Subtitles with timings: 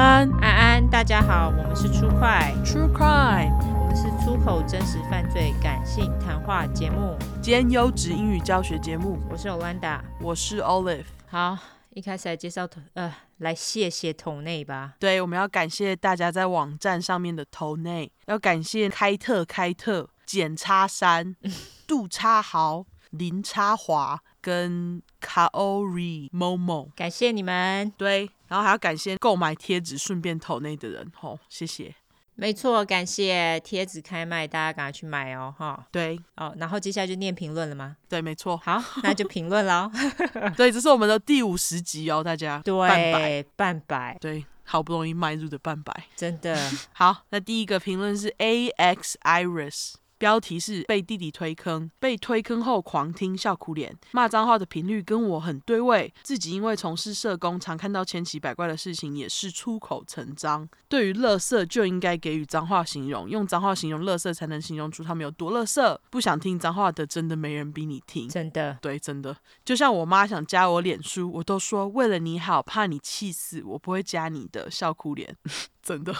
[0.00, 9.18] 安，安安，大家好，我们是出快 True Crime，我们是出口真实犯罪感性谈话节目兼优质英语教学节目。
[9.30, 11.04] 我是 Olanda，我是 Olive。
[11.28, 11.58] 好，
[11.90, 14.94] 一开始来介绍投呃，来谢谢头内吧。
[14.98, 21.36] 对，我们要感谢大家在网站上面的头内，要感谢开特开特、简叉山、
[21.86, 27.92] 杜叉豪、林叉华跟 Kaori Momo，感谢你们。
[27.98, 28.30] 对。
[28.50, 31.94] 然后还要感谢购买贴纸顺便投内的人，吼，谢谢。
[32.34, 35.86] 没错，感谢贴纸开卖，大家赶快去买哦，哈。
[35.92, 37.96] 对，哦，然后接下来就念评论了吗？
[38.08, 38.56] 对，没错。
[38.56, 39.88] 好，那就评论喽。
[40.56, 42.60] 对，这是我们的第五十集哦，大家。
[42.64, 44.18] 对，半百，半百。
[44.20, 46.58] 对，好不容易迈入的半百，真的。
[46.92, 49.94] 好，那第一个评论是 A X Iris。
[50.20, 56.12] 标题是被弟弟推坑，被推坑后狂听笑哭脸，骂脏话的频率跟我很对位。
[56.22, 60.68] 自己因为从事社工，常看到千奇百怪的事情，也是出口成章。
[60.90, 65.98] 对于乐色就应该给予脏话形容，用脏话形容乐色，才能形容出他们有多乐色。
[66.10, 68.28] 不想听脏话的，真的没人逼你听。
[68.28, 69.34] 真的，对，真的。
[69.64, 74.70] 就像我妈想加我脸书，我都说为了你好，怕你气死，我不会加你的。
[74.70, 75.34] 笑哭脸，
[75.82, 76.14] 真的。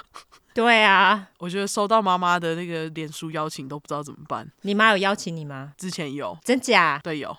[0.60, 4.46] 对啊，我觉得收到妈妈的那个脸书邀请都不知道怎么办。
[4.60, 5.72] 你妈有邀请你吗？
[5.78, 7.00] 之前有，真假？
[7.02, 7.34] 对，有。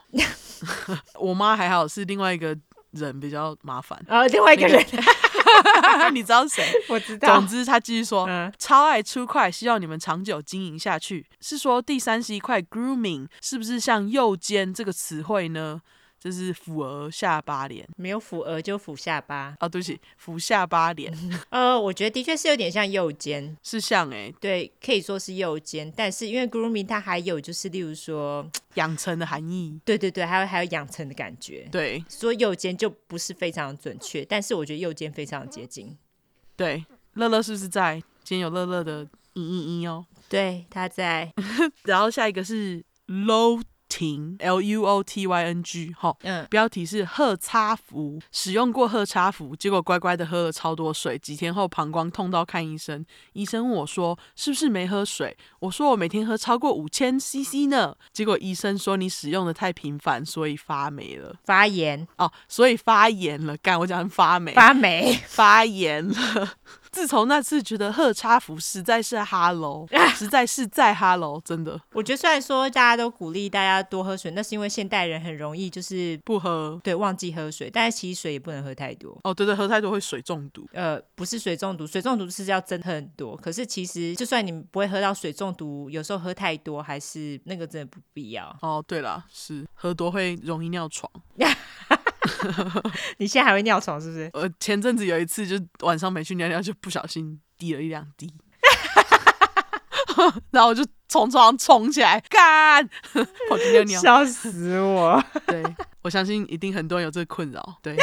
[1.20, 2.58] 我妈还好，是另外一个
[2.92, 4.04] 人比较麻烦。
[4.08, 4.84] 哦，另外一个人，
[5.84, 6.64] 那个、 你知道谁？
[6.90, 7.36] 我知道。
[7.36, 11.28] 总之，他继续说，嗯、超爱出快，希望你们长久经营下去。
[11.42, 15.80] 是说第三十一块 grooming 是不是像右肩这个词汇呢？
[16.24, 19.56] 这是抚额下巴脸，没有抚额就抚下巴。
[19.58, 21.12] 啊，对不起，抚下巴脸。
[21.50, 25.92] 呃，我觉得的确是有点像右肩，是像哎、欸，对，可以说是右肩。
[25.98, 31.68] 但是因为 grooming 它还有就是，例如说 养成的含义，对对对，还有还有养成的感觉。
[31.72, 35.98] 对，说右肩就不是非常准确，但是我觉得右肩非常接近。
[36.56, 37.96] 对，乐乐是不是在？
[38.24, 40.06] 今天有乐乐的嘤嘤嘤哦。
[40.30, 41.34] 对，他在。
[41.86, 43.60] 然后下一个是 low。
[44.02, 62.08] 停，L U O T Y N G，哈，嗯，标题是喝茶服，使用过喝茶服，结果乖乖的喝了超多水，几天后膀胱痛到看医生，医生问我说是不是没喝水，我说我每天喝超过五千 CC 呢，结果医生说你使用的太频繁，所以发霉了，发炎。
[62.18, 66.54] 哦，所以发炎了，干我讲发霉，发霉， 发炎了。
[66.92, 71.80] 自从那次觉得喝茶服实在是哈喽， 实在是在哈喽，真的。
[71.94, 77.70] 我觉得虽然说大家都鼓励大家多喝水，那是因为现代人很容易就是不喝，对，忘记喝水。
[77.72, 79.18] 但是其实水也不能喝太多。
[79.24, 80.68] 哦，对对，喝太多会水中毒。
[80.74, 83.38] 呃，不是水中毒，水中毒是要真喝很多。
[83.38, 88.54] 可是其实就算你不会喝到水中毒，有时候喝太多还是那个真的不必要。
[88.62, 91.10] 哦，对了，是喝多会容易尿床。
[93.18, 94.30] 你现在还会尿床是不是？
[94.34, 98.32] 我，前阵子有一次，就晚上没去尿尿，就不小心滴了一两滴，
[100.52, 102.88] 然后我就从床上冲起来，干，
[103.50, 105.24] 跑去尿尿，笑死我！
[105.48, 105.64] 对，
[106.04, 107.78] 我相信一定很多人有这个困扰。
[107.82, 107.98] 对，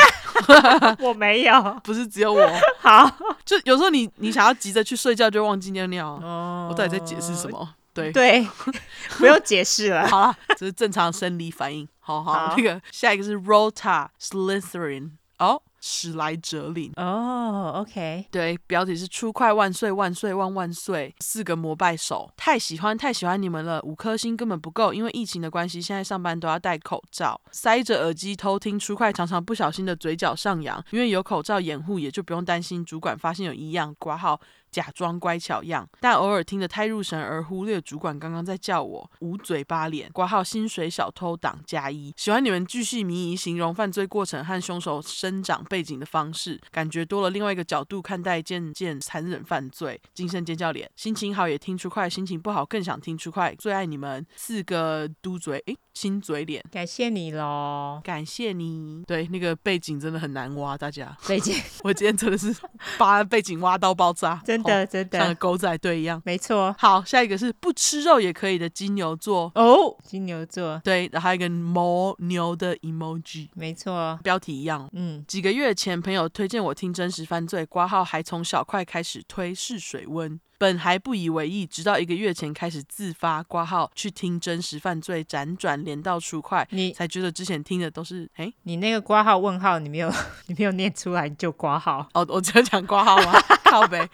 [1.00, 2.50] 我没有，不是只有我。
[2.80, 3.10] 好，
[3.44, 6.08] 就有时候你你想要急着去睡觉，就忘记尿尿。
[6.22, 7.74] 哦，我到底在解释什么？
[8.02, 8.12] 对。
[8.12, 8.48] 对，
[9.18, 10.06] 不用解释了。
[10.08, 11.88] 好了，这是正常生理反应。
[12.00, 12.54] 好好，好。
[12.56, 16.90] 那个下一个是 Rota Slytherin 哦，史莱哲林。
[16.96, 33.94] 哦，OK，对，标题是出快万岁万岁万万岁，四个膜拜手，太喜欢太喜欢你们了，五颗星根本不够，因为疫情的关系，现在上班都要戴口罩，塞着耳机偷听出快，常常不小心的嘴角上扬，因为有口罩掩护，也就不用担心主管发现有异样。
[33.98, 34.40] 挂号。
[34.70, 40.10] 假装乖巧样，但偶尔听得太入神而忽略主管刚刚在叫我捂嘴巴脸。
[40.12, 50.00] 挂号薪水小偷党加一，喜欢你们巨细靡遗形容犯罪过程和凶手生长背景的方式，感觉多了另外一个角度看待件件残忍犯罪。
[50.14, 53.54] 精神尖叫脸，心情好也听出快，心情不好更想听出快。
[53.56, 59.02] 最爱你们四个嘟嘴，诶，亲嘴脸，感谢你喽，感谢你。
[59.06, 61.54] 对，那个背景真的很难挖，大家背景，
[61.84, 62.54] 我今天真的是
[62.98, 64.40] 把背景挖到爆炸。
[64.44, 65.18] 真的真的。
[65.18, 66.74] 像狗仔队一样，没错。
[66.78, 69.50] 好，下一个是不吃肉也可以的金牛座。
[69.54, 70.80] 哦，金牛座。
[70.84, 74.88] 对，然后还有一个牦牛的 emoji，没错，标题一样。
[74.92, 90.12] 嗯，几个月前朋友推荐我听真实犯罪，挂号还从小块开始推试水温，本还不以为意，直到一个月前开始自发挂号去听真实犯罪，辗转连到出快，你才觉得之前听的都是哎，你那个挂号问号你没有
[90.46, 93.32] 你没有念出来就挂号哦，我只有讲挂号吗？
[93.64, 94.08] 靠呗。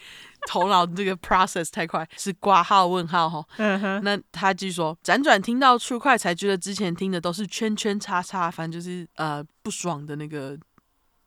[0.47, 3.43] 头脑这个 process 太快，是挂号问号哈。
[3.57, 10.55] 嗯哼，那他继续说，辗转听到出快，才觉得之前听的都是圈圈叉叉，反正就是呃不爽的那个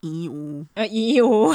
[0.03, 1.55] 咿咿呜呜，呃咿咿呜呜，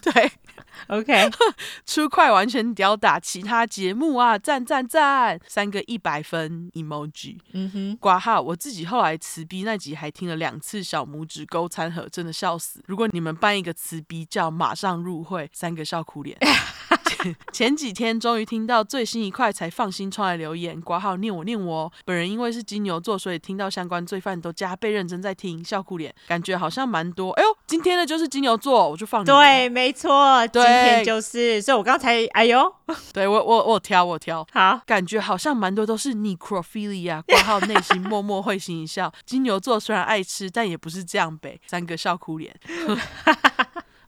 [0.00, 0.32] 对。
[0.88, 1.30] OK，
[1.86, 4.38] 出快完全吊打其他节目啊！
[4.38, 7.38] 赞赞赞，三个一百分 emoji。
[7.52, 8.40] 嗯哼，挂号。
[8.40, 12.82] 我自己后来辞逼那集还听了两次，小拇指勾餐盒，真的笑死。
[12.86, 16.36] 如果你们办一个辞逼叫马上入会，三个笑哭脸。
[17.52, 20.80] 前几天终于听到最新一块，才放心冲来留言。
[20.80, 26.12] 挂号念我念我，本人因为是金牛座，所以听到相关罪犯都加倍认真在听，笑哭脸。
[26.26, 27.30] 感觉好像蛮多。
[27.32, 29.24] 哎呦，今天的就是金牛座，我就放你。
[29.24, 31.62] 对，没错，今天就是。
[31.62, 32.70] 所以我刚才，哎呦，
[33.14, 34.46] 对我我我挑我挑。
[34.52, 37.22] 好，感觉好像蛮多都是 necrophilia。
[37.26, 39.10] 挂号内心默默会心一笑。
[39.24, 41.58] 金牛座虽然爱吃，但也不是这样呗。
[41.66, 42.54] 三个笑哭脸。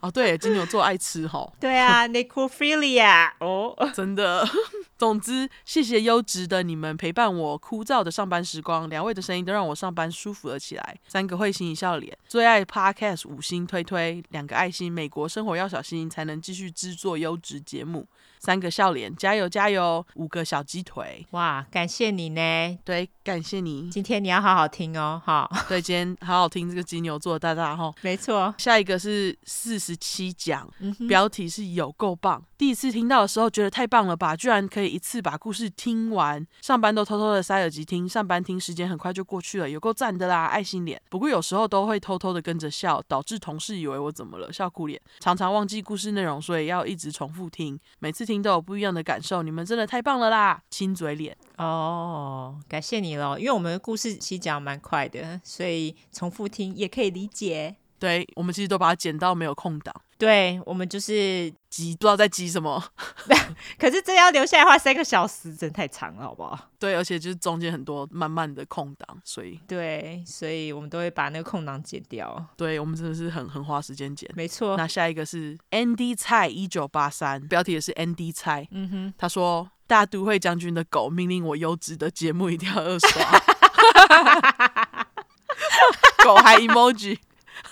[0.05, 1.51] 哦，对，金牛座爱吃吼。
[1.59, 3.31] 对啊，necrophilia。
[3.41, 4.47] 哦， 真的。
[4.99, 10.97] 总之，谢谢优质的你们陪伴我枯燥的上班时光，两位的声音都让我上班舒服了起来。
[11.09, 18.07] 三个会心一笑脸，最爱 Podcast 五星推推，两个爱心，美国生活要小心，才能继续制作优质节目。
[18.45, 20.07] 三个笑脸，加油加油！
[20.17, 23.89] 五个小鸡腿，哇，感谢你呢，对，感谢你。
[23.91, 28.55] 今天你要好好听哦，好， 对，今天好好听这个金牛座大大哈，没错。
[28.59, 32.45] 下一个是四十七讲，嗯，标题是有够棒。
[32.59, 36.47] 第一次听到的时候觉得太棒了吧，居然可以一次把故事听完。
[36.61, 41.01] 上班都偷偷的塞耳机听，上班听时间很快就过去了，有够赞的啦，爱心脸。
[41.09, 45.01] 不过有时候都会偷偷的跟着笑，导致同事以为我怎么了，笑哭脸。
[45.21, 48.34] 常常忘记故事内容，所以要一直重复听，每次听。
[48.35, 50.61] 听都有不一样的感受，你们真的太棒了啦！
[50.71, 57.77] 亲嘴脸哦，感谢你喽，因为我们的故事其实讲蛮快的，所以重复听也可以理解。
[58.05, 59.95] 对，我们其实都把它剪到没有空档。
[60.19, 62.85] 对，我们就是急，不知道在急什么。
[63.81, 66.69] 可是这要留下来的话，三个小时真的太长了，好不好？
[66.79, 72.47] 对，而且就是中间很多慢慢的空档，所以对，所以我们都会把那个空档剪掉。
[72.59, 74.31] 对，我们真的是很很花时间剪。
[74.35, 74.77] 没错。
[74.77, 78.69] 那下一个是 Andy 蔡一九八三，标题也是 Andy 蔡。
[78.71, 83.41] 嗯哼，他说大都会将军的狗命令我优质的节目一定要二刷
[86.23, 87.19] 狗还 emoji。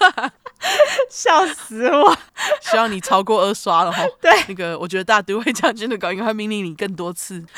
[1.11, 2.17] 笑死我！
[2.61, 4.05] 希望你超过二刷了哈。
[4.21, 7.45] 对，那个我觉得大都会将军的狗应该会命令你更多次。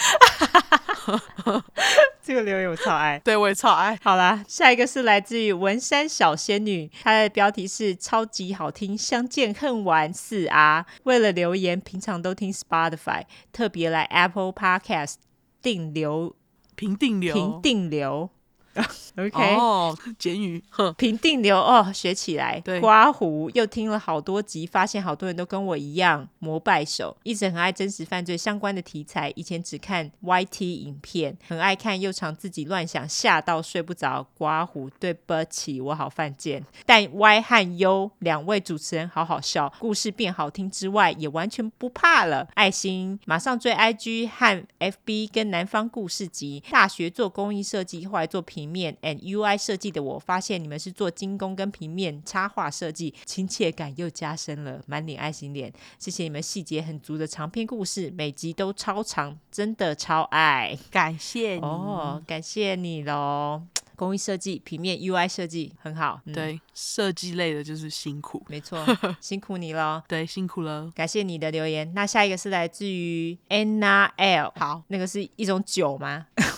[2.22, 3.98] 这个留言我超爱，对我也超爱。
[4.02, 10.86] 好啦，下一个是来自于文山小仙女，她的标题是超级好听，相见恨晚四啊。
[11.02, 15.16] 为了留言，平常都听 Spotify，特别来 Apple Podcast
[15.60, 16.34] 定留
[16.74, 18.30] 评定流评定留。
[19.16, 20.62] OK，哦，简语，
[20.96, 22.58] 平定流哦，学起来。
[22.60, 29.32] 对，刮胡又听了好多集，发现好多人都跟我一样膜拜手，一直很爱真实犯罪相关的题材。
[29.36, 34.26] 以前只看 YT 影片，很爱看，又常自己乱想，吓到睡不着。
[34.36, 36.64] 刮胡，对不起，我好犯贱。
[36.84, 42.48] 但 Y 和 U 两位主持人好好笑，故事变好听之外，也完全不怕了。
[42.54, 46.64] 爱心，马上追 IG 和 FB 跟南方故事集。
[46.68, 48.63] 大学做工艺设计，后来做平。
[48.64, 55.70] 平面 and UI 设计的我，发现你们是做精工跟平面插画设计，亲切感又加深了，满脸爱心脸。
[55.98, 63.60] 谢谢你们细节很足的长篇故事，每集都超长，真的超爱，感谢你哦，感谢你喽。
[63.96, 68.84] 工艺设计、平面 UI 设计很好，嗯、对，设计类的就是辛苦，没错，
[69.20, 71.92] 辛苦你了，对，辛苦了，感谢你的留言。
[71.94, 76.26] 那下一个是来自于 Anna L，好，那个是一种酒吗？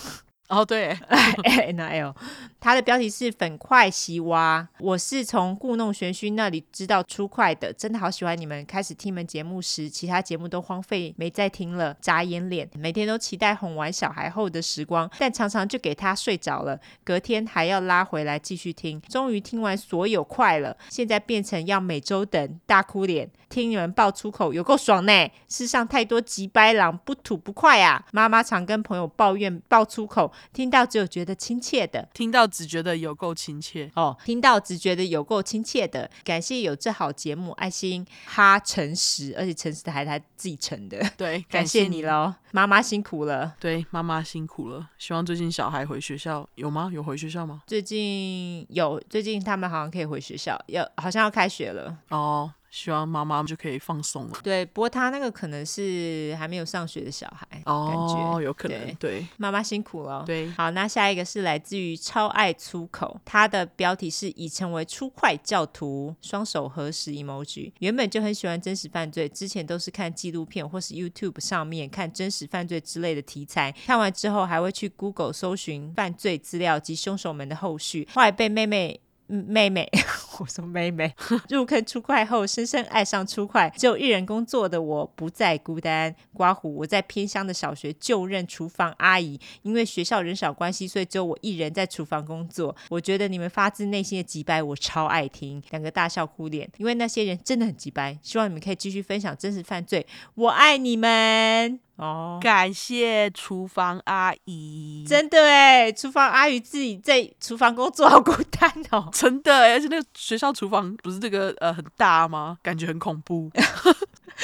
[0.49, 0.97] 哦，对
[1.43, 2.15] ，N L，
[2.57, 4.65] 它的标题是粉块西瓜。
[4.79, 8.65] 我是从故弄玄虚那里知道出块的，真的好喜欢你们。
[8.65, 12.69] 开始听你们节目时，其他节目都荒废没再听了，眨眼脸。
[12.75, 19.01] 每天都期待哄完小孩后的时光，但常常就给他睡着了，隔天还要拉回来继续听。
[19.01, 23.29] 终于听完所有块了，现在变成要每周等，大哭脸。
[23.49, 25.31] 听你们爆粗口有够爽呢！
[25.47, 28.05] 世上太多急掰狼，不吐不快啊！
[28.11, 30.29] 妈妈常跟朋友抱怨爆粗口。
[30.53, 36.09] 听到只有觉得亲切的，听到只觉得有够亲切哦，听到只觉得有够亲切的。
[36.23, 40.99] 感谢有这好节目，爱心哈诚实，而且诚实的还是他自己成的。
[41.17, 43.55] 对， 感谢你喽，妈妈辛苦了。
[43.59, 44.89] 对，妈妈辛苦了。
[44.97, 46.89] 希望最近小孩回学校有吗？
[46.93, 47.63] 有回学校吗？
[47.67, 52.51] 最近有，最近他们好像可以回学校，要好像要开学了哦。
[52.77, 54.39] 希望妈妈就可以放松了。
[54.43, 58.95] 对，不过他那个可能是还没有上学的小孩，哦，感觉有可能。
[58.99, 60.23] 对，妈妈辛苦了。
[60.27, 67.71] 对，好，那下一个是来自于超爱粗口，他的标题是已成为粗快教徒，双手合十 emoji。
[67.79, 78.07] 原本就很喜欢真实犯罪，之前都是看纪录片或是 YouTube 上面看真实犯罪之类的题材，看完之后还会去 Google 搜寻犯罪资料及凶手们的后续。
[78.13, 79.01] 后来被妹妹。
[79.27, 79.89] 妹妹，
[80.39, 81.13] 我说妹妹
[81.49, 86.15] 入坑出快后，深深爱上出快，只有一人工作的我不再孤单。
[86.33, 92.75] 刮胡，我在偏乡的小学就任厨房阿姨，因为学校人少关系，所以只有我一人在厨房工作。
[92.89, 98.17] 我觉得你们发自内心的机掰，我超爱听，两个大笑哭脸，因为那些人真的很机掰。
[98.21, 100.05] 希望你们可以继续分享真实犯罪，
[100.35, 101.86] 我爱你们。
[101.97, 112.57] 哦，感谢厨房阿姨，真的哎，厨房阿姨自己在厨房工作好孤单哦， 真的哎，而且那个学校厨房不是这个呃很大吗？
[112.63, 113.51] 感觉很恐怖。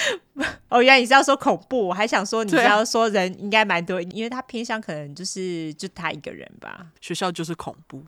[0.69, 6.87] 哦，原来你是要说恐怖，我还想说你是要说人应该蛮多，因为他偏向可能就是就他一个人吧。
[7.01, 8.03] 学校就是恐怖，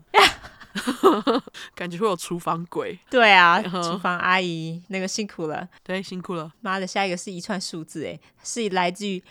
[1.74, 2.98] 感觉会有厨房鬼。
[3.08, 6.52] 对啊，厨房阿姨那个辛苦了，对，辛苦了。
[6.60, 9.22] 妈的，下一个是一串数字，哎，是来自于。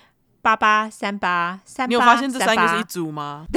[0.41, 3.47] 八八三八三八，你有发现这三个是一组吗？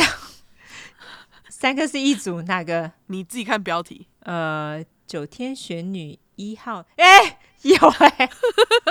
[1.50, 2.90] 三个是一组，哪个？
[3.08, 4.08] 你自己看标题。
[4.20, 8.30] 呃，九天玄女一号，哎、欸，有哎、欸，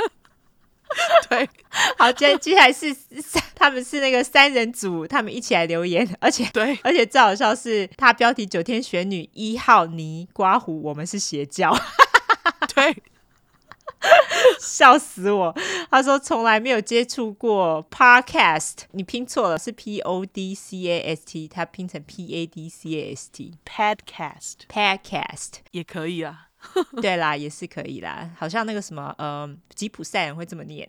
[1.30, 1.50] 对，
[1.98, 11.78] 好，接接下来是三，他们是那个三人组，他们一起来留言，而且对，而且最好笑是，他标题九天玄女一号尼刮胡，我们是邪教，
[12.74, 13.04] 对。
[14.60, 15.56] 笑死我！
[15.90, 25.54] 他说从来没有接触过 podcast，你拼错了，是 p o d c a s t，他拼成 p a d c a s t，podcast，podcast
[25.72, 26.47] 也可以啊。
[27.02, 28.30] 对啦，也是可以啦。
[28.38, 30.88] 好像那个什么，呃，吉普赛人会这么念。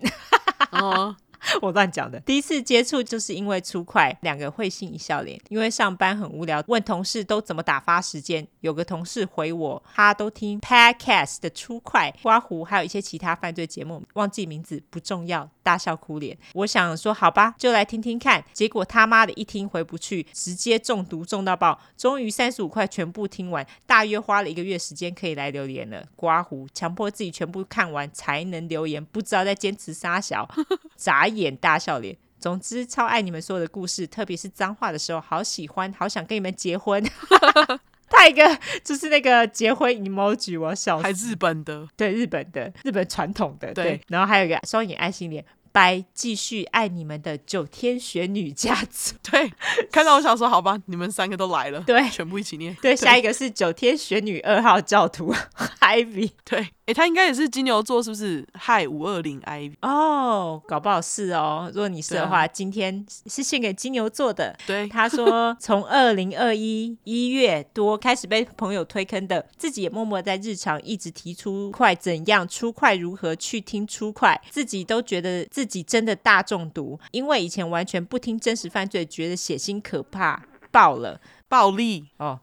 [0.73, 1.17] 哦。
[1.63, 5.41] 我乱讲的，第一次接触就是因为出快，两个会心一笑脸。
[5.49, 8.45] 因为上班很无聊，问同事都怎么打发时间。
[8.59, 15.49] 有个同事回我，他都听 Podcast 的出快、刮胡，还有一些其他犯罪节目，忘记名字不重要。
[15.69, 18.43] 大笑哭脸，我想说好吧，就来听听看。
[18.55, 21.79] 结果他妈的一听回不去，直接中毒中到爆。
[21.95, 26.03] 终于三十五块全部听完，大约花了一个月时间可以来留言了。
[26.17, 30.49] 刮胡，强迫自己全部看完才能留言，不知道在坚持杀小，
[30.97, 32.17] 眨眼大笑脸。
[32.41, 37.05] 总之超爱你们所有的故事，特别是脏话的时候，好喜欢，好想跟你们结婚。
[38.11, 41.03] 他一个就是那个结婚 emoji，我要笑死。
[41.03, 44.01] 还日本的，对日本的，日本传统的，对，对。
[44.09, 45.45] 然后还有一个双眼爱心脸。
[45.71, 49.15] 拜，继续爱你们的九天玄女家族。
[49.31, 49.53] 对，
[49.93, 52.75] 看到我想说，好吧，你们三个都来了，对，全部一起念。
[52.81, 55.33] 对，对下一个是九天玄女二号教徒
[55.81, 56.31] Ivy。
[56.43, 56.71] 对。
[56.89, 58.43] 哎，他应该也是金牛座，是不是？
[58.55, 61.71] 嗨，五二零 I 哦，搞不好是哦。
[61.75, 64.57] 如果你是的话，啊、今天是献给金牛座的。
[64.67, 82.41] 对，他说 从二零二一一月多开始被朋友推坑的，自己也默默在日常一直提出快怎样出快，如何去听出快，自己都觉得自己真的大中毒，因为以前完全不听真实犯罪，觉得血腥可怕爆了，暴力哦，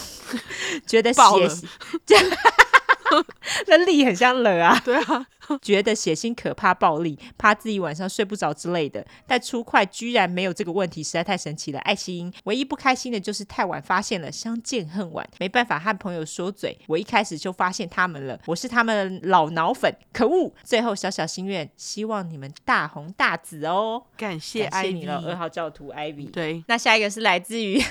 [0.88, 1.48] 觉得血爆了。
[3.66, 5.26] 那力很像冷啊， 对啊，
[5.60, 9.04] 觉得血腥可怕、暴力，怕自己晚上睡不着之类的。
[9.26, 11.78] 但出快居然没有这个问题，实在太神奇了。
[11.80, 16.78] 爱心，唯一不开心的就是太晚发现了，相见恨晚，没办法和朋友说嘴。
[16.86, 20.52] 我一开始就发现他们了，我是他们的老脑粉，可恶！
[20.62, 24.02] 最后小小心愿，希望你们大红大紫哦。
[24.16, 26.30] 感谢，爱你了，二号教徒 Ivy。
[26.30, 27.82] 对，那下一个是来自于。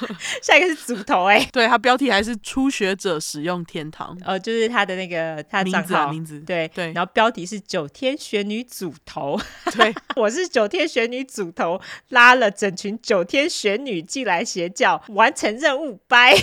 [0.42, 6.40] 下一个是组头哎、欸， 对，他标题还是初学者使用天堂，呃，就是他的那个他的账号名字啊，名字。
[6.40, 9.38] 对对，然后标题是九天玄女组头，
[9.72, 16.34] 对， 我是九天玄女组头，拉了整群九天玄女进来邪教，完成任务，拜，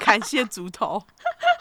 [0.00, 1.02] 感谢组头。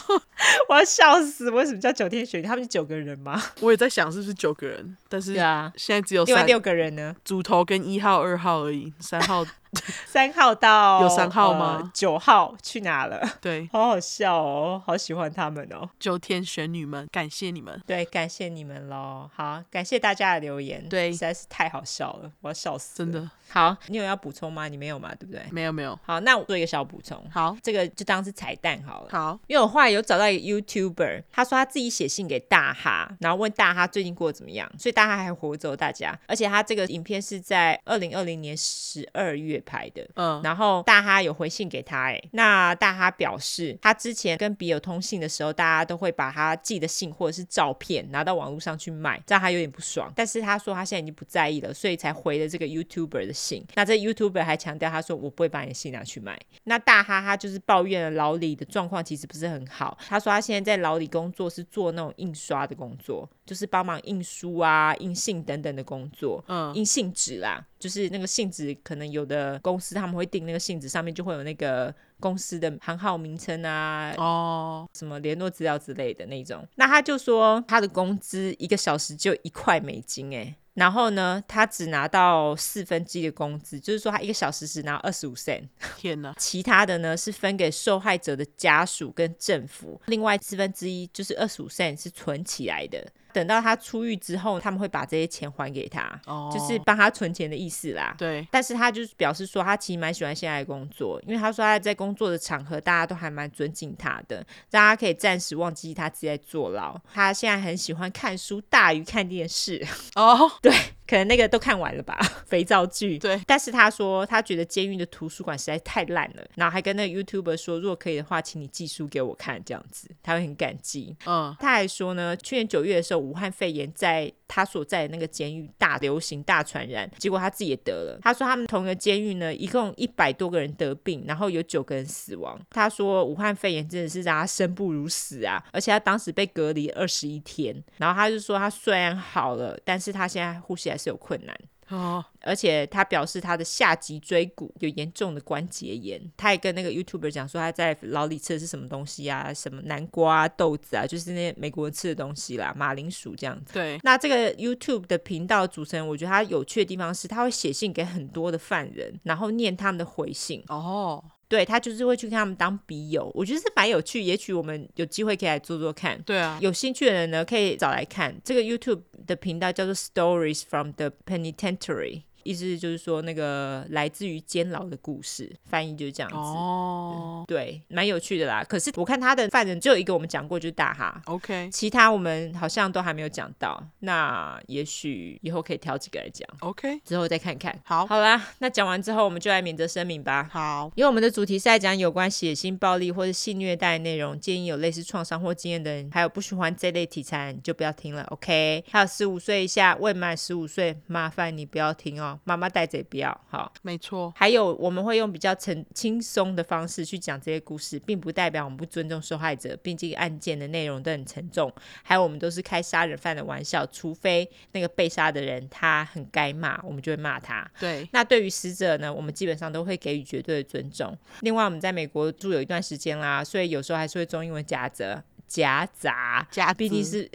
[0.68, 1.50] 我要笑死！
[1.51, 2.46] 为什么叫九天玄女？
[2.46, 3.42] 他们是九个人吗？
[3.60, 7.16] 我也在想是不是九个人，但是啊，现在只有三另外六个人呢。
[7.24, 9.46] 主头跟一号、二号而已，三号
[10.08, 11.92] 三号到有三号吗？
[11.94, 13.22] 九、呃、号去哪了？
[13.39, 15.88] 对， 好好笑哦，好喜欢他们哦。
[16.00, 19.30] 九天玄女们，感谢你们，对，感谢你们喽。
[19.36, 23.30] 好，感谢大家的留言，对，实在是太好笑了，我要笑死，真的。
[23.51, 24.68] 好，你有要补充吗？
[24.68, 25.13] 你没有嘛？
[25.16, 25.44] 对不对？
[25.51, 25.98] 没有，没有。
[26.04, 27.24] 好，那我做一个小补充。
[27.32, 29.08] 好，这个就当是彩蛋好了。
[29.12, 36.18] 好，因为我后来有找到一个 YouTuber，他说他自己写信给大哈，然后问大哈最近过得怎么样，所以大哈还活着，大家。
[36.27, 40.08] 而且他这个影片是在二零二零年十二月拍的。
[40.13, 50.13] 嗯，然后大哈有回信给他，哎，那大哈表示，他之前跟笔友通信的时候，大家都会把他寄的信或者是照片拿到网络上去卖，这样他有点不爽。
[50.15, 53.65] 但是他说他现在已经不在意了，所以才回了这个 YouTuber 的信。
[53.74, 56.38] 那这 YouTube YouTuber 还强调，他说我不会把你的信拿去卖。
[56.65, 59.98] 那大哈哈就是抱怨了老李的状况其实不是很好。
[60.08, 63.29] 他说他现在在牢里工作是做那种印刷的工作。
[63.46, 66.43] 就是帮忙印书啊、印信等等的工作。
[66.48, 76.63] 嗯，印信纸啦，就是那个信纸，可能有的公司他们会订那个信纸，上面就会有那个公司的行号名称啊，哦，什么联络资料之类的那种。
[76.75, 80.55] 那他就说他的工资一个小时就一块美金，哎。
[80.79, 85.67] 然后呢，他只拿到四分之一的工资，就是说他一个小时只拿二十五 cent。
[85.98, 86.33] 天哪！
[86.38, 93.05] 其他的呢是分给受害者的家属跟政府，另外四分之一就是二十五 cent 是存起来的。
[93.33, 98.15] 等到他出狱之后，他们会把这些钱还给他，oh, 就是帮他存钱的意思啦。
[98.17, 107.00] 对，但是他就是表示说，他其实蛮喜欢现在的工作，因为他说他在工作的场合，大家都还蛮尊敬他的，让他可以暂时忘记他自己在坐牢。
[107.13, 109.86] 他现在很喜欢看书，大于看电视。
[110.15, 110.51] 哦，oh.
[110.62, 110.74] 对，
[111.10, 113.18] 可能那个都看完了吧， 肥皂剧。
[113.18, 121.16] 对，但是他说他觉得监狱的图书馆实在太烂了，然后还跟那个 YouTuber 说，如果可以的话，请你寄书给我看，这样子他会很感激。
[121.25, 123.20] 嗯，他还说呢，去年九月的时候。
[123.20, 128.20] 武汉肺炎在他所在的那个监狱大流行、大传染，结果他自己也得了。
[128.22, 132.60] 他说他们同一个监狱呢，一共一百多个人得病，然后有九个人死亡。
[132.72, 135.63] 他说武汉肺炎真的是让他生不如死啊！
[135.72, 141.56] 而且他当时被隔离二十一天，然后他就说他虽然好了，但是他现在呼吸还是有困难。
[141.89, 146.22] 哦，而且他表示他的下脊椎骨有严重的关节炎。
[146.38, 153.74] 他也跟那个 YouTuber 讲说他在牢里吃的是什么东西啊，什么南瓜、豆子啊，就是那些美国人吃的东西啦，马铃薯这样子。
[153.74, 154.00] 对。
[154.03, 160.63] 那这个 YouTube 的频道主持人，我觉得他有趣的地方是，他会写信给很多的犯人，然后念他们的回信。
[160.67, 161.24] 哦。
[161.50, 164.22] 对，他就是会去跟他们当笔友，我觉得是蛮有趣。
[164.22, 166.22] 也许我们有机会可以来做做看。
[166.22, 168.39] 对啊，有兴趣的人呢，可以找来看。
[168.46, 172.22] 这个 YouTube 的频道叫做 Stories from the Penitentiary。
[172.43, 176.38] 意思就是说，那个来自于监牢的故事，翻译就是这样子。
[176.38, 178.63] 哦，对，蛮有趣的啦。
[178.63, 181.22] 可是我看他的犯人只有一个，我们讲过就是大哈。
[181.25, 183.81] OK，其他我们好像都还没有讲到。
[184.00, 186.48] 那也许以后可以挑几个来讲。
[186.60, 187.77] OK，之后再看看。
[187.84, 190.50] 好，好啦，那讲完之后，我们就来免责声明吧。
[190.51, 198.24] 好，因为我们的主题是在讲有关血腥暴力或者性虐待内容，建议有类似创伤或经验的人，还有不喜欢这类题材，你就不要听了。
[198.29, 202.28] OK，还有十五岁以下未满十五岁，麻烦你不要听哦。
[202.44, 204.33] 妈妈带着也不要，好，没错。
[204.35, 209.77] 还有，我们会用比较轻轻松的方式去讲这些故事，并不代表我们不尊重受害者。
[209.81, 211.72] 毕竟案件的内容都很沉重，
[212.03, 217.70] 还有我们都是开杀人犯的玩笑，除非那个被杀的人他很该骂，我们就会骂他。
[217.79, 221.18] 对，那对于死者呢，我们基本上都会给予绝对的尊重。
[221.42, 225.24] 另外，我们在美国住有一段时间啦，所以有时候还是会中英文夹杂。
[225.50, 227.27] 夹杂，夹，毕竟是，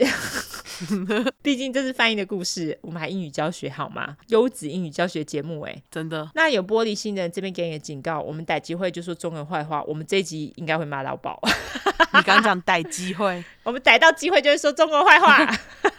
[1.43, 4.15] 毕竟这是翻译的故事，我们还英语教学好吗？
[4.27, 6.31] 优质英语教学节目，哎，真的。
[6.33, 11.37] 那有玻璃心的人这边给你的警告，我们逮机会就说中文坏话，我们这一集应该会骂到爆。
[12.13, 15.45] 你刚刚讲逮机会， 我们逮到机会就会说中国坏话。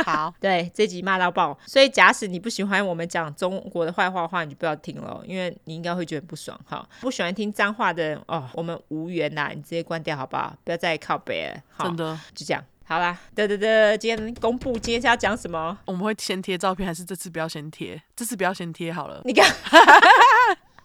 [0.04, 1.58] 好，对，这集骂到爆。
[1.66, 6.58] 所以假使你不喜欢我们讲中国的坏话的话，你就不要听了，因为你应该会觉得不爽。
[6.64, 10.56] 哈，不喜欢听脏话的人哦，我们无缘啦，你直接关掉好不好？
[10.64, 11.62] 不要再靠北了。
[11.72, 12.05] 好，真的。
[12.34, 15.78] 就这样，好啦，得得得，今天公布，今天是要讲什么？
[15.86, 18.02] 我们会先贴照片，还是这次不要先贴？
[18.14, 19.22] 这次不要先贴好了。
[19.24, 19.46] 你看。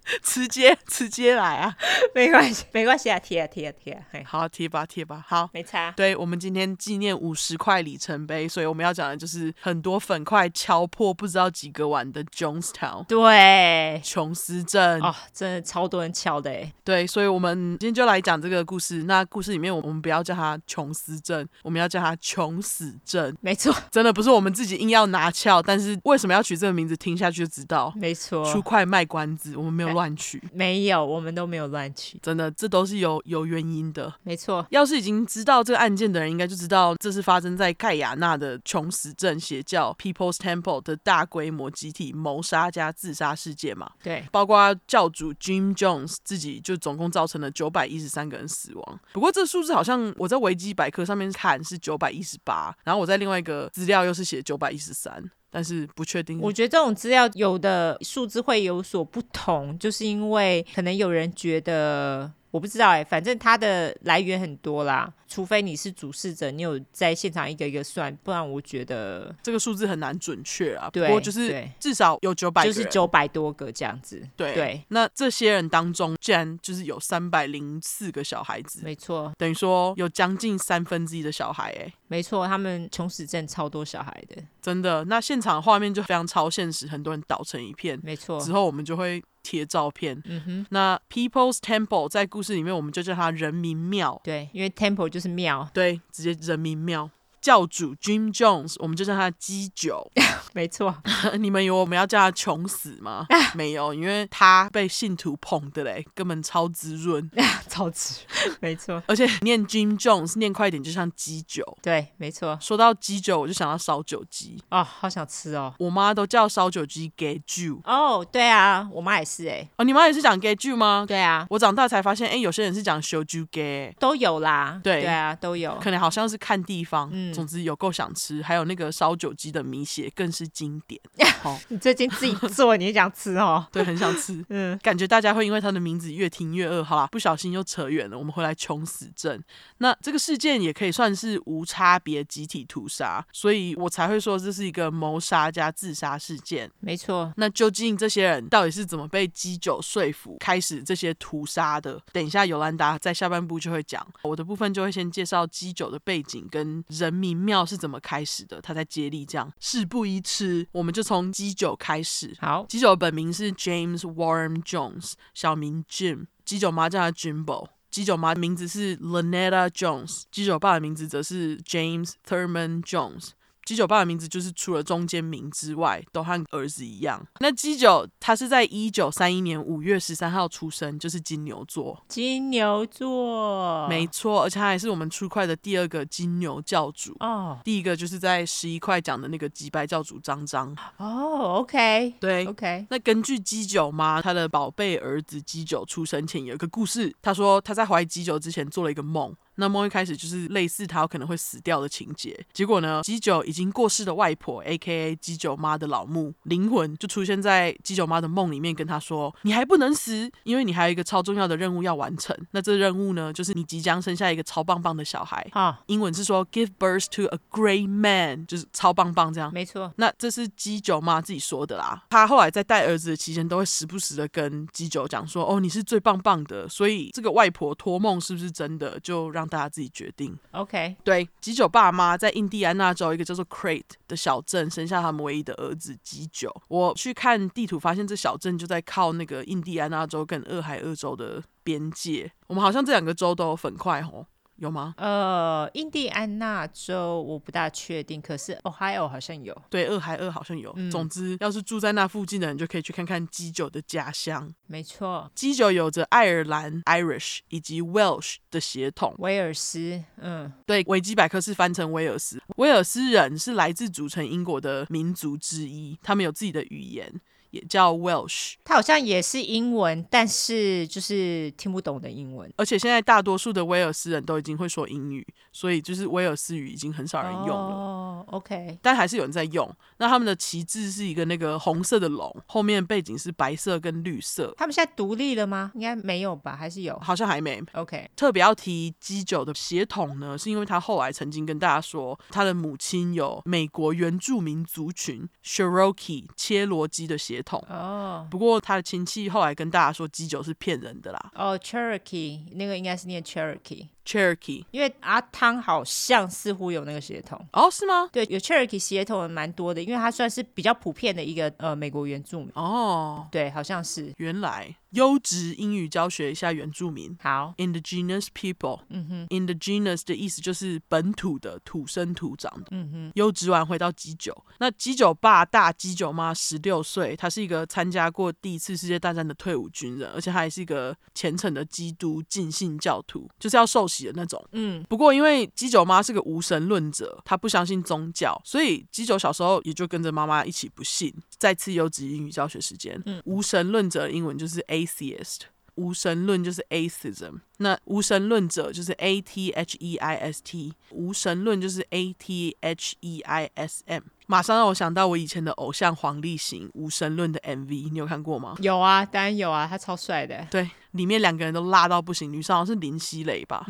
[0.24, 1.76] 直接直接来啊，
[2.14, 5.92] 没关系，没关系啊，贴啊贴啊贴啊，嘿，好贴吧贴吧，好，没差。
[5.92, 16.74] 对，我们今天纪念五十块里程碑，所以我们要讲的就是很多粉块敲破不知道几个碗的 Jonestown，对，琼斯镇哦，真的超多人敲的哎。
[16.84, 19.04] 对，所以我们今天就来讲这个故事。
[19.04, 23.36] 那故事里面，我们不要叫它琼斯镇，我们要叫它穷死镇。
[23.42, 27.94] 没错，真的不是我们自己硬要拿翘，但是为什么要取这个名字，听下去就知道。
[27.96, 30.42] 没错，出块卖关子，我们没有乱取。
[30.54, 34.14] 没有，我们都没有乱取，真的，这都是有有原因的。
[34.24, 43.92] 没错，要是已经知道这个案件的人，应该就知道这是发生在盖亚纳的琼死镇邪教 People's Temple 的大规模集体谋杀加自杀事件嘛。
[44.02, 49.00] 对，包括教主 Jim Jones 自己就总共造成了九百一十三个人死亡。
[49.14, 55.24] 不过这数字好像我在维基百科上面看是九百一十八，然后我在另外一个资料又是写九百一十三。
[55.52, 56.40] 但是不确定。
[56.42, 62.32] 我觉得这种资料有的数字会有所不同，就是因为可能有人觉得。
[62.52, 70.90] 我不知道哎、欸，反正它的来源很多啦，除非你是主事者，你有在现场一个一个算，不然我觉得这个数字很难准确啊。
[70.92, 74.22] 对，不过就是至少有九百，就是九百多个这样子。
[74.36, 85.06] 对对，那这些人当中，竟然就是有三百零四个小孩子，没错，等于说有将近三分之一的小孩哎、欸，没错，他们穷死症超多小孩的，真的。
[85.06, 88.38] 那现场画面就非常超现实，很多人倒成一片，没错。
[88.42, 89.24] 之后我们就会。
[89.44, 97.10] 贴照片，嗯哼，那 People's Temple 在故事里面，我们就叫它人民庙，对，因为 Temple 就是庙，对，直接人民庙。
[97.42, 100.10] 教主 Jim Jones，我们就叫他鸡九。
[100.54, 100.94] 没错，
[101.40, 103.26] 你们以为我们要叫他穷死吗？
[103.56, 107.30] 没有，因为他被信徒捧的嘞，根本超滋润，
[107.70, 109.02] 超滋润，没错。
[109.08, 111.66] 而且念 Jim Jones 念快一点，就像鸡酒。
[111.82, 112.58] 对，没错。
[112.62, 115.74] 说到鸡酒，我就想到烧酒鸡哦，好想吃哦。
[115.80, 117.80] 我妈都叫烧酒鸡给酒。
[117.86, 119.68] 哦，对啊，我妈也是哎。
[119.78, 121.06] 哦，你妈也是讲给酒吗？
[121.08, 124.80] 对啊，我长大才发现，哎，有些人是讲烧酒鸡，都有啦。
[124.84, 125.78] 对对啊，都有。
[125.82, 128.42] 可能好像是看地方，嗯，总之有够想吃。
[128.42, 131.00] 还有那个烧酒鸡的米血更是经典。
[131.44, 133.66] 哦，你最近自己 做，你也想吃哦？
[133.72, 134.44] 对，很想吃。
[134.50, 136.84] 嗯，感觉大家会因为他的名字越听越饿。
[136.84, 138.18] 好啦，不小心又扯远了。
[138.18, 139.44] 我们回来穷死镇。
[139.80, 146.70] 那这个事件也可以算是无差别集体屠杀，所以我才会说这是一个谋杀加自杀事件。
[146.80, 147.34] 没错。
[147.38, 152.00] 那究竟这些人到底是怎么被基酒说服开始这些屠杀的？
[152.12, 154.06] 等一下，尤兰达在下半部就会讲。
[154.22, 158.60] 我的部分就会先介绍基酒的背景跟人民庙是怎么开始的。
[158.60, 162.36] 他在接力这样，事不宜迟，我们就从基九开始。
[162.40, 166.26] 好，基九的本名是 James Warren Jones，小名 Jim。
[166.44, 167.68] 基九妈叫他 Jimbo。
[167.92, 173.32] 基酒妈的名字是 Lanetta Jones，基酒爸的名字则是 James Thurman Jones。
[173.66, 177.26] 基九爸的名字就是除了中间名之外，都和儿子一样。
[177.40, 182.04] 那基九他是在一九三一年五月十三号出生，就是金牛座。
[182.08, 187.60] 金牛座，没错，而且他还是我们出块的第二个金牛教主哦。
[187.64, 190.76] 第一个就是在十一块讲的那个击败教主张张。
[190.98, 192.86] 哦，OK，对，OK。
[192.90, 199.36] 那根据基九妈她的宝贝儿子基九出生前有一个故事，他说他在怀基九之前做了一个梦。
[199.56, 205.16] 那梦一开始就是类似他有可能会死掉的情节，结果呢，基九已经过世的外婆，A.K.A.
[205.18, 212.36] 基九妈的老母灵魂就出现在基九妈的梦里面，跟他说：“你还不能死，因为你还有一个超重要的任务要完成。
[212.52, 215.46] 那这任务呢，就是你即将生下一个超棒棒的小孩。
[215.52, 219.52] 啊，英文是说 ‘give birth to a great man’，就是超棒棒这样。
[219.54, 219.92] 没错。
[219.98, 222.04] 那这是基九妈自己说的啦。
[222.10, 230.38] 她后来在带儿子的期间，都会时不时的跟基九讲说：‘哦，你是最棒棒的。’所以这个外婆托梦是不是真的，就让大家自己决定。
[230.52, 236.54] OK，对，吉九爸妈在印第安纳州一个叫做 Crate 的小镇生下他们唯一的儿子吉九。
[236.68, 242.32] 我去看地图，发现这小镇就在靠那个印第安纳州跟俄亥俄州的边界。
[242.48, 244.26] 我们好像这两个州都有粉块哦。
[244.62, 244.94] 有吗？
[244.98, 249.60] 呃，印第安纳州我不大确定，可是 Ohio 好像有。
[249.72, 250.72] 对，俄亥俄好像有。
[250.78, 254.54] 嗯、总之，要是住在那附近的人，就可以去看看基酒的家乡。
[254.68, 259.16] 没错，基酒有着爱尔兰 （Irish） 以及 Welsh 的血统。
[259.18, 262.40] 威尔斯，嗯，对，维基百科是翻成威尔斯。
[262.58, 267.12] 威尔斯人是来自组成英国的民族之一，他们有自己的语言。
[267.52, 272.52] 也叫 Welsh，它好像也是英文，但是就是听不懂的英文。
[272.58, 277.76] 而且现在大多数的威尔斯人都已经会说英语，所以就是威尔斯语已经很少人用了。
[277.76, 279.70] 哦，OK，但还是有人在用。
[279.98, 284.54] 那他们的旗帜是一个那个红色的龙，后面背景是白色跟绿色。
[284.58, 285.72] 他们现在独立了吗？
[285.76, 286.56] 应该没有吧？
[286.56, 286.98] 还是有？
[287.00, 287.62] 好像还没。
[287.74, 297.64] OK，特别要提基九的血统呢，是因为他后来曾经跟大家说，他的母亲有美国原住民族群 Cherokee 切罗基的血统。
[297.70, 298.32] 哦，oh.
[298.32, 301.32] 不过他的亲戚后来跟大家说，基酒是骗人的啦。
[301.36, 303.88] 哦、oh,，Cherokee 那个应该是念 Cherokee。
[304.06, 307.40] Cherokee，因为阿汤好像似乎有那个血统。
[307.54, 308.10] 哦，是吗？
[308.12, 312.52] 对，有 Cherokee 血统的蛮多的，因为它算是比较普遍的一个呃美国原住民。
[312.56, 314.14] 哦，对，好像是。
[314.18, 323.12] 原来优质英语教学一下原住民，好，Indigenous people，嗯哼，Indigenous 的意思就是本土的、土生土长的，嗯哼。
[323.16, 334.84] 优质完回到基九，那基九爸大基九妈十六岁，他是一个参加过第一次世界大战的退伍军人，而且他还是一个虔诚的基督浸信教徒，就是要受洗的那种，嗯。
[334.90, 341.14] 不过因为基九妈是个无神论者，她不相信宗教，所以基九小时候也就跟着妈妈一起不信。
[341.38, 345.40] 再次优质英语教学时间，嗯，无神论者的英文就是 atheist，
[345.76, 354.04] 无神论就是 atheism，那无神论者就是 a t h e i s t，无神论就是 a t h e i s m。
[354.28, 358.56] 马上让我想到我以前的偶像黄立行无神论的 MV，你有看过吗？
[358.62, 360.48] 有啊，当然有啊，他超帅的。
[360.50, 363.66] 对，里面两个人都辣到不行，女生好像是林熙蕾吧？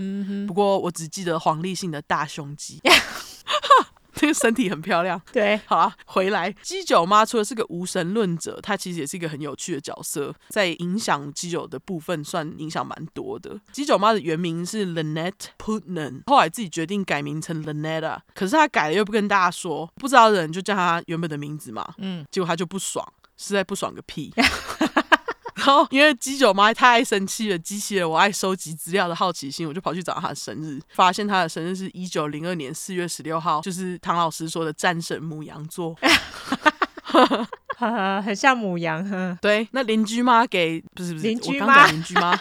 [0.47, 2.79] 不过我只记得黄立行的大胸肌。
[4.13, 6.51] 这个身体很漂亮， 对，好啊，回来。
[6.62, 13.60] 基九妈除了是个无神论者，她其实也是一个很有趣的角色，在影响基九的部分算影响蛮多的。
[13.71, 23.03] 基九妈的原名是 Lynette Putnam，后来自己决定改名成 Lynetta，可是她改了又不跟大家说，不知道的人就叫她原本的名字嘛，嗯，结果她就不爽，
[23.38, 24.31] 实在不爽个屁。
[25.62, 35.95] 然后因为鸡酒妈太爱生气了，激起了我爱收集资料的好奇心，我就跑去找她的生日，发现她的生日是一九零二年四月十六号，就是唐老师说的战神母羊座。
[38.24, 39.38] 很像母羊。
[39.41, 42.36] 对，那邻居妈给不是不是邻居妈，我刚讲邻居妈。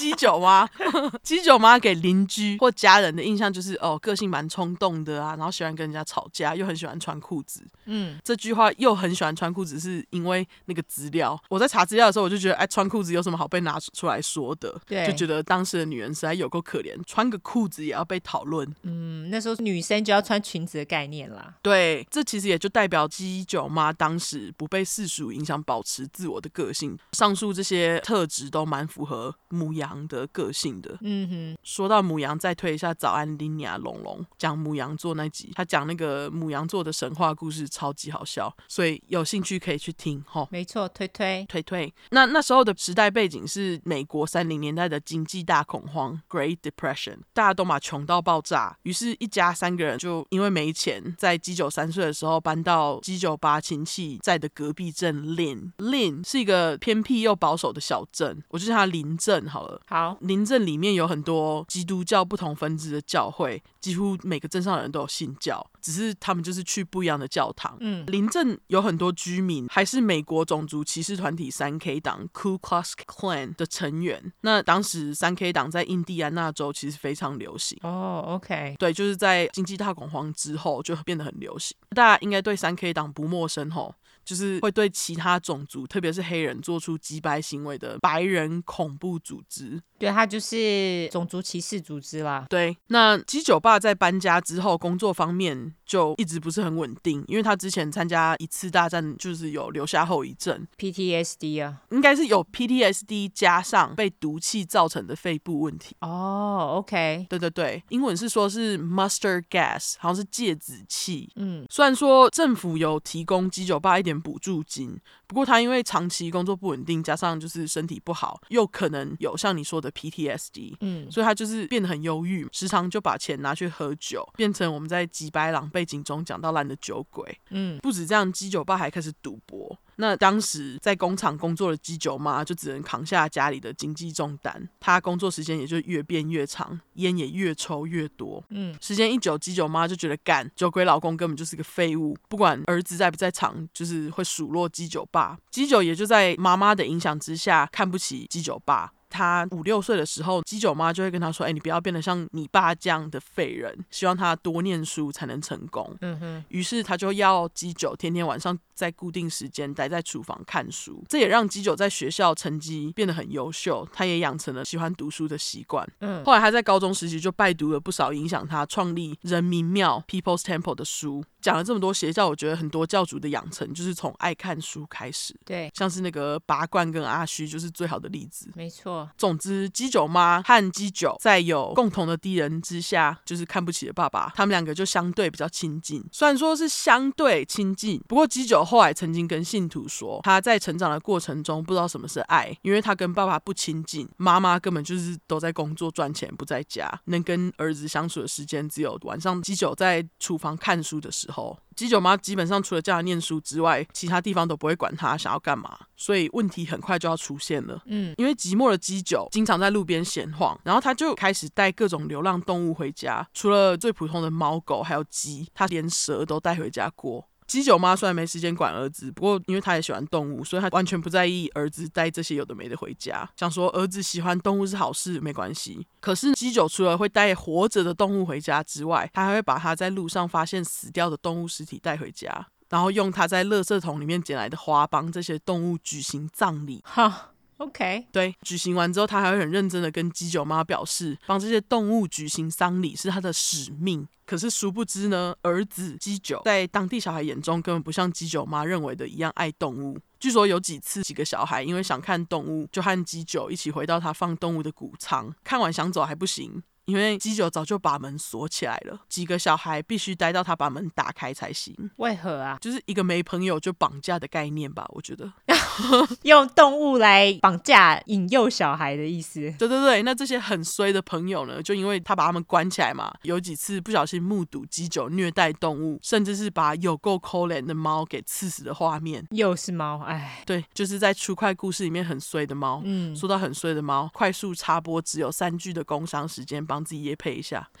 [0.00, 0.66] 鸡酒妈，
[1.22, 7.62] 鸡酒妈给邻居或家人的印象就是哦，个性蛮冲动的啊，然后喜欢跟人家吵架，又很喜欢穿裤子。
[7.84, 11.38] 嗯，这句话又很喜欢穿裤子，是因为那个资料。
[11.50, 14.74] 我在查资料的时候，我就觉得，哎，穿裤子有什么好被拿出来说的？
[14.86, 18.66] 对，就觉得当时的女人实在有够可怜，穿个裤子也要被讨论。
[18.84, 21.54] 嗯，那时候女生就要穿裙子的概念啦。
[21.60, 26.96] 对，这其实也就代表鸡酒妈当时不被世俗影响，保持自我的个性。
[27.12, 31.58] 上述这些特质都蛮符合牡羊的个性的，嗯哼。
[31.62, 40.46] 说到母羊，再推一下早安林雅龙龙讲母羊座那集，他讲那个母羊座的神话故事，超级好笑，所以有兴趣可以去听哈。
[40.50, 41.92] 没错，推推推推。
[42.10, 55.72] 那那时候的时代背景是美国三零年代的经济大恐慌 （Great Depression），大家都嘛穷到爆炸，于是，一家三个人就因为没钱，在基九三岁的时候搬到基九八亲戚在的隔壁镇 Lynn。
[55.78, 59.79] Lynn 是一个偏僻又保守的小镇，我就叫它林镇好了。
[59.86, 67.76] 好，林镇里面有很多基督教不同分支的教会，几乎每个镇上的人都有信教，只是他们就是去不一样的教堂。
[67.80, 74.32] 嗯，林镇有很多居民还是美国种族歧视团体三 K 党 Ku Klux Klan 的成员。
[74.42, 77.78] 那当时三 K 党在印第安纳州其实非常流行。
[77.82, 81.76] 哦，OK，对，就是在经济大恐慌之后就变得很流行。
[81.90, 83.94] 大家应该对三 K 党不陌生吼。
[84.30, 89.82] 就是会对其他种族，特别是黑人，做出击败行为的白人恐怖组织。
[89.98, 92.46] 对，他就是种族歧视组织啦。
[92.48, 105.96] 对，那鸡酒吧在搬家之后，工作方面就一直不是很稳定，因为他之前参加一次大战，就是有留下后遗症，PTSD 啊，应该是有 PTSD 加上被毒气造成的肺部问题。
[106.02, 111.28] 哦，OK，对对对，英文是说是 mustard gas，好像是芥子气。
[111.34, 114.19] 嗯，虽然说政府有提供鸡酒吧一点。
[114.20, 129.78] 补助金，不过他因为长期工作不稳定，加上就是身体不好，又可能有像你说的 PTSD，嗯，所以他就是变得很忧郁，时常就把钱拿去喝酒，变成我们在吉白朗背景中讲到烂的酒鬼，嗯，不止这样，鸡酒吧还开始赌博。
[130.00, 138.42] 那当时在工厂工作的鸡酒妈就只能扛下家里的经济重担，她工作时间也就越变越长，烟也越抽越多。
[138.48, 145.36] 嗯，时间一久，鸡酒妈就觉得干酒鬼老公根本就是个废物，不管儿子在不在场，就是会数落鸡酒爸。
[145.50, 148.90] 鸡酒也就在妈妈的影响之下，看不起鸡酒爸。
[149.10, 156.44] 他五六岁的时候，鸡酒妈就会跟他说：“哎，你不要变得像你爸这样的废人，希望他多念书才能成功。”嗯哼。
[156.48, 165.86] 于是他就要鸡酒天天晚上在固定时间待在厨房看书，这也让鸡酒在学校成绩变得很优秀，他也养成了喜欢读书的习惯。
[166.00, 166.24] 嗯。
[166.24, 171.24] 后来他在高中时期就拜读了不少影响他创立人民庙 （People's Temple） 的书。
[171.40, 175.34] 讲了这么多邪教，我觉得很多教主的养成就是从爱看书开始。
[175.44, 178.50] 对，像是那个拔罐跟阿虚就是最好的例子。
[178.54, 179.08] 没错。
[179.16, 186.04] 总之，鸡酒妈和鸡酒在有共同的敌人之下，就是看不起的爸爸，他们两个就相对比较亲近。
[186.12, 201.29] 虽然说是相对亲近，不过鸡酒后来曾经跟信徒说，他在成长的过程中不知道什么是爱，因为他跟爸爸不亲近，妈妈根本就是都在工作赚钱，不在家，能跟儿子相处的时间只有晚上鸡酒在厨房看书的时候。
[201.30, 207.80] 后，鸡酒妈基本上除了叫他念书之外，其他地方都不会管他想要干嘛，所以问题很快就要出现了。
[207.86, 217.24] 嗯，因为寂寞的鸡酒经常在路边闲晃，然后他就开始带各种流浪动物回家，除了最普通的猫狗，还有鸡，他连蛇都带回家过。
[217.50, 223.28] 鸡酒妈虽然没时间管儿子，不过因为她也喜欢动物，所以她完全不在意儿子带这些有的没的回家。
[223.36, 225.84] 想说儿子喜欢动物是好事，没关系。
[225.98, 236.80] 可是鸡酒除了会带活着的动物回家之外，他还会把他在路上发现死掉的动物尸体带回家，然后用他在垃圾桶里面捡来的花帮这些动物举行葬礼。
[236.84, 237.29] 哈。
[237.60, 244.08] OK，对，举行完之后，他还会很认真的跟鸡酒妈表示，帮这些动物举行丧礼是他的使命。
[244.24, 249.98] 可是殊不知呢，儿子鸡酒在当地小孩眼中根本不像鸡酒妈认为的一样爱动物。
[250.18, 256.62] 据说有几次，几个小孩因为想看动物，就和鸡酒一起回到他放动物的谷仓，看完想走还不行。
[256.86, 261.90] 因为鸡酒早就把门锁起来了，几个小孩必须待到他把门打开才行。
[261.96, 262.58] 为何啊？
[262.60, 265.32] 就是一个没朋友就绑架的概念吧，我觉得。
[266.22, 269.40] 用动物来绑架、引诱小孩的意思。
[269.58, 279.26] 对对对，那这些很衰的朋友呢，就因为他把他们关起来嘛，有几次不小心目睹基九虐待动物，甚至是把有够可怜的猫给刺死的画面。
[279.30, 282.82] 又是猫，哎，对，就是在出块故事里面很衰的猫。
[282.84, 287.68] 嗯，说到很衰的猫，快速插播，只有三句的工商时间，帮自己也配一下。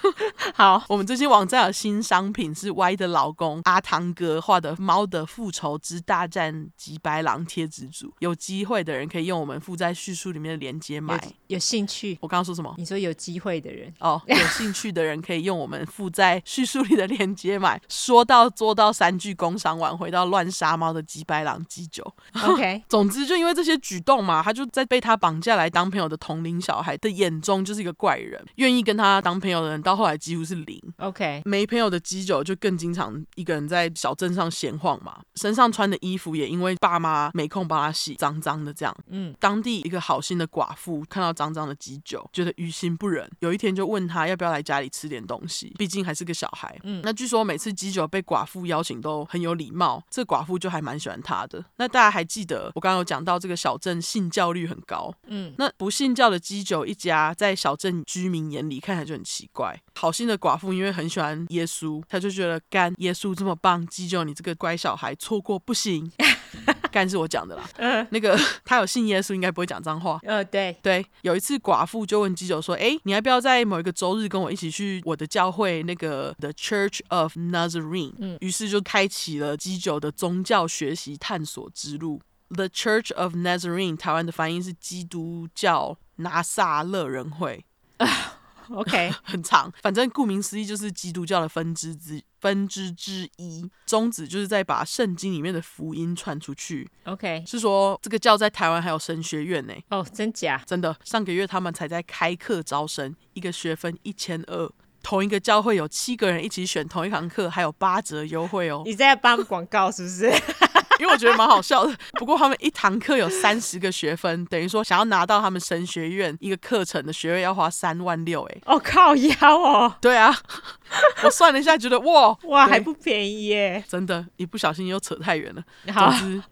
[0.54, 11.14] 好，我们最近网站有新商品是 Y 的老公阿汤哥画的《猫的复仇之大战吉白狼》贴纸组，有机会的人可以用我们附在叙述里面的链接买。
[11.46, 12.16] 有，有兴趣？
[12.20, 12.74] 我刚刚说什么？
[12.78, 17.80] 你说有机会的人哦，有兴趣的人可以用我们附在叙述里的链接买。
[17.88, 22.04] 说到做到，三句工商完回到乱杀猫的鸡白狼鸡酒。
[22.44, 30.80] OK， 总之就因为这些举动嘛，他就在被他绑架来当朋友的同龄小孩的眼中就是一个怪人，愿意跟他当朋友的人到后来几乎是零。
[30.98, 38.96] OK，没朋友的鸡酒就更经常一个人在小镇上闲晃嘛，身上穿的衣服也因为爸妈没空帮他洗，脏脏的这样。
[39.08, 46.78] 嗯，当地一个好心的寡妇看到脏脏的基酒，觉得于心不忍，有一天就问他要不要来家里吃点东西，毕竟还是个小孩。
[46.82, 51.64] 嗯，那据说每次基酒被寡妇邀请都很有礼貌，这寡妇就还蛮喜欢他的。
[51.76, 55.12] 那大家还记得我刚刚有讲到这个小镇信教率很高。
[55.26, 59.80] 嗯，那不信教的基酒一家在小镇居民眼里看起来就很奇怪。
[59.94, 66.10] 好心的寡妇因为很喜欢耶稣，他就觉得干耶稣这么棒，基酒你这个乖小孩错过不行。
[66.90, 67.68] 干是我讲的啦。
[67.78, 70.18] 嗯，那个他有信耶稣，应该不会讲脏话。
[70.22, 71.04] 呃，对对。
[71.22, 82.20] 有一次寡妇就问基九说：“哎，你要不要在某一个周日跟我一起去我的教会那个 The Church of Nazarene？” 嗯，于是就开启了基九的宗教学习探索之路。
[82.48, 87.64] The Church of Nazarene，台湾的翻译是基督教拿撒勒人会。
[88.74, 96.88] OK， 很长，反正顾名思义就是基督教的分支之分支之一，宗旨就是在把圣经里面的福音传出去。
[97.04, 99.74] OK，是说这个教在台湾还有神学院呢？
[99.90, 100.62] 哦，真假？
[100.66, 104.70] 真的，上个月他们才在开课招生，一个学分一千二，
[105.02, 108.82] 同一个教会有七个人一起选同一堂课，还有八折优惠哦。
[108.86, 110.30] 你在帮广告是不是？
[111.00, 120.36] 因为我觉得蛮好笑的，不过他们一堂课有三十个学分，等于说想要拿到他们神学院一个课程的学位要花三万六，哎，哦靠腰哦，对啊，
[121.24, 125.64] 我算了一下，觉得哇哇还不便宜耶，真的，一不小心又扯太远了。
[125.92, 126.42] 好，总之，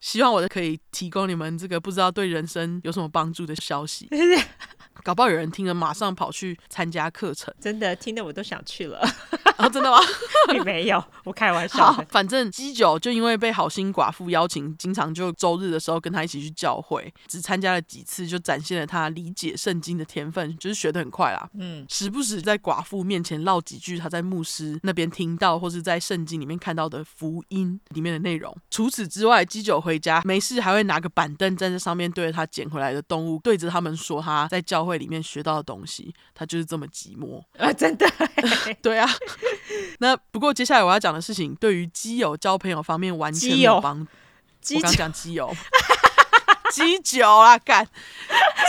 [0.00, 4.08] 希望我可以提供你们这个不知道对人生有什么帮助的消息。
[5.02, 9.00] 搞不好有人听了马上跑去参加课程，真的听的我都想去了。
[9.56, 9.98] 啊，真的吗？
[10.50, 11.92] 并没有，我开玩笑。
[12.08, 21.48] 反正基九就因为被好心寡妇邀请，经常就周日的时候跟他一起去教会，只参加了几次就展现了他理解圣经的天分，就是学得很快啦。
[21.54, 28.56] 嗯，时不时在寡妇面前唠几句他在牧师那边听到或是在圣经里面看到的福音里面的内容。
[28.70, 36.14] 除此之外，基九回家没事还会拿个板凳站在上面，对着他捡回来的动物，对着他们说他在教会里面学到的东西。
[36.34, 37.72] 他就是这么寂寞 啊！
[37.72, 38.06] 真的，
[38.82, 39.08] 对啊。
[39.98, 44.06] 那不过接下来我要讲的事情，对于基友交朋友方面完全没有帮。
[44.74, 45.54] 我刚讲基友，
[46.72, 47.86] 基酒啊，干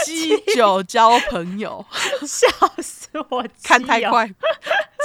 [0.06, 1.84] 基酒交朋友，
[2.26, 3.46] 笑死我！
[3.62, 4.26] 看太快，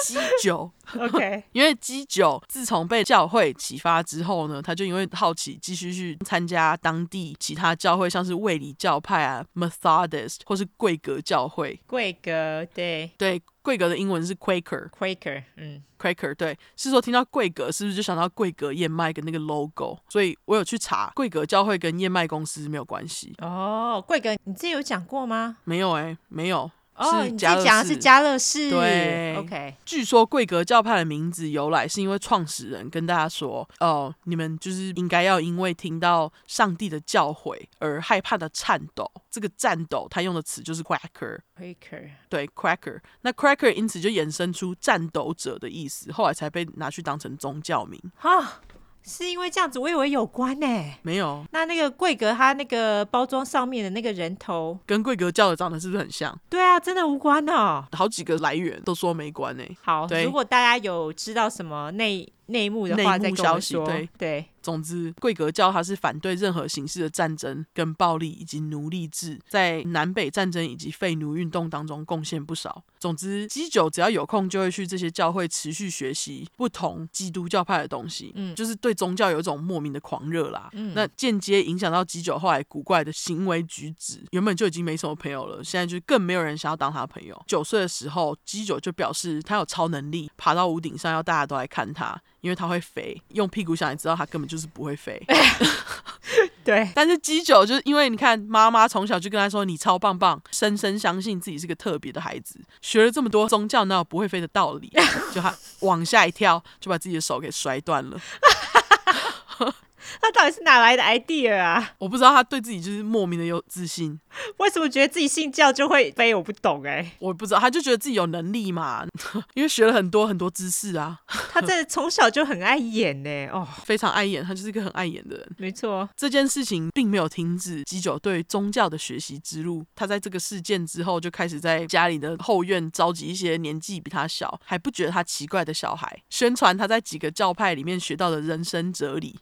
[0.06, 0.71] 基九。
[0.97, 11.80] OK， 因为基九自从被教会启发之后呢，他就因为好奇继续去参加当地其他教会，像是卫理教派啊、Methodist 或是贵格教会。
[11.88, 20.00] 贵格，对对，贵格的英文是 Quaker，Quaker，嗯，Quaker，对，是说听到贵格是不是就想到贵格燕麦跟那个 logo？
[20.08, 23.36] 所以我有去查，贵格教会跟燕麦公司没有关系。
[23.39, 25.58] 哦，贵格，你自己有讲过吗？
[25.65, 26.71] 没有哎、欸，没有。
[26.97, 28.71] 哦，你讲的是家乐士。
[28.71, 29.75] 对，OK。
[29.86, 41.39] 据说贵格教派的名字由来是因为创始人跟大家说：“哦，你们就是应该要因为听到上帝的教诲而害怕的颤抖。”这个颤抖，他用的词就是 “cracker”。
[41.55, 42.99] cracker 对 cracker，。
[43.21, 48.01] 那 cracker 因此就衍生出颤抖者的意思，后来才被拿去当成宗教名。
[48.15, 48.62] 哈。
[49.07, 50.99] 是因为这样子，我以为有关呢、欸。
[51.01, 51.45] 没有。
[51.51, 56.37] 那那个贵格，他那个包装上面的那个人头，跟贵格叫的长得是不是很像？
[56.49, 57.85] 对啊，真的无关哦。
[57.93, 59.77] 好几个来源都说没关呢、欸。
[59.81, 63.85] 好，如果大家有知道什么内内幕的话，再跟我说。
[63.85, 64.45] 对对。
[64.67, 72.84] 总之，贵格教它是反对任何形式的战争跟暴力以及奴隶制，在南北战争以及废奴运动当中贡献不少。
[72.99, 80.69] 总之，基九只要有空就会去这些教会持续学习不同基督教派的东西，嗯，就是对宗教有一种莫名的狂热啦。
[80.73, 87.41] 嗯，那间接影响到基九后来古怪的行为举止，原本就已经没什么朋友了，现在就更没有人想要当他的朋友。
[87.48, 92.21] 九岁的时候，基九就表示他有超能力，爬到屋顶上要大家都来看他。
[92.48, 93.21] 因为他会飞。
[93.33, 95.21] 用屁股想也知道，他根本就是不会飞。
[96.63, 104.89] 对，但是鸡九就是因为你看，妈妈从小就跟他说你超棒棒，深深相信自己是个特别的孩子，学了这么多宗教，哪有不会飞的道理？
[105.33, 108.19] 就他往下一跳，就把自己的手给摔断了。
[110.21, 111.93] 他到底是哪来的 idea 啊？
[111.97, 114.19] 我不知道，他对自己就是莫名的有自信。
[114.58, 116.33] 为什么觉得自己信教就会飞？
[116.33, 119.05] 我不懂哎、欸，我不知道，他就觉得自己有能力嘛，
[119.55, 121.19] 因为学了很多很多知识啊。
[121.51, 125.55] 他这从小就很爱演呢、欸，哦， 非常爱演，他就是一个很爱演的人。
[125.58, 129.83] 没错，这件事情并没有停止基九对宗教的学习之路。
[129.95, 139.39] 他在这个事件之后，就开始在家里的后院召集一些年纪比他小还不觉得他奇怪的小孩，宣传他在几个教派里面学到的人生哲理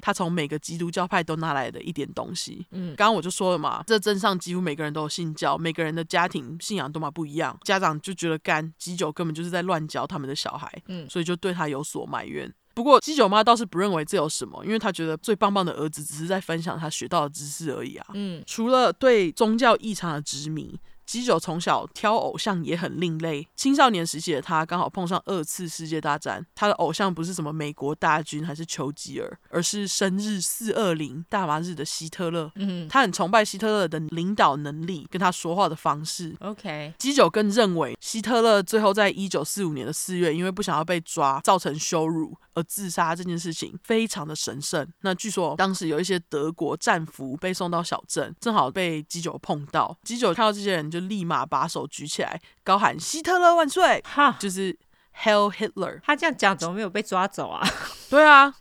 [0.00, 2.66] 他从每个基督教派都拿来的一点东西。
[2.72, 12.52] 嗯，刚刚我就说了嘛，这镇上几乎每个人都有信教，每个人的家庭信仰都嘛不一样，家长就觉得干基九根本就是在乱教他们的小孩，嗯，所以就对他有所埋怨。
[12.74, 18.06] 不过基九妈倒是不认为这有什么，因为她觉得最棒棒的儿子只是在分享他学到的知识而已啊。
[18.14, 20.78] 嗯，除了对宗教异常的执迷。
[21.08, 23.48] 基九从小挑偶像也很另类。
[23.56, 32.52] 青少年时期的他刚好碰上二次世界大战，他的偶像不是什么美国大军还是丘吉尔，而是生日四二零大麻日的希特勒。
[32.56, 36.36] 嗯，他很崇拜希特勒的领导能力跟他说话的方式。
[36.40, 44.86] OK，基九更认为希特勒最后在一九四五年的四月，因为不想要被抓，造成羞辱而自杀这件事情非常的神圣。
[45.00, 49.96] 那据说当时有一些德国战俘被送到小镇，正好被基九碰到。
[50.04, 50.97] 基九看到这些人就。
[51.00, 54.76] 就立马把手举起来，高喊“希特勒万岁”，哈，就是
[55.22, 56.00] “Hell Hitler”。
[56.02, 57.66] 他这样讲怎么没有被抓走啊？
[58.10, 58.52] 对啊，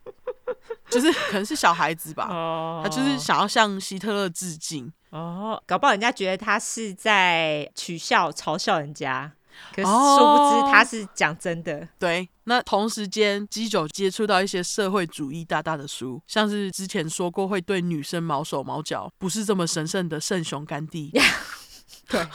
[0.89, 4.91] 就是可能是小孩子吧，哦、他就是想要向希特勒致敬。
[5.09, 9.31] 哦，搞不好人家觉得他是在取笑、嘲笑人家，
[9.73, 11.77] 可是殊不知他是讲真的。
[11.77, 12.29] 哦、对。
[12.43, 21.11] 那同时间，基九接触到一些社会主义大大的书，像是之前说过会对女生毛手毛脚，不是这么神圣的圣雄甘地。
[22.09, 22.27] 对，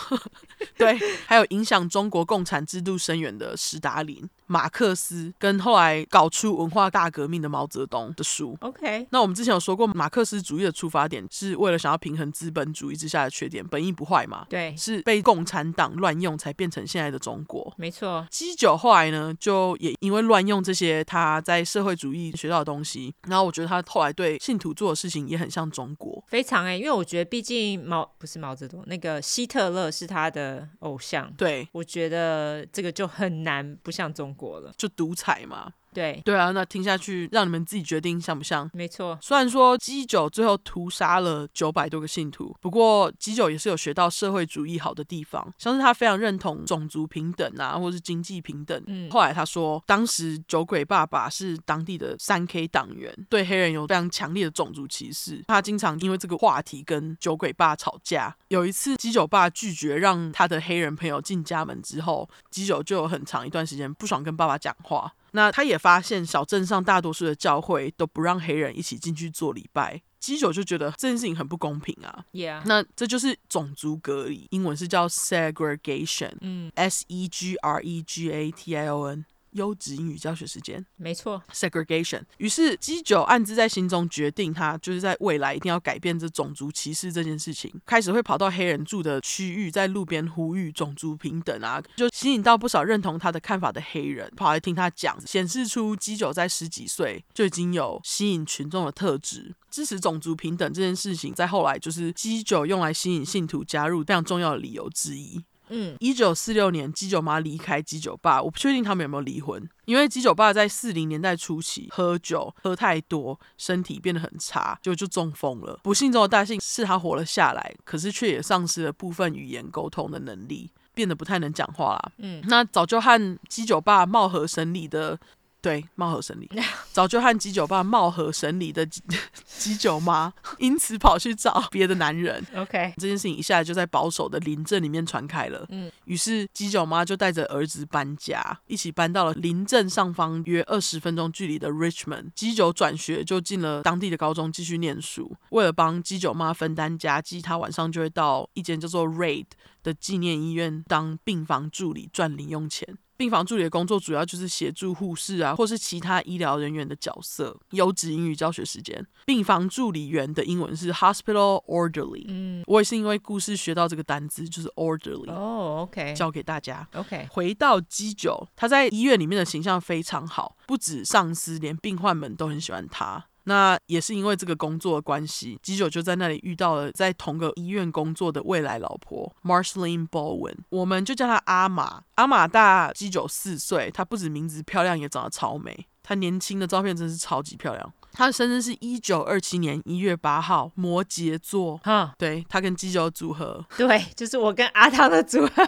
[0.77, 8.57] 对，还有影响中国共产制度深远的史达林、马克思，跟后来搞出文化大革命的毛泽东的书。
[8.61, 14.47] OK，那我们之前有说过，马克思主义的出发点是为了想要平衡资本主义之下的缺点，本意不坏嘛？
[14.49, 17.73] 对，是被共产党乱用才变成现在的中国。
[17.77, 35.75] 没错，基九后来呢，就也因为乱用这些他在社会主义学到的东西，然后我觉得他后来对信徒做的事情也很像中国，非常哎、欸，因为我觉得毕竟毛不是毛泽东，那个希特勒是他的偶像，对，我觉得这个就很难不像中国了，就独裁嘛。
[35.93, 38.69] 对对啊，那听下去让你们自己决定像不像？
[38.73, 48.83] 没错，虽然说基九最后屠杀了九百多个信徒，不过基九也是有学到社会主义好的地方，像是他非常认同种族平等啊，或是经济平等。
[48.87, 58.35] 嗯，后来他说，当时酒鬼爸爸是当地的三 K 党员，对黑人有非常强烈的种族歧视，他经常因为这个话题跟酒鬼爸吵架。
[58.49, 65.13] 有一次，基九爸拒绝让他的黑人朋友进家门之后，基九就有很长一段时间不爽跟爸爸讲话。
[65.33, 72.25] 那他也发现小镇上大多数的教会都不让黑人一起进去做礼拜，基九就觉得这件事情很不公平啊。
[72.33, 72.63] Yeah.
[72.65, 79.25] 那这就是种族隔离，英文是叫 segregation，嗯，S E G R E G A T I O N。
[79.53, 82.23] 优质英语教学时间，没错，segregation。
[82.39, 87.73] 于是基九暗自在心中决定，他就是在未来一定要改变这种族歧视这件事情。
[87.87, 99.55] 开始会跑到黑人住的区域，在路边呼吁种族平等啊，就吸引到不少认同他的看法的黑人跑来听他讲，显示出基九在十几岁就已经有吸引群众的特质。
[99.71, 105.43] 支持种族平等这件事情，在后来就是基九用来吸引信徒加入非常重要的理由之一。
[105.75, 115.81] 嗯，一九四六年，基九妈离开基九爸，我不确定他们有没有离婚，因为基九爸在四零年代初期喝酒喝太多，身体变得很差，就就中风了。
[115.83, 122.13] 不幸中的大幸是他活了下来，可是却也丧失了部分语言沟通的能力，变得不太能讲话啦。
[122.19, 125.19] 嗯，那早就和基九爸貌合神离的。
[125.63, 126.51] 对，貌合神离，
[126.93, 129.01] 早就和鸡酒爸貌合神离的基
[129.47, 132.45] 基九妈， 因此跑去找别的男人。
[132.57, 135.65] OK，这件事情一下子就在保守的林镇里面传开了。
[135.71, 142.33] 嗯，于是鸡酒妈就带着儿子搬家，一起搬到了邻镇上方约二十分钟距离的 Richmond。
[142.35, 145.33] 基九转学就进了当地的高中继续念书。
[145.51, 149.47] 为了帮鸡酒妈分担家计，他晚上就会到一间叫做 Raid
[149.85, 152.99] 的纪念医院当病房助理赚零用钱。
[153.17, 157.57] 病房助理的工作主要就是协助护士啊，或是其他医疗人员的角色。
[157.71, 162.25] 优质英语教学时间，病房助理员的英文是 hospital orderly。
[162.27, 165.31] 嗯，我也是因为故事学到这个单字，就是 orderly。
[165.31, 166.87] 哦，OK，教给大家。
[166.95, 173.27] OK，回到基九，他在医院里面的形象非常好，不止上司，连病患们都很喜欢他。
[173.45, 182.03] 那也是因为这个工作的关系，基九就在那里遇到了在同个医院工作的未来老婆 Marceline Bowen，我们就叫她阿玛。
[182.15, 185.87] 阿玛大基九四岁，她不止名字漂亮，也长得超美。
[186.03, 187.93] 她年轻的照片真是超级漂亮。
[188.13, 191.79] 她的生日是一九二七年一月八号，摩羯座。
[191.79, 195.67] 哈对，她跟基九组合，对，就是我跟阿汤的组合。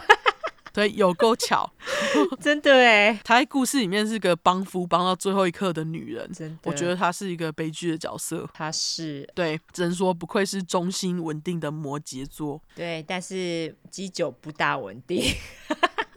[0.75, 1.71] 对，有够巧，
[2.41, 3.17] 真的哎！
[3.23, 8.45] 她在故事里面是个帮夫帮到最后一刻的女人，真的，我觉得她是一个悲剧的角色。
[8.53, 12.61] 她是对，只能说不愧是中心稳定的摩羯座。
[12.75, 15.23] 对，但是基酒不大稳定。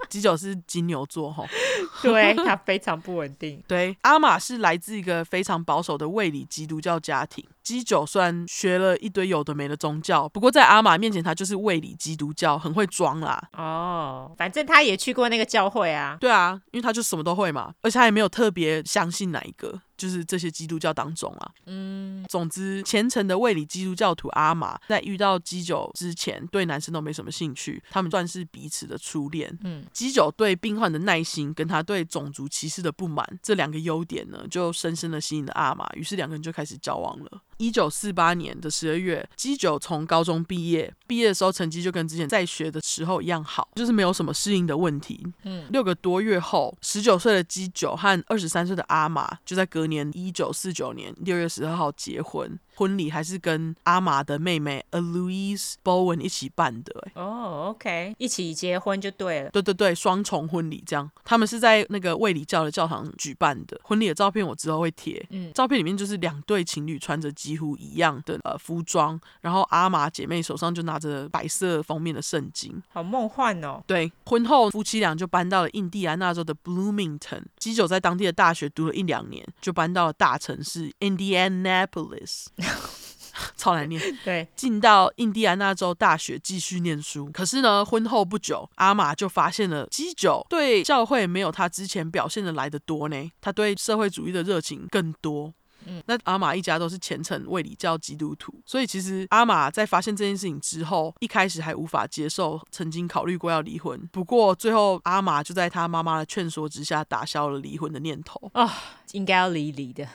[0.08, 1.46] 基九是金牛座吼，
[2.02, 3.62] 对，他非常不稳定。
[3.68, 7.44] 对，阿玛是来自一个非常保守的卫理基督教家庭。
[7.62, 13.42] 基九虽然学了一堆有的没的宗教，不过在阿玛面前，他就是卫理基督教，很会装啦。
[13.52, 16.16] 哦，反正他也去过那个教会啊。
[16.18, 19.80] 对啊，因为他就什么都会嘛，而且他也没有特别相信哪一个。
[19.98, 29.54] 就是这些基督教当中啊，嗯，总之虔诚的卫理基督教徒阿玛在遇到基九之前，对男生都没什么兴趣，他们算是彼此的初恋。
[29.64, 37.42] 嗯，基九对病患的耐心，跟他对种族歧视的不满，这两个优点呢，就深深的吸引了阿玛，于是两个人就开始交往了。
[37.58, 45.26] 一九四八年的十二月，基九从高中毕业，毕业的时候成绩就跟之前在学的时候一样好，就是没有什么适应的问题。
[45.42, 52.58] 嗯，六个多月后，十九岁的基九和二十三岁的阿玛就在隔年一九四九年六月十二号结婚。
[52.78, 63.80] 婚礼还是跟阿玛的妹妹 Aloise Bowen 一起办的，欸，哦，oh，OK，一起结婚就对了，对对对，双重婚礼这样，他们是在那个卫理教的教堂举办的。
[63.82, 73.82] 婚礼的照片我之后会贴，嗯，照片里面就是两对情侣穿着几乎一样的呃服装，然后阿玛姐妹手上就拿着白色封面的圣经，好梦幻哦。
[73.88, 82.46] 对，婚后夫妻俩就搬到了印第安纳州的 Bloomington，基酒在当地的大学读了一两年，就搬到了大城市 Indianapolis。
[83.56, 84.00] 超难念。
[84.24, 87.30] 对，进到印第安纳州大学继续念书。
[87.32, 93.30] 可是呢，婚后不久，阿玛就发现了基酒对教会没有他之前表现的来得多呢。
[93.40, 95.54] 他对社会主义的热情更多。
[95.86, 104.00] 嗯，那阿玛一家都是虔诚卫理教基督徒，所以其实阿玛在发现这件事情之后，一开始还无法接受，曾经考虑过要离婚。
[104.12, 108.50] 不过最后，阿玛就在他妈妈的劝说之下，打消了离婚的念头。
[108.54, 108.70] 啊、哦，
[109.12, 110.06] 应该要离离的。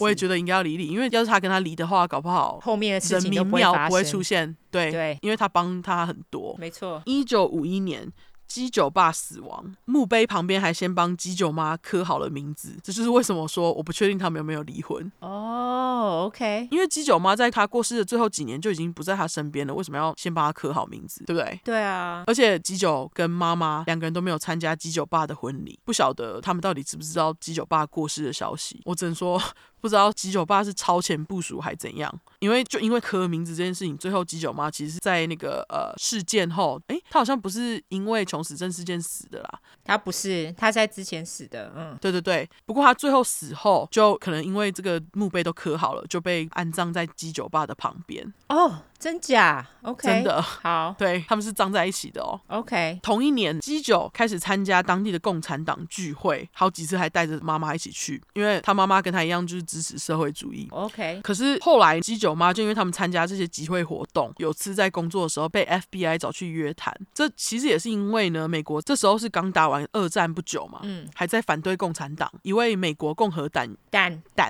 [0.00, 4.54] 我也觉得应该要离离，因为要是他跟他离的话，搞不好后面的事情都不会，不会出现。
[4.70, 6.54] 对对，因为他帮他很多。
[6.58, 7.02] 没错。
[7.06, 8.06] 一九五一年，
[8.52, 12.76] 基九爸死亡，墓碑旁边还先帮基九妈刻好了名字。
[12.82, 15.10] 这就是为什么说我不确定他们有没有离婚。
[15.20, 16.68] 哦、oh，OK。
[16.70, 21.24] 因为基九妈在他过世的最后几年就已经不在他身边了，为什么要先帮他刻好名字？
[21.24, 21.60] 对不对？
[21.64, 22.24] 对啊。
[22.26, 28.82] 而且基九跟妈妈两个人都没有参加基九爸的婚礼，不晓得他们到底知不知道基九爸过世的消息。
[28.84, 29.42] 我只能说。
[29.82, 48.32] 不知道基酒吧是超前部署还怎样，因为就因为刻名字这件事情，最后基九妈其实是在那个呃事件后，诶，她好像不是因为穷死症事件死的啦，她不是，她在之前死的，嗯，对对对，不过她最后死后，就可能因为这个墓碑都刻好了，就被安葬在基九爸的旁边。
[48.48, 48.82] 哦。
[49.02, 52.40] 真假？OK，真的好， 对，他们是葬在一起的哦。
[52.46, 60.68] OK，同一年，基九开始参加当地的共产党聚会，好几次还带着妈妈一起去，因为他妈妈跟他一样就是支持社会主义。
[60.70, 66.96] OK，可是后来基九妈就因为他们参加这些集会活动，有次在工作的时候被 FBI 找去约谈。
[67.12, 72.30] 这其实也是因为呢，美国这时候是刚打完二战不久嘛，嗯，还在反对共产党。
[72.42, 74.48] 一位美国共和党党党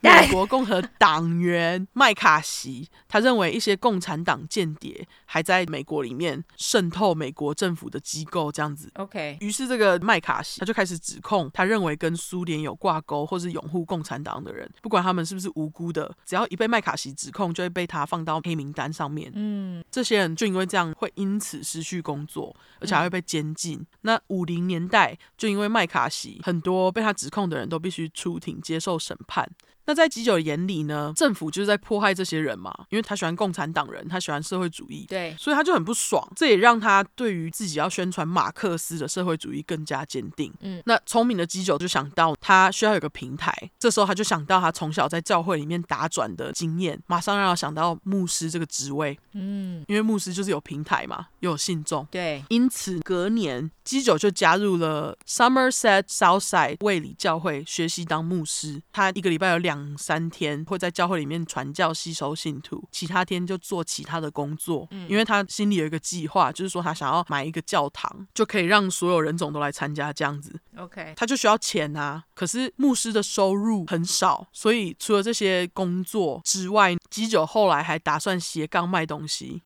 [0.00, 8.90] 美国共和党员麦卡锡，他认为一些共共产党间谍还在美国里面渗透美国政府的机构，这样子。
[8.94, 19.30] OK，于是这个麦卡锡他就开始指控，他认为跟苏联有挂钩或是拥护共产党的人，不管他们是不是无辜的，只要一被麦卡锡指控，就会被他放到黑名单上面。
[19.36, 23.78] 嗯，这些人就因为这样会因此失去工作，而且还会被监禁。
[23.78, 29.48] 嗯、那五零年代就因为麦卡锡，很多被他指控的人都必须出庭接受审判。
[29.86, 36.26] 那在基九眼里呢，政府就是在迫害这些人嘛，因为他喜欢共产党人，他喜欢社会主义，对，所以他就很不爽。
[36.34, 40.52] 这也让他对于自己要宣传马克思的社会主义更加坚定。
[40.60, 49.18] 嗯，那聪明的基九就想到他需要有个平台，这时候他就想到他从小在教会里面打转的经验，马上让他想到牧师这个职位。
[49.32, 52.06] 嗯，因为牧师就是有平台嘛，又有信众。
[52.10, 58.82] 对，因此隔年基九就加入了 Somerset Southside 卫理教会学习当牧师。
[58.92, 64.86] 他一个礼拜有两三天会在教会里面传教、吸收信徒，其他天就做其他的工作。
[64.90, 70.58] 嗯，因为他心里有一个计划，就是说他想要买一个教堂，就可以让所有人种都来参加这样子。
[70.76, 72.24] OK，他就需要钱啊。
[72.34, 79.62] 可是牧师的收入很少，所以除了这些工作之外，基九后来还打算斜杠卖东西。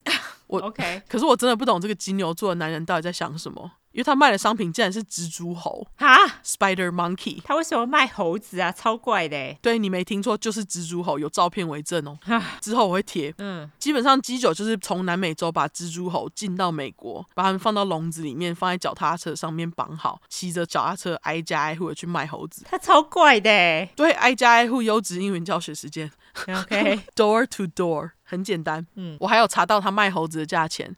[0.47, 3.71] 我 OK， 可是我真的不懂这个金牛座的男人到底在想什么。
[3.99, 8.71] 因为他卖的商品竟然是蜘蛛猴哈，Spider Monkey，他为什么卖猴子啊？
[8.71, 9.53] 超怪的！
[9.61, 12.17] 对，你没听错，就是蜘蛛猴，有照片为证哦。
[12.61, 13.35] 之后我会贴。
[13.39, 22.65] 嗯，基本上基酒就是从南美洲把蜘蛛猴进到美国，把它们放到笼子里面，放在脚踏车上面绑好，骑着脚踏车挨家挨户的去卖猴子。
[22.71, 23.51] 他超怪的。
[23.97, 26.09] 对，挨家挨户优质英文教学时间。
[26.47, 28.87] OK，door to door，很简单。
[28.95, 30.95] 嗯，我还有查到他卖猴子的价钱，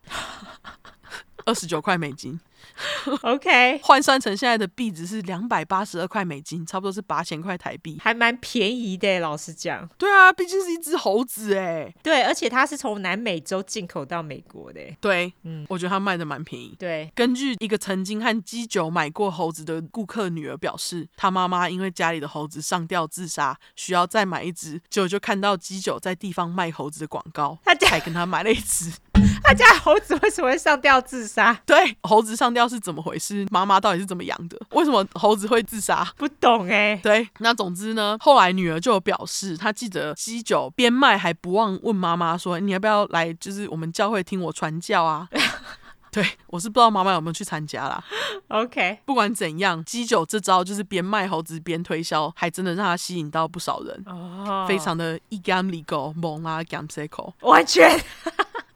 [1.46, 2.38] 二十九块美金。
[3.23, 9.21] OK，换算成现在的币值是两百八十二块美金，差不多是八千块台币，还蛮便宜的。
[9.21, 11.93] 老实讲，对啊，毕竟是一只猴子哎。
[12.03, 14.81] 对，而且它是从南美洲进口到美国的。
[15.01, 16.75] 对，嗯，我觉得它卖的蛮便宜。
[16.79, 28.93] 对，根据一个曾经和基九买过猴子的顾客女儿表示，她妈妈因为家里的猴子上吊自杀，需要再买一只，结果就看到基九在地方卖猴子的广告，他才跟他买了一只。
[29.43, 31.59] 他家猴子为什么会上吊自杀？
[31.66, 33.47] 对，猴子上吊是怎么回事？
[33.51, 34.59] 妈妈到底是怎么养的？
[34.71, 36.07] 为什么猴子会自杀？
[36.16, 37.01] 不懂哎、欸。
[37.03, 43.33] 对，那总之呢，后来女儿就有表示，她记得鸡九边卖还不忘问妈妈说：“你要不要来？
[43.35, 45.29] 就是我们教会听我传教啊？”
[46.12, 48.03] 对，我是不知道妈妈有没有去参加啦。
[48.49, 54.03] OK，不管怎样，鸡酒这招就是边卖猴子边推销，还真的让他吸引到不少人。
[54.07, 57.89] 哦，非常的一干利狗猛啊，干塞口，完全。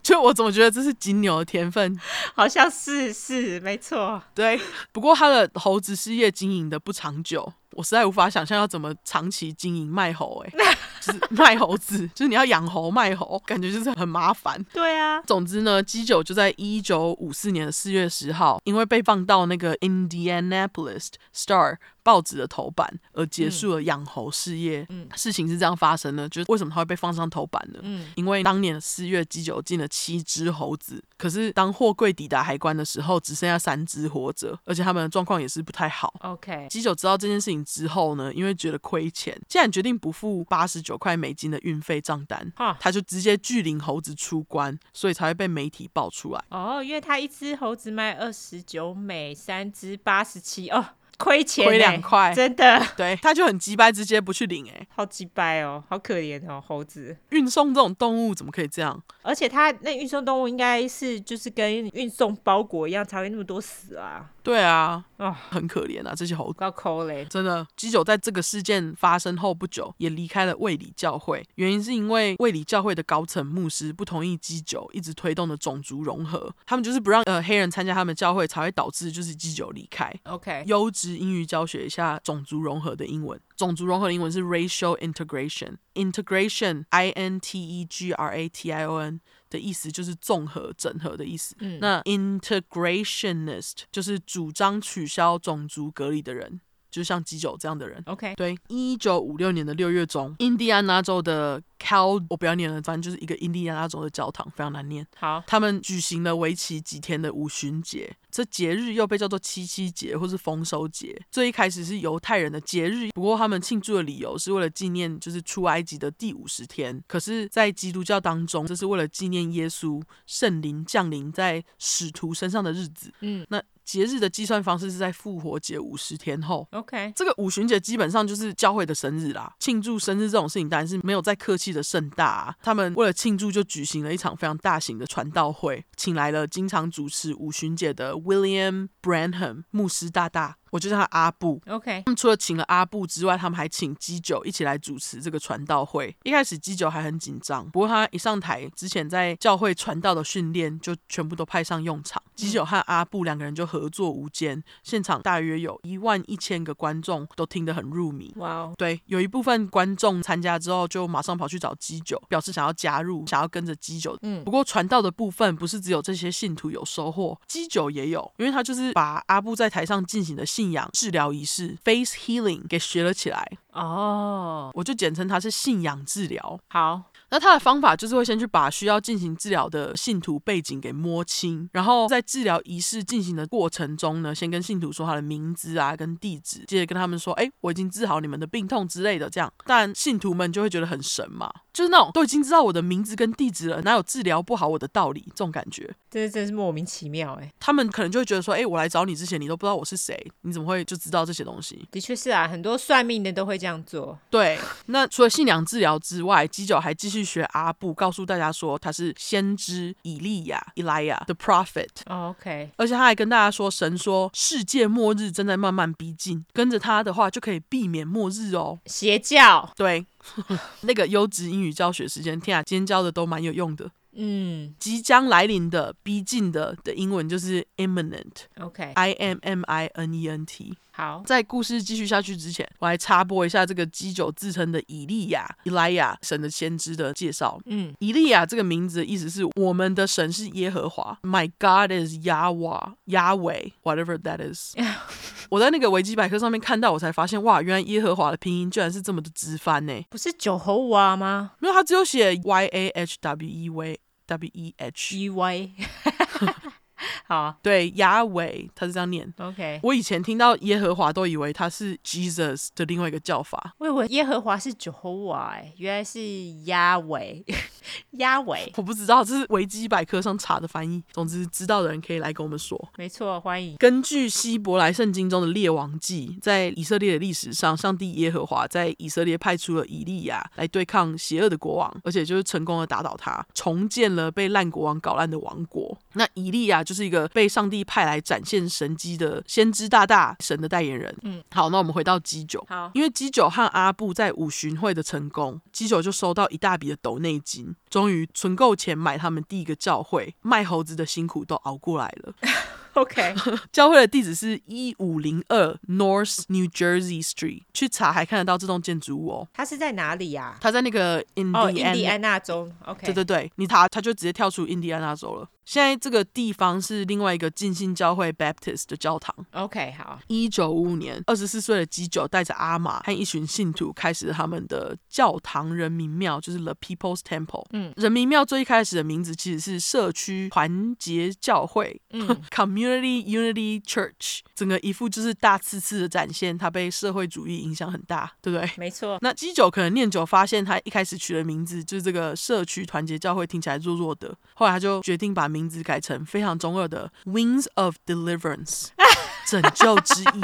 [0.05, 1.99] 就我怎么觉得这是金牛的天分？
[2.37, 4.23] 好像是是没错。
[4.35, 4.61] 对，
[4.93, 7.53] 不过他的猴子事业经营的不长久。
[7.77, 14.65] 我实在无法想象要怎么长期经营卖猴，欸，哎， 就是卖猴子，就是你要养猴卖猴，感觉就是很麻烦。
[14.73, 24.87] 对啊，总之呢，基九就在一九五四年的四月十号，因为被放到那个 Indianapolis Star 报纸的头版而结束了养猴事业。
[24.91, 27.81] 嗯，事情是这样发生的，就是为什么他会被放上头版呢？
[27.83, 36.15] 嗯，因为当年的四月，基九进了七只猴子，可是当货柜抵达海关的时候，只剩下三只活着，而且他们的状况也是不太好。
[36.21, 46.45] OK，基九知道这件事情之后呢，因为觉得亏钱，竟然决定不付八十九块美金的运费账单，哈他就直接拒领猴子出关，所以才会被媒体爆出来。
[46.51, 50.85] 哦，因为他一只猴子卖二十九美，三只八十七哦。
[51.19, 59.03] 亏钱亏两块，真的， 对，他就很鸡掰，直接不去领，哎，好鸡掰哦，好可怜哦，猴子运送这种动物怎么可以这样？
[59.23, 64.31] 而且他那运送动物应该是就是跟运送包裹一样，才会那么多死啊。
[64.43, 66.59] 对啊，哦，很可怜啊，这些猴子。
[66.59, 67.67] 高抠嘞，真的。
[67.77, 80.13] 基九在这个事件发生后不久，也离开了卫理教会，原因是因为卫理教会的高层牧师不同意基九一直推动的种族融合，他们就是不让呃黑人参加他们教会，才会导致就是基九离开。
[80.25, 89.21] OK，优质英语教学一下种族融合的英文，种族融合的英文是 racial integration，integration，I N T E G R A T I O N。
[89.51, 91.55] 的意思就是综合整合的意思。
[91.61, 98.03] 嗯，那 integrationist 就是主张取消种族隔离的人，就像基九这样的人。
[98.07, 105.07] OK，对，一九五六年的六月中，印第安纳州的 Cal，我不要念了，反正就是一个印第安纳州的教堂，非常难念。
[105.17, 108.17] 好，他们举行了为期几天的五旬节。
[108.35, 111.17] 这节日又被叫做七七节或是丰收节。
[111.31, 117.01] 最一开始是犹太人的节日，不过他们庆祝的理由是为了纪念就是出埃及的第五十天。
[117.07, 123.13] 可是，在基督教当中，这是为了纪念耶稣圣灵降临在使徒身上的日子。
[123.21, 126.67] 嗯，那节日的计算方式是在复活节五十天后。
[126.73, 129.55] OK，这个五旬节基本上就是教会的生日啦。
[129.61, 132.57] 庆祝生日这种事情当然是没有再客气的盛大啊。
[132.63, 138.17] 他们为了庆祝，就举行了一场非常大型的传道会，请来了经常主持五旬节的。
[138.24, 141.63] William Branham 牧师大大， 我就叫他阿布。
[141.69, 146.13] OK，他们除了请了阿布之外，他们还请基九一起来主持这个传道会。
[146.25, 152.21] 一开始基九还很紧张，不过他一上台之前在教会传道的训练就全部都派上用场。
[152.35, 158.33] 基九和阿布两个人就合作无间，现场大约有一万一千个观众都听得很入迷。
[158.39, 164.19] 哇哦，对，有一部分观众参加之后就马上跑去找基九，表示想要加入，想要跟着基九。
[164.23, 173.59] 嗯，不过传道的部分不是只有这些信徒有收获，基九也有，因为他就是把阿布在台上进行的信仰治疗仪式 （face healing） 给学了起来。
[173.73, 176.61] 哦，我就简称它是信仰治疗。
[176.69, 177.05] 好。
[177.35, 195.25] 那他的方法就是会先去把需要进行治疗的信徒背景给摸清，然后在治疗仪式进行的过程中呢，先跟信徒说他的名字啊跟地址，接着跟他们说，哎，我已经治好你们的病痛之类的，这样，但信徒们就会觉得很神嘛，就是那种都已经知道我的名字跟地址了，哪有治疗不好我的道理？
[195.31, 197.53] 这种感觉，这真是莫名其妙哎。
[197.59, 201.85] 他们可能就会觉得说，哎，我来找你之前，你都不知道我是谁，你怎么会就知道这些东西？
[201.91, 204.17] 的确是啊，很多算命的都会这样做。
[204.31, 204.57] 对，
[204.87, 207.95] 那除了信仰治疗之外，基九还继续学阿布。
[207.95, 211.89] 告诉大家说他是先知以利亚，Elijah the prophet。
[212.07, 218.79] Oh, OK，而且他还跟大家说，神说世界末日正在慢慢逼近，跟着他的话就可以避免末日哦。
[218.87, 220.05] 邪教，对，
[220.83, 223.91] 那个优质英语教学时间，天啊，今天教的都蛮有用的。
[224.17, 228.47] 嗯，即将来临的、逼近的的英文就是 imminent。
[228.61, 230.77] OK，I M M I N E N T。
[230.97, 237.61] 好，在故事继续下去之前，我来插播一下这个基酒自称的以利亚 （Elijah） 神的先知的介绍。
[237.67, 244.77] 嗯，以利亚这个名字的意思是我们的神是耶和华，My God is Yahweh，Yahweh，whatever that is。
[245.51, 249.93] 我在那个维基百科上面看到，我才发现哇，原来耶和华的拼音居然是这么的直翻呢？
[250.11, 251.53] 不是九猴娃吗？
[251.59, 255.71] 没有，他只有写 Y A H W E W W E H E Y。
[257.27, 259.33] 好，对，亚伟他是这样念。
[259.39, 263.75] OK，我以前听到耶和华都以为他是 Jesus 的另外一个叫法。
[263.79, 266.21] 我以为耶和华是 Jehovah，哎，原来是
[266.65, 267.45] 亚伟，
[268.19, 268.73] 亚伟。
[268.77, 271.03] 我不知道，这是维基百科上查的翻译。
[271.13, 272.91] 总之，知道的人可以来跟我们说。
[272.97, 273.77] 没错，欢迎。
[273.79, 285.97] 根据希伯来圣经中的列王记，在以色列的历史上，上帝耶和华在以色列派出了以利亚来对抗邪恶的国王，而且就是成功的打倒他，重建了被烂国王搞烂的王国。
[286.15, 291.15] 那以利亚就是一个被上帝派来展现神迹的先知大大，神的代言人。
[291.23, 292.65] 嗯，好，那我们回到基九。
[292.69, 300.35] 好，因为基九和阿布在五巡会的成功，基九就收到一大笔的斗内金，终于存够钱买他们第一个教会。
[300.43, 302.33] 卖猴子的辛苦都熬过来了。
[302.95, 303.35] OK，
[303.73, 309.49] 教会的地址是一五零二 North New Jersey Street，去查还看得到这栋建筑物哦。
[309.53, 310.59] 它是在哪里呀、啊？
[310.61, 312.71] 它在那个印第安、哦、印第安纳州。
[312.85, 315.49] OK，对对对，你查它就直接跳出印第安纳州了。
[315.65, 319.35] 现在这个地方是另外一个浸信教会 Baptist 的教堂。
[319.53, 320.21] OK，好。
[320.29, 327.67] 一九五五年，二十四岁的基九带着阿玛和一群信徒开始他们的教堂人民庙，就是 The People's Temple。
[327.73, 332.01] 嗯，人民庙最一开始的名字其实是社区团结教会。
[332.11, 338.71] 嗯， Community Unity Church，整个一副就是大刺刺的展现，它被社会主义影响很大，对不对？
[338.77, 339.19] 没错。
[339.21, 348.89] 那基九可能念久，发现他一开始取的名字就是这个社区团结教会，听起来弱弱的，后来他就决定把名字改成非常中二的 Wings of Deliverance，
[349.47, 350.41] 拯救之翼。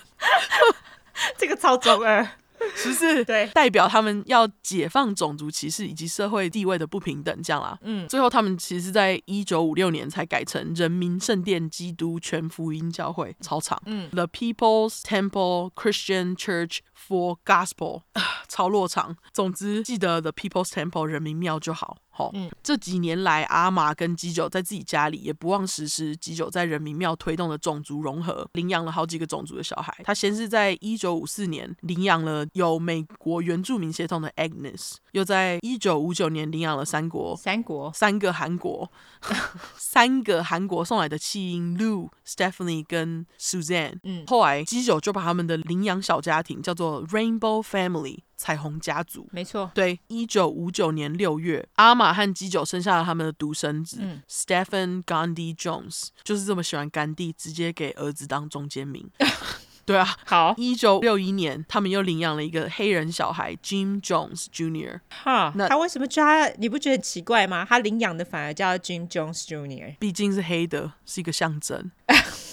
[1.38, 2.28] 这个超中二。
[2.76, 3.24] 是不是？
[3.24, 7.76] 对，代表他们要解放种族歧视以及社会地位的不平等，这样啦。
[7.80, 13.80] 嗯，最后他们其实是在一九五六年才改成人民圣殿基督全福音教会，超长。
[13.86, 18.02] 嗯，The People's Temple Christian Church for Gospel，
[18.46, 19.16] 超落长。
[19.32, 21.96] 总之，记得 The People's Temple 人民庙就好。
[22.12, 29.96] 好，嗯，这几年来，阿玛跟基九在自己家里也不忘实施基九在人民庙推动的种族融合，领养了好几个种族的小孩。
[30.04, 38.90] 他先是在一九五四年领养了有美国原住民血统的 Agnes，又在一九五九年领养了三国三国三个韩国
[39.76, 43.98] 三个韩国送来的弃婴 Lou、Stephanie 跟 Suzanne。
[44.02, 48.18] 嗯，后来基九就把他们的领养小家庭叫做 Rainbow Family。
[48.40, 49.70] 彩虹家族，没错。
[49.74, 59.10] 对，一九五九年六月，阿玛和基九生下了他们的独生子、嗯、Stephen Gandhi Jones，就是这么喜欢甘地，直接给儿子当中间名。
[59.84, 60.54] 对啊， 好。
[60.56, 65.00] 一九六一年，他们又领养了一个黑人小孩 Jim Jones Jr.
[65.10, 66.48] 哈，那他为什么叫他？
[66.56, 67.66] 你不觉得很奇怪吗？
[67.68, 71.90] 他领养的反而叫 Jim Jones Jr.，毕竟是黑的，是一个象征。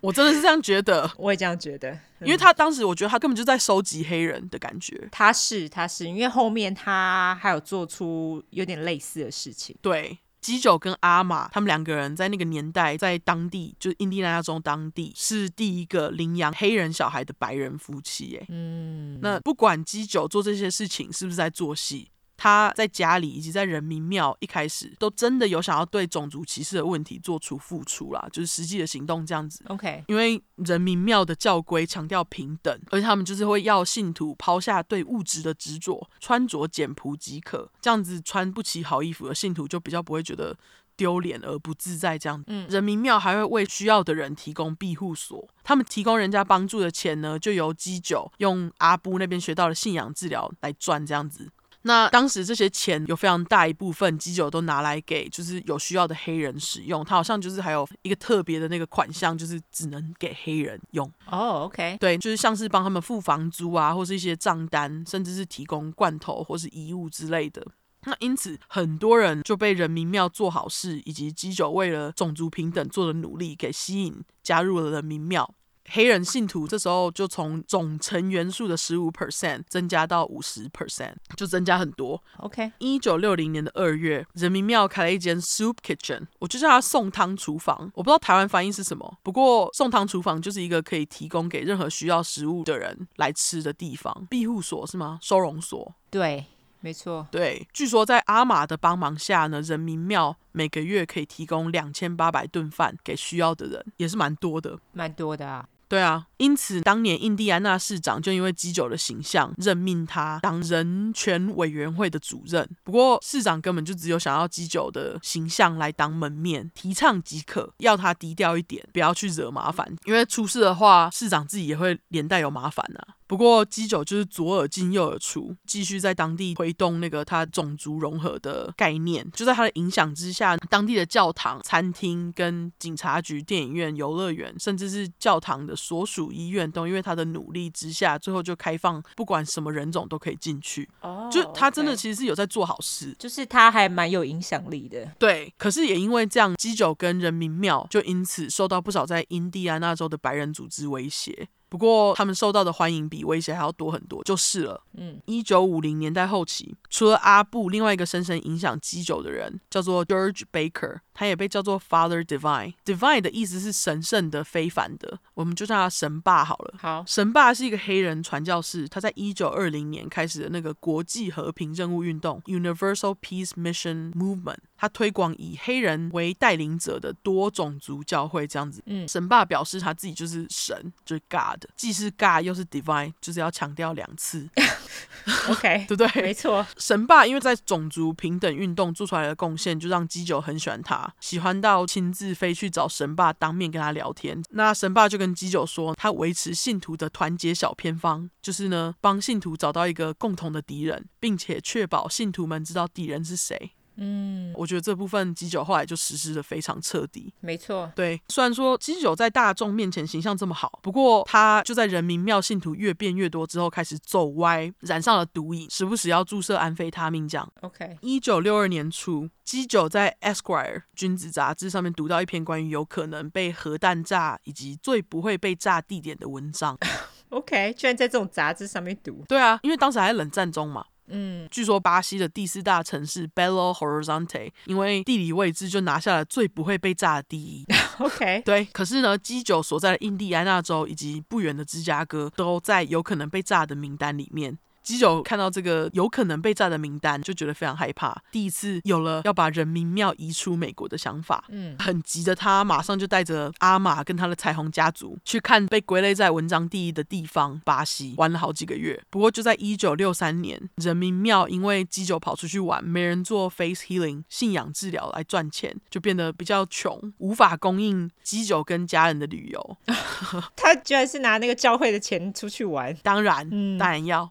[0.00, 5.08] 我真的是这样觉得， 我也这样觉得，因为他当时我觉得他根本就在收集黑人的感觉。
[5.10, 9.76] 他是，他是因为后面他还有做出有点类似的事情。
[9.80, 10.18] 对。
[10.38, 18.38] 基九跟阿玛他们两个人在那个年代在当地，就是印第安纳州当地是第一个领养黑人小孩的白人夫妻。
[18.40, 22.08] 哎，嗯，那不管基九做这些事情是不是在做戏。
[22.36, 29.64] 他在家里以及在人民庙一开始都真的有想要对种族歧视的问题做出付出啦，就是实际的行动这样子。
[29.68, 37.70] OK，因为人民庙的教规强调平等，而且他们就是会要信徒抛下对物质的执着，穿着简朴即可。
[37.80, 40.56] 这样子穿不起好衣服的信徒就比较不会觉得
[40.96, 42.18] 丢脸而不自在。
[42.18, 51.50] 这样，嗯，人民庙还会为需要的人提供庇护所，他们提供人家帮助的钱呢，就由基九用阿布那边学到的信仰治疗来赚，这样子。
[51.86, 61.06] 那当时这些钱有非常大一部分基酒都拿来给就是有需要的黑人使用，他好像就是还有一个特别的那个款项，就是只能给黑人用。
[61.30, 67.64] 哦、oh，OK，对，就是像是帮他们付房租啊，或是一些账单，甚至是提供罐头或是衣物之类的。
[68.04, 75.54] 那因此很多人就被人民庙做好事以及基酒为了种族平等做的努力给吸引，加入了人民庙。
[75.90, 82.22] 黑人信徒这时候就从总成员数的十五 percent 增加到五十 percent，就增加很多。
[82.38, 87.90] OK，一九六零年的二月，人民庙开了一间 soup kitchen，我就叫它送汤厨房。
[87.94, 94.26] 我不知道台湾翻译是什么，不过送汤厨房就是一个可以提供给任何需要食物的人来吃的地方。
[94.28, 95.18] 庇护所是吗？
[95.22, 95.94] 收容所？
[96.10, 96.44] 对，
[96.80, 97.26] 没错。
[97.30, 105.68] 对，据说在阿玛的帮忙下呢，人民庙每个月可以提供两千八百顿饭给需要的人，也是蛮多的，蛮多的啊。
[105.88, 112.68] 对啊，因此当年印第安纳市长就因为基酒的形象，任命他当人权委员会的主任。
[112.82, 123.15] 不过市长根本就只有想要基酒的形象来当门面，提倡即可，要他低调一点，不要去惹麻烦，因为出事的话，市长自己也会连带有麻烦啊。
[123.26, 129.28] 不过基九就是左耳进右耳出，继续在当地推动那个他种族融合的概念。
[129.32, 140.88] 就在他的影响之下，当地的教堂、餐厅、跟警察局、电影院、游乐园，甚至是教堂的所属医院，都因为他的努力之下，最后就开放，不管什么人种都可以进去。
[141.00, 145.04] 哦，oh, 就他真的其实是有在做好事就是他还蛮有影响力的。
[145.18, 151.48] 对，可是也因为这样，基九跟人民庙就因此受到不少在印第安纳州的白人组织威胁。
[151.68, 154.82] 不过，他们受到的欢迎比威胁还要多很多，就是了。
[154.94, 162.74] 嗯，一九五零年代后期，除了阿布，另外一个深深影响基酒的人叫做 George Baker，他也被叫做 Father Divine。
[162.84, 166.74] Divine 的意思是神圣的、非凡的，我们就叫他神爸好了。
[166.78, 174.58] 好，神爸是一个黑人传教士，他在一九二零年开始的那个国际和平任务运动 （Universal Peace Mission Movement）。
[174.78, 178.82] 他推广以黑人为带领者的多种族教会，这样子。
[178.84, 184.46] 嗯，神爸表示他自己就是神，就是 God，既是 God 又是 Divine，就是要强调两次。
[185.48, 186.22] OK， 对不对？
[186.22, 186.66] 没错。
[186.76, 194.42] 神爸因为在种族平等运动做出来的贡献，就让基九很喜欢他，喜欢到亲自飞去找神爸当面跟他聊天。
[194.50, 203.72] 那神爸就跟基九说，他维持信徒的团结小偏方，就是呢，帮信徒找到一个共同的敌人，并且确保信徒们知道敌人是谁。
[203.96, 207.32] 嗯，我觉得这部分基酒后来就实施的非常彻底。
[207.40, 217.52] 没错，对，虽然说基酒在大众面前形象这么好，不过他就在人民庙信徒越变越多之后开始走歪，染上了毒瘾，时不时要注射安非他命这样。
[217.62, 226.76] OK，一九六二年初，基酒在 Esquire 君子杂志上面读到一篇关于有可能被核弹炸以及最不会被炸地点的文章。
[227.30, 229.24] OK，居然在这种杂志上面读？
[229.28, 230.84] 对啊，因为当时还在冷战中嘛。
[231.08, 237.64] 嗯，据说巴西的第四大城市 Belo Horizonte 因为地理位置就拿下了最不会被炸的第一。
[237.98, 238.64] OK，对。
[238.72, 244.58] 可是呢，基九所在的印第安纳州以及不远的芝加哥都在有可能被炸的名单里面。
[244.86, 251.44] 基九看到这个有可能被炸的名单，就觉得非常害怕，第一次有了要把人民庙移出美国的想法。
[251.48, 259.02] 嗯，很急的他马上就带着阿玛跟他的彩虹家族去看被归类在文章第一的地方巴西，玩了好几个月。
[259.10, 269.76] 不过就在一九六三年，人民庙因为基九跑出去玩，没人做 face healing 信仰治疗来赚钱，就变得比较穷，无法供应基九跟家人的旅游。
[270.54, 274.30] 他居然是拿那个教会的钱出去玩，当然，嗯，当然要。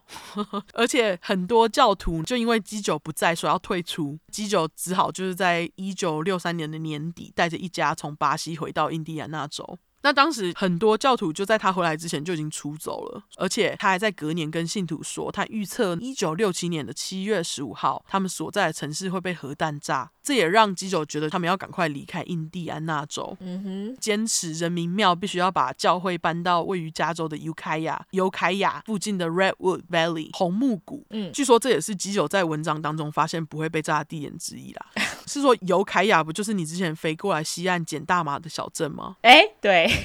[0.74, 9.78] 而且很多教徒就因为基酒不在，说要退出，基酒只好就是在一九六三年的年底，带着一家从巴西回到印第安纳州。
[10.06, 20.08] 那当时很多教徒就在他回来之前就已经出走了，而且他还在隔年跟信徒说，他预测一九六七年的七月十五号，他们所在的城市会被核弹炸。
[20.22, 31.06] 这也让基九觉得他们要赶快离开印第安纳州，嗯哼，坚持人民庙必须要把教会搬到位于加州的尤凯亚、尤凯亚附近的 Redwood Valley 红木谷。
[31.10, 34.86] 嗯，据说这也是基九在文章当中发现不会被炸的地点之一啦。
[35.26, 39.16] 是说尤凯亚不就是你之前飞过来西岸捡大麻的小镇吗？
[39.22, 39.90] 哎，对。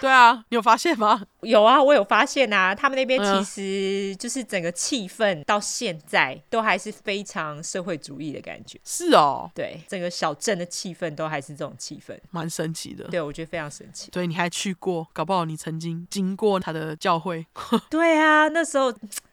[0.00, 1.22] 对啊，你有发现吗？
[1.42, 2.74] 有啊，我有发现啊。
[2.74, 8.80] 他们那边其实就是整个气氛到现在都还是非常社会主义的感觉。
[8.84, 13.04] 是哦，对，整个小镇的气氛都还是这种气氛，蛮神奇的。
[13.04, 14.10] 对，我觉得非常神奇。
[14.10, 17.46] 对，你还去过，搞不好你曾经经过他的教会。
[17.88, 18.92] 对啊，那时候。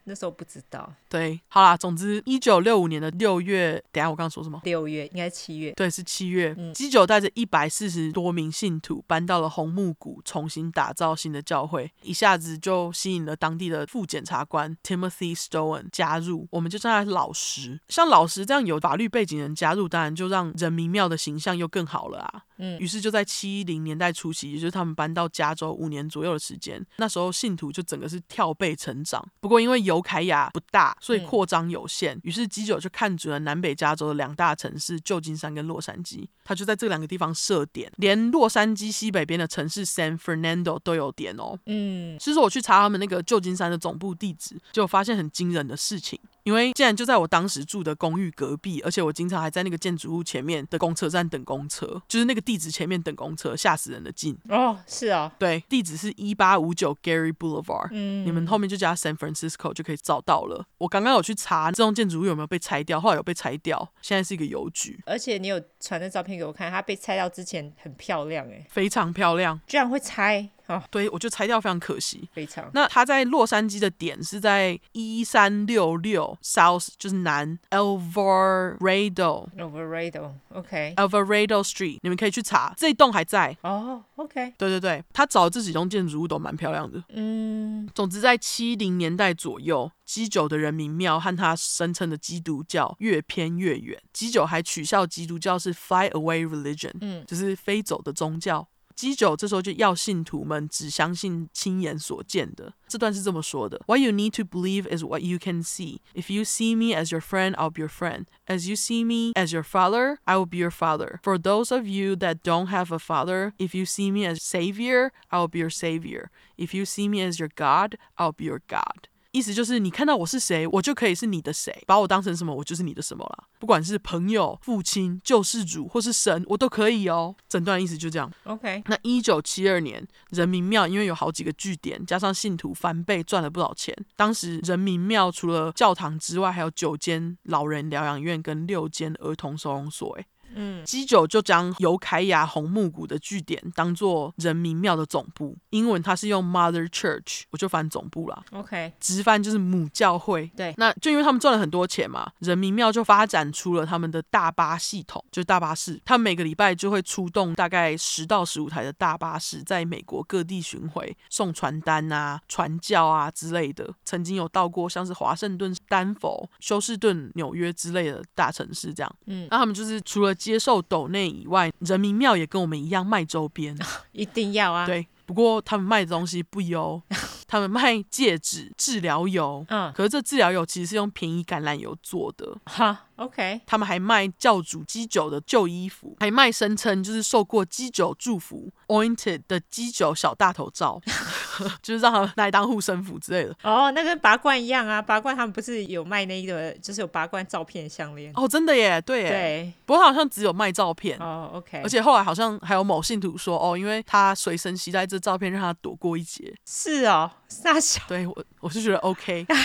[0.10, 4.60] 那时候不知道，对，好啦，总之，一九六五年的六月，等下我刚刚说什么？
[4.64, 6.56] 六月应该七月，对，是七月。
[6.58, 16.48] 嗯，基九带着一百四十多名信徒搬到了红木谷，重新打造新的教会，一下子就吸引了当地的副检察官 Timothy Stone 加入。
[16.50, 22.44] 我们就叫他老实，像老实这样有法律背景的人加入，当然就让人民庙的形象又更好了啊。
[22.58, 29.24] 嗯，于是就在七零年代初期，也就是他们搬到加州五年左右的时间，那时候信徒就整个是跳背成长。
[29.40, 41.60] 不过因为尤凯亚不大，所以扩张有限，嗯、于是基九就看准了南北加州的两大城市旧金山跟洛杉矶，他就在这两个地方设点，连洛杉矶西北边的城市 San Fernando 都有点哦。
[41.66, 46.18] 嗯，其实我去查他们那个旧金山的总部地址，就发现很惊人的事情。
[46.44, 54.76] 因为竟然就在我当时住的公寓隔壁，而且我经常还在那个建筑物前面的公车站等公车，就是那个地址前面等公车，吓死人的近哦。
[54.88, 60.66] 是啊，对，地址是一八五九 Gary Boulevard，嗯，你们后面就加 San Francisco 就可以找到了。
[60.78, 65.00] 我刚刚有去查这栋建筑物有没有被拆掉，后来有被拆掉，现在是一个邮局。
[65.06, 70.50] 而且你有传的照片给我看，它被拆掉之前很漂亮诶，非常漂亮，居然会拆。
[70.70, 72.30] 哦，对，我就拆掉非常可惜。
[72.32, 72.70] 非常。
[72.74, 79.50] 那他在洛杉矶的点是在一三六六 South，就是南 Alvarado。
[79.58, 80.94] Alvarado，OK。
[80.96, 83.58] Alvarado Street，你们可以去查，这一栋还在。
[83.64, 84.54] 哦，OK。
[84.58, 87.04] 对对对，他找的这几栋建筑物都蛮漂亮的。
[87.10, 87.90] 嗯。
[87.96, 94.00] 总之，在七零年代左右，基九的人民庙和他声称的基督教越偏越远。
[94.14, 98.68] 基九还取笑基督教是 Fly Away Religion，嗯，就是飞走的宗教。
[98.99, 102.73] 基九这时候就要信徒们只相信亲眼所见的。
[102.87, 105.99] 这段是这么说的：What you need to believe is what you can see.
[106.15, 108.27] If you see me as your friend, I'll be your friend.
[108.47, 111.19] As you see me as your father, I will be your father.
[111.25, 115.11] For those of you that don't have a father, if you see me as savior,
[115.31, 116.31] I will be your savior.
[116.57, 119.09] If you see me as your God, I'll be your God.
[119.32, 123.44] 意思就是，你看到我是谁，我就可以是你的谁，把我当成什么，我就是你的什么了。
[123.60, 127.36] 不管是朋友、父亲、救世主或是神，我都可以哦。
[127.48, 128.32] 整段意思就这样。
[128.46, 128.82] OK。
[128.88, 133.96] 那一九七二年，人民庙因为有好几个据点，加上信徒翻倍，赚了不少钱。
[134.16, 140.18] 当时人民庙除了教堂之外，还有九间老人疗养院跟六间儿童收容所。
[140.20, 140.26] 哎。
[140.56, 148.44] 嗯，基九就将尤凯亚红木谷的据点当做人民庙的总部，英文它是用 Mother Church，我就翻总部啦。
[148.52, 150.50] OK，直翻就是母教会。
[150.56, 163.94] 对，那就因为他们赚了很多钱嘛，人民庙就发展出了他们的大巴系统，就是大巴士，他们每个礼拜就会出动大概十到十五台的大巴士，在美国各地巡回送传单啊、传教啊之类的。
[164.04, 169.16] 曾经有到过像是华盛顿、丹佛、休斯顿、纽约之类的大城市这样。
[169.28, 173.78] 嗯，那他们就是除了接受斗内以外，人民庙也跟我们一样卖周边，
[174.14, 174.86] 一定要啊。
[174.86, 177.00] 对，不过他们卖的东西不优，
[177.50, 179.66] 他们卖戒指、治疗油。
[179.70, 182.56] 嗯，可是这治疗油其实是用便宜橄榄油做的。
[182.66, 183.06] 哈。
[183.20, 191.02] OK，他们还卖教主基酒的旧衣服，还卖声称就是受过基酒祝福 ointed 的基酒小大头照，
[191.84, 193.50] 就是让他们拿来当护身符之类的。
[193.62, 198.32] 哦，oh, 那跟拔罐一样啊，拔罐他们不是有卖那个，就是有拔罐照片项链。
[198.36, 199.74] 哦，真的耶，对耶，对。
[199.86, 201.20] 不过好像只有卖照片。
[201.20, 201.82] 哦、oh,，OK。
[201.84, 206.56] 而且后来好像还有某信徒说，哦，因为他随身携带这照片，让他躲过一劫。
[206.66, 208.02] 是哦，傻小。
[208.08, 209.46] 对我，我是觉得 OK。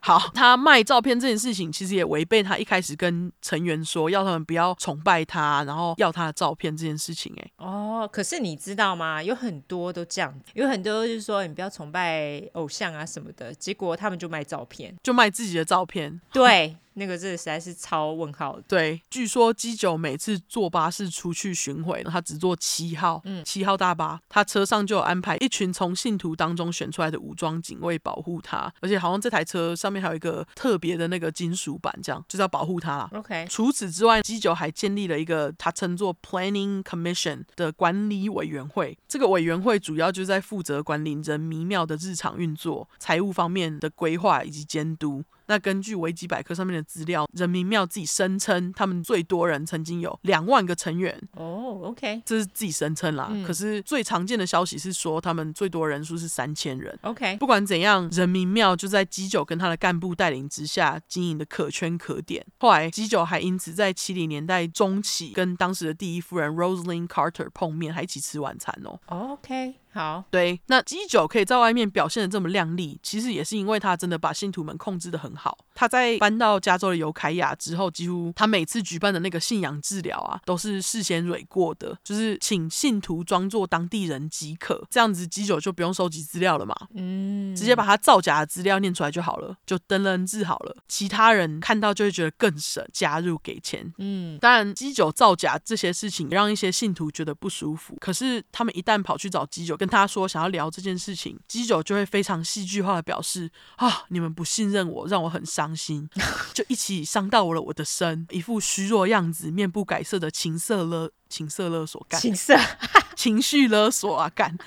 [0.00, 7.34] 好，他卖照片这件事情其实也违背他一开始跟成员说要他们不要崇拜他，然后要他的照片这件事情。
[7.38, 9.22] 哎，哦，可是你知道吗？
[9.22, 16.20] 有很多都这样，有很多就是说你不要崇拜偶像啊什么的，结果他们就卖照片，就卖自己的照片。
[16.30, 16.76] 对。
[16.94, 18.62] 那个这实在是超问号的。
[18.68, 33.10] 对，据说基九每次坐巴士出去巡回，他只坐七号，嗯，七号大巴，他车上就有安排一群从信徒当中选出来的武装警卫保护他，而且好像这台车上面还有一个特别的那个金属板，这样就是要保护他啦。
[33.12, 33.46] OK。
[33.48, 45.24] 除此之外，基九还建立了一个他称作 Planning Commission 的管理委员会，这个委员会主要就在负责管理人民庙的日常运作、财务方面的规划以及监督。
[45.46, 51.16] 那根据维基百科上面的资料，人民庙自己声称他们最多人曾经有两万个成员。
[51.32, 53.44] 哦、oh,，OK，这是自己声称啦、嗯。
[53.44, 56.98] 可是最常见的消息是说，他们最多人数是三千人。
[57.02, 62.44] OK，不管怎样，人民庙就在基九跟他的干部带领之下经营的可圈可点。
[62.58, 68.98] 后来基九还因此在七零年代中期跟当时的第一夫人 Rosalynn Carter 碰面，还一起吃晚餐哦。
[69.06, 69.74] OK。
[69.94, 75.56] 好，对，那基九可以在外面表现的这么靓丽，其实也是因为他真的把信徒们控制的很好。
[75.74, 106.08] 他在搬到加州的尤凯亚之后，几乎他每次举办的那个信仰治疗啊，都是事先蕊过的，就是请信徒装作当地人即可，这样子基九就不用收集资料了嘛，嗯，直接把他造假的资料念出来就好了，就登人字好了，其他人看到就会觉得更省，加入给钱，嗯，当然基九造假这些事情让一些信徒觉得不舒服，可是他们一旦跑去找基九跟他说想要聊这件事情，基九就会非常戏剧化的表示啊，你们不信任我，让我很伤心，
[106.52, 112.58] 就一起伤到我了我的身，一副虚弱样子，面不改色的情色勒情色勒索干，情色
[113.14, 114.58] 情绪勒索啊干，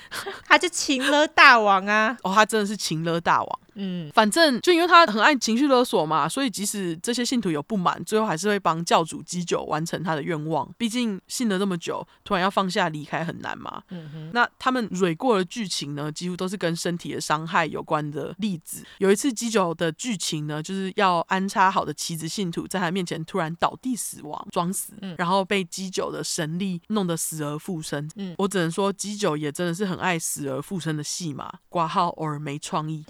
[0.46, 3.60] 他就情勒大王啊，哦，他真的是情勒大王。
[3.78, 10.68] 嗯，反正就因为他很爱情绪勒索嘛，所以即使这些信徒有不满，最后还是会帮教主基九完成他的愿望。
[10.76, 13.82] 毕竟信了这么久，突然要放下离开很难嘛。
[13.90, 14.30] 嗯哼。
[14.34, 18.84] 那他们蕊过的剧情呢，几乎都是跟身体的伤害有关的例子。
[18.98, 28.10] 有一次基九的剧情呢，就是要安插好的棋子信徒在他面前突然倒地死亡，装死，嗯，然后被基九的神力弄得死而复生。
[28.16, 33.04] 嗯，我只能说基九也真的是很爱死而复生的戏嘛，挂号偶尔没创意。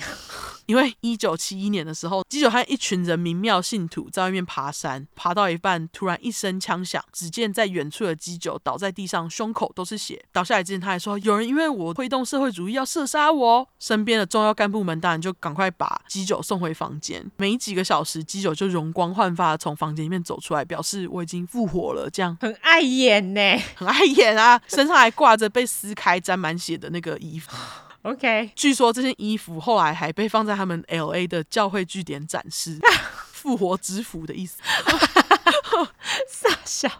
[0.69, 10.23] 因为一九七一年的时候，基九和一群人民庙信徒在外面爬山，爬到一半，突然一声枪响，只见在远处的基九倒在地上，胸口都是血。
[10.31, 17.25] 倒下来之前，他还说：“有人因为我推动社会主义要射杀我。”身边的重要干部们当然就赶快把基九送回房间。
[17.39, 22.11] 没几个小时，基九就容光焕发的从房间里面走出来，表示我已经复活了。
[22.11, 23.41] 这样很碍眼呢，
[23.75, 27.57] 很碍眼啊，身上还挂着被撕开沾满血的那个衣服。
[28.09, 32.79] OK，据说这件衣服后来还被放在他们 LA 的教会据点展示，
[33.31, 34.63] 复活之符的意思。
[36.29, 36.91] 傻笑，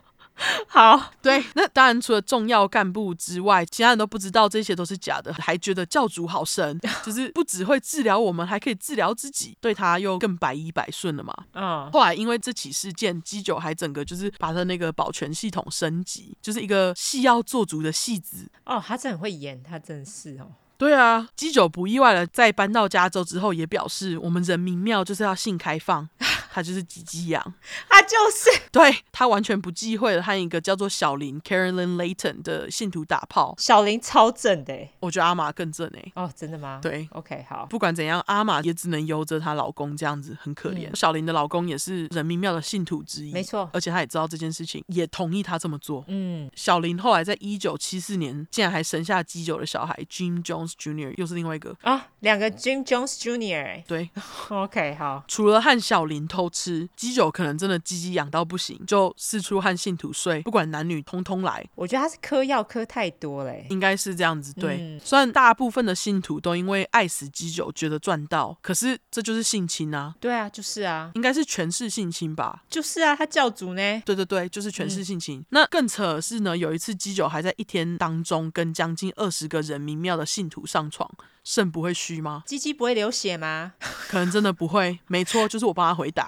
[0.69, 11.35] 好，对，那当然除了重要干部之外，其他人都不知道这些都是假的，还觉得教主好神， 就是不只会治疗我们，还可以治疗自己，对他又更百依百顺了嘛。
[11.55, 18.49] 嗯，后来因为这起事件，基九还整个就是把他那个保全系统升级，就是一个戏要做足的戏子。
[18.67, 20.53] 哦，他真的很会演，他真是哦。
[20.79, 26.09] 对啊，基九不意外的，在搬到加州之后，也表示我们人民庙就是要性开放，
[26.53, 27.55] 他就是鸡鸡痒，
[27.89, 33.55] 他就是，对，他完全不忌讳的和一个叫做小林 Carolyn Layton 的信徒打炮。
[33.59, 36.13] 小林超正的，我觉得阿玛更正哎。
[36.15, 36.81] 哦，真的吗？
[36.83, 37.67] 对，OK，好。
[37.67, 40.89] 不管怎样，阿玛也只能由着她老公这样子，很可怜。
[40.89, 40.97] 嗯。
[40.97, 46.05] 小林的老公也是人民庙的信徒之一，没错，而且他也知道这件事情，也同意他这么做。
[46.09, 53.85] 嗯，小林后来在一九七四年，竟然还生下基九的小孩 Jim Jones Jr.，又是另外一个啊，两个 Jim Jones Jr.
[53.87, 54.11] 对
[54.49, 55.25] ，OK，好。
[55.29, 61.69] 除了和小林偷吃，基酒可能真的鸡鸡痒到不行，就四处和信徒睡，不管男女，通通来。
[61.75, 64.53] 我觉得他是嗑药嗑太多了，应该是这样子。
[64.53, 70.15] 对，嗯，虽然大部分的信徒都因为爱死基酒觉得赚到，可是这就是性侵啊。
[70.21, 72.63] 对啊，就是啊，应该是权势性侵吧？
[72.71, 74.03] 就是啊，他教主呢？
[74.07, 75.41] 对对对，就是权势性侵。
[75.41, 75.47] 嗯。
[75.49, 81.11] 那更扯的是呢，有一次基酒还在一天当中跟将近二十个人民庙的信徒上床。
[81.45, 82.43] 肾不会虚吗？
[82.45, 83.73] 鸡鸡不会流血吗？
[84.11, 84.99] 可能真的不会。
[85.07, 86.28] 没错，就是我帮他回答。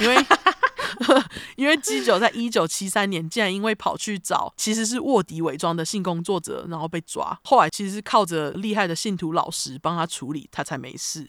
[0.00, 0.16] 因为
[1.56, 7.38] 因为基九在一九七三年竟然因为跑去找其实是卧底伪装的性工作者，然后被抓。
[7.44, 11.28] 后来其实是靠着厉害的信徒老师帮他处理，他才没事。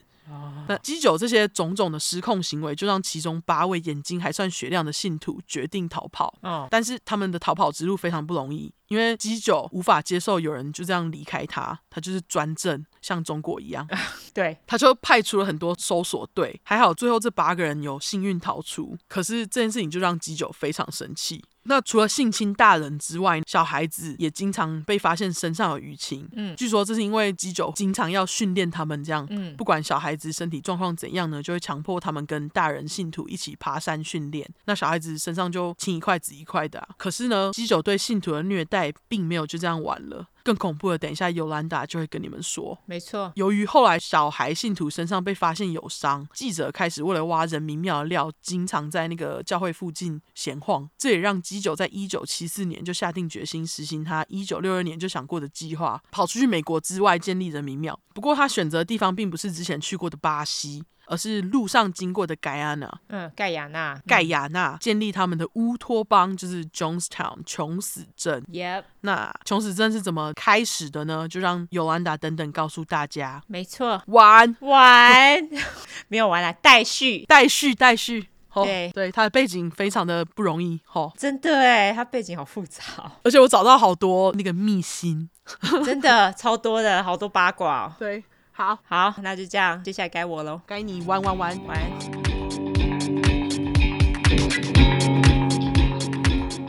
[0.67, 6.33] 那基九这些种种的失控行为，就让其中八位眼睛还算雪亮的信徒决定逃跑。
[6.41, 13.87] 哦，但是他们的逃跑之路非常不容易，因为基九无法接受有人就这样离开他，他就是专政，像中国一样。
[14.33, 18.97] 对，他就派出了很多搜索队，还好最后这八个人有幸运逃出。
[19.07, 21.43] 可是这件事情就让基九非常生气。
[21.69, 26.25] 那除了性侵大人之外，小孩子也经常被发现身上有淤青。
[26.31, 29.27] 嗯，据说这是因为基九经常要训练他们这样。
[29.29, 34.49] 嗯，不管小孩子身体状况怎样呢，就会强迫他们跟大人信徒一起爬山训练。
[34.63, 36.87] 那小孩子身上就青一块紫一块的啊。
[36.97, 38.76] 可是呢，基九对信徒的虐待
[39.07, 40.27] 并没有就这样完了。
[40.43, 42.77] 更恐怖的，等一下尤兰达就会跟你们说。
[42.85, 50.89] 没错，由于后来小孩信徒身上被发现有伤，记者开始为了挖人民庙的料，经常在那个教会附近闲晃。
[50.97, 57.99] 这也让基九在一九七四年就下定决心实行他一九六二年就想过的计划，跑出去美国之外建立人民庙。
[58.13, 60.83] 不过他选择的地方并不是之前去过的巴西。
[61.07, 62.99] 而是路上经过的盖亚纳。
[63.07, 68.43] 嗯，盖亚纳，盖亚纳建立他们的乌托邦，就是 Jonestown 穷死镇。
[68.51, 71.27] Yep，那穷死镇是怎么开始的呢？
[71.27, 73.41] 就让尤安达等等告诉大家。
[73.47, 75.49] 没错，玩玩
[76.09, 78.27] 没有玩了，待续，待续，待续。
[78.53, 80.79] 哦、对对，他的背景非常的不容易。
[80.91, 82.81] 哦，真的哎，他背景好复杂，
[83.23, 85.29] 而且我找到好多那个秘辛，
[85.85, 87.93] 真的超多的，好多八卦、哦。
[87.99, 88.23] 对，
[88.57, 91.79] 好，好，那就这样，接下来该我喽，该你玩玩玩玩。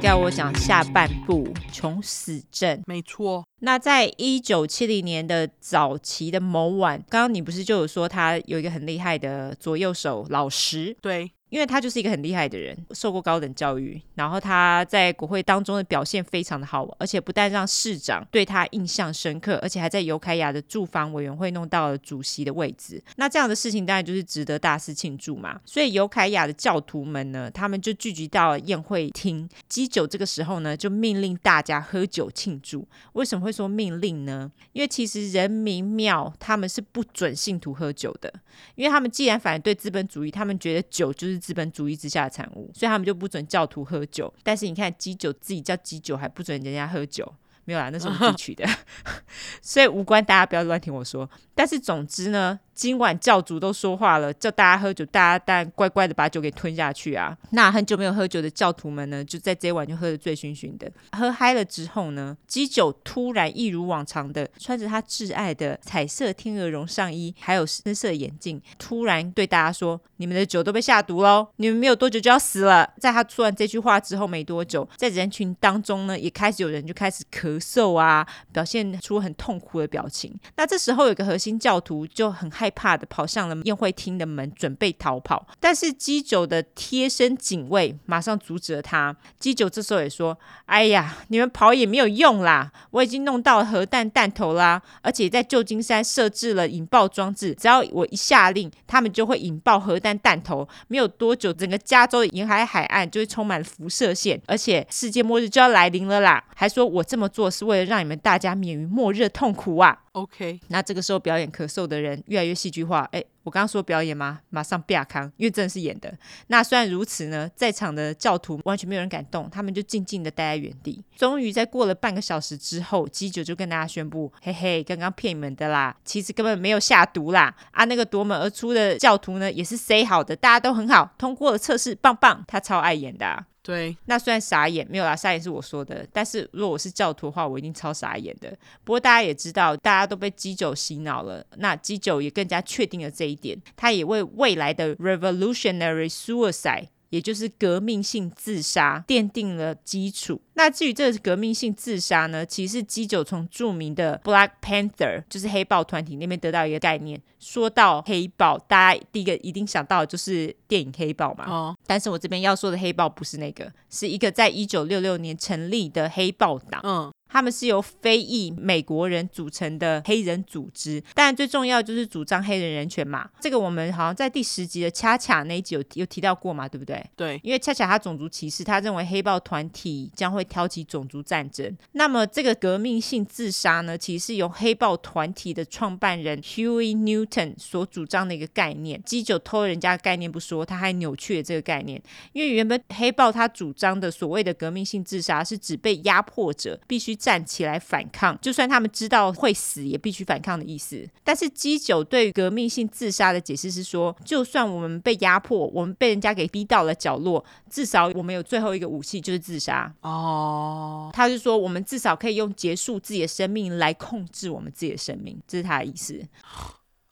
[0.02, 3.42] 要我讲下半部穷死症，没错。
[3.60, 10.94] 那在一九七零年的早期的某晚，刚刚你不是就有说他有一个很厉害的左右手老石？
[11.00, 11.32] 对。
[11.48, 23.02] 因为他就是一个很厉害的人，受过高等教育，然后他在国会当中的表现非常的好，而且不但让市长对他印象深刻，而且还在尤凯亚的住房委员会弄到了主席的位置。
[23.16, 25.58] 那这样的事情当然就是值得大肆庆祝嘛。
[25.64, 29.48] 所以尤凯亚的教徒们呢，他们就聚集到了宴会厅。
[29.68, 32.86] 基酒这个时候呢，就命令大家喝酒庆祝。
[33.14, 34.52] 为什么会说命令呢？
[34.72, 38.30] 因为其实人民庙他们是不准信徒喝酒的，
[38.74, 41.37] 因为他们既然反对资本主义，他们觉得酒就是。
[41.38, 44.32] 资本主义之下的产物，所以他们就不准教徒喝酒。
[44.42, 47.32] 但是你看，基酒自己叫基酒，还不准人家喝酒。
[47.68, 48.66] 没有啦，那是我们自己 取的，
[49.60, 51.28] 所以无关，大家不要乱听我说。
[51.54, 57.36] 但是总之呢，今晚教主都说话了，叫大家喝酒，大家当然乖乖的把酒给吞下去啊。
[57.50, 60.90] 那很久没有喝酒的教徒们呢，就在这一晚就喝得醉醺醺的。
[61.12, 77.57] 喝嗨了之后呢，基酒突然一如往常的穿着他挚爱的彩色天鹅绒上衣，还有深色眼镜，突然对大家说：“你们的酒都被下毒喽，你们没有多久就要死了。”在他说完这句话之后没多久，在人群当中呢，也开始有人就开始咳。
[77.58, 80.34] 嗽啊，表现出很痛苦的表情。
[80.56, 85.46] 那这时候有个核心教徒就很害怕的跑向了宴会厅的门，准备逃跑。
[85.60, 89.14] 但是基九的贴身警卫马上阻止了他。
[89.38, 100.68] 基九这时候也说：“哎呀，你们跑也没有用啦，我已经弄到核弹弹头啦，而且在旧金山设置了引爆装置，只要我一下令，他们就会引爆核弹弹头。
[100.88, 113.08] 没有多久，整个加州的沿海海岸就会充满辐射线，而且世界末日就要来临了啦。”还说我这么做是为了让你们大家免于末日痛苦啊！OK，那这个时候表演咳嗽的人越来越戏剧化。
[113.12, 114.40] 哎，我刚刚说表演吗？
[114.50, 116.12] 马上变康，因为真的是演的。
[116.48, 121.04] 那虽然如此呢，在场的教徒完全没有人敢动，他们就静静的待在原地。
[121.16, 127.54] 终于在过了半个小时之后，基九就跟大家宣布：嘿嘿，刚刚骗你们的啦，其实根本没有下毒啦！
[127.70, 132.44] 啊，那个夺门而出的教徒呢，也是 say 好的，大家都很好，通过了测试，棒棒。
[132.46, 133.46] 他超爱演的啊。
[133.68, 136.06] 对，那虽然傻眼，没有啦，傻眼是我说的。
[136.10, 138.48] 但是如果我是教徒的话，我一定超傻眼的。
[138.82, 141.44] 不过大家也知道，大家都被基九洗脑了。
[141.58, 146.86] 那基九也更加确定了这一点，他也为未来的 revolutionary suicide。
[147.10, 150.40] 也就是革命性自杀奠定了基础。
[150.54, 157.20] 那至于这个革命性自杀呢，其实是基九从著名的 Black Panther，就是黑豹团体那边得到一个概念。
[157.38, 161.44] 说到黑豹，大家第一个一定想到的就是电影《黑豹》嘛。
[161.48, 161.76] 哦。
[161.86, 166.80] 但是我这边要说的黑豹不是那个，是一个在一九六六年成立的黑豹党。
[166.84, 167.12] 嗯。
[167.28, 173.28] 他们是由非裔美国人组成的黑人组织，但最重要就是主张黑人人权嘛。
[173.40, 177.04] 这个我们好像在第十集的恰恰那一集有有提到过嘛，对不对？
[177.16, 181.76] 对，因为恰恰他种族歧视，他认为黑豹团体将会挑起种族战争。
[181.92, 189.02] 那么这个革命性自杀呢，其实是由黑豹团体的创办人 Huey Newton 所主张的一个概念。
[189.04, 192.02] 基九偷人家的概念不说，他还扭曲了这个概念。
[192.32, 201.06] 因为原本黑豹他主张的所谓的革命性自杀，是指被压迫者必须站起来反抗，就算他们知道会死，也必须反抗的意思。
[201.24, 209.92] 但是基九对革命性自杀的解释是说，就算我们被压迫，我们被人家给逼到了角落，至少我们有最后一个武器，就是自杀。
[210.02, 216.22] 哦，他是说，我们至少可以用结束自己的生命来控制我们自己的生命，这是他的意思。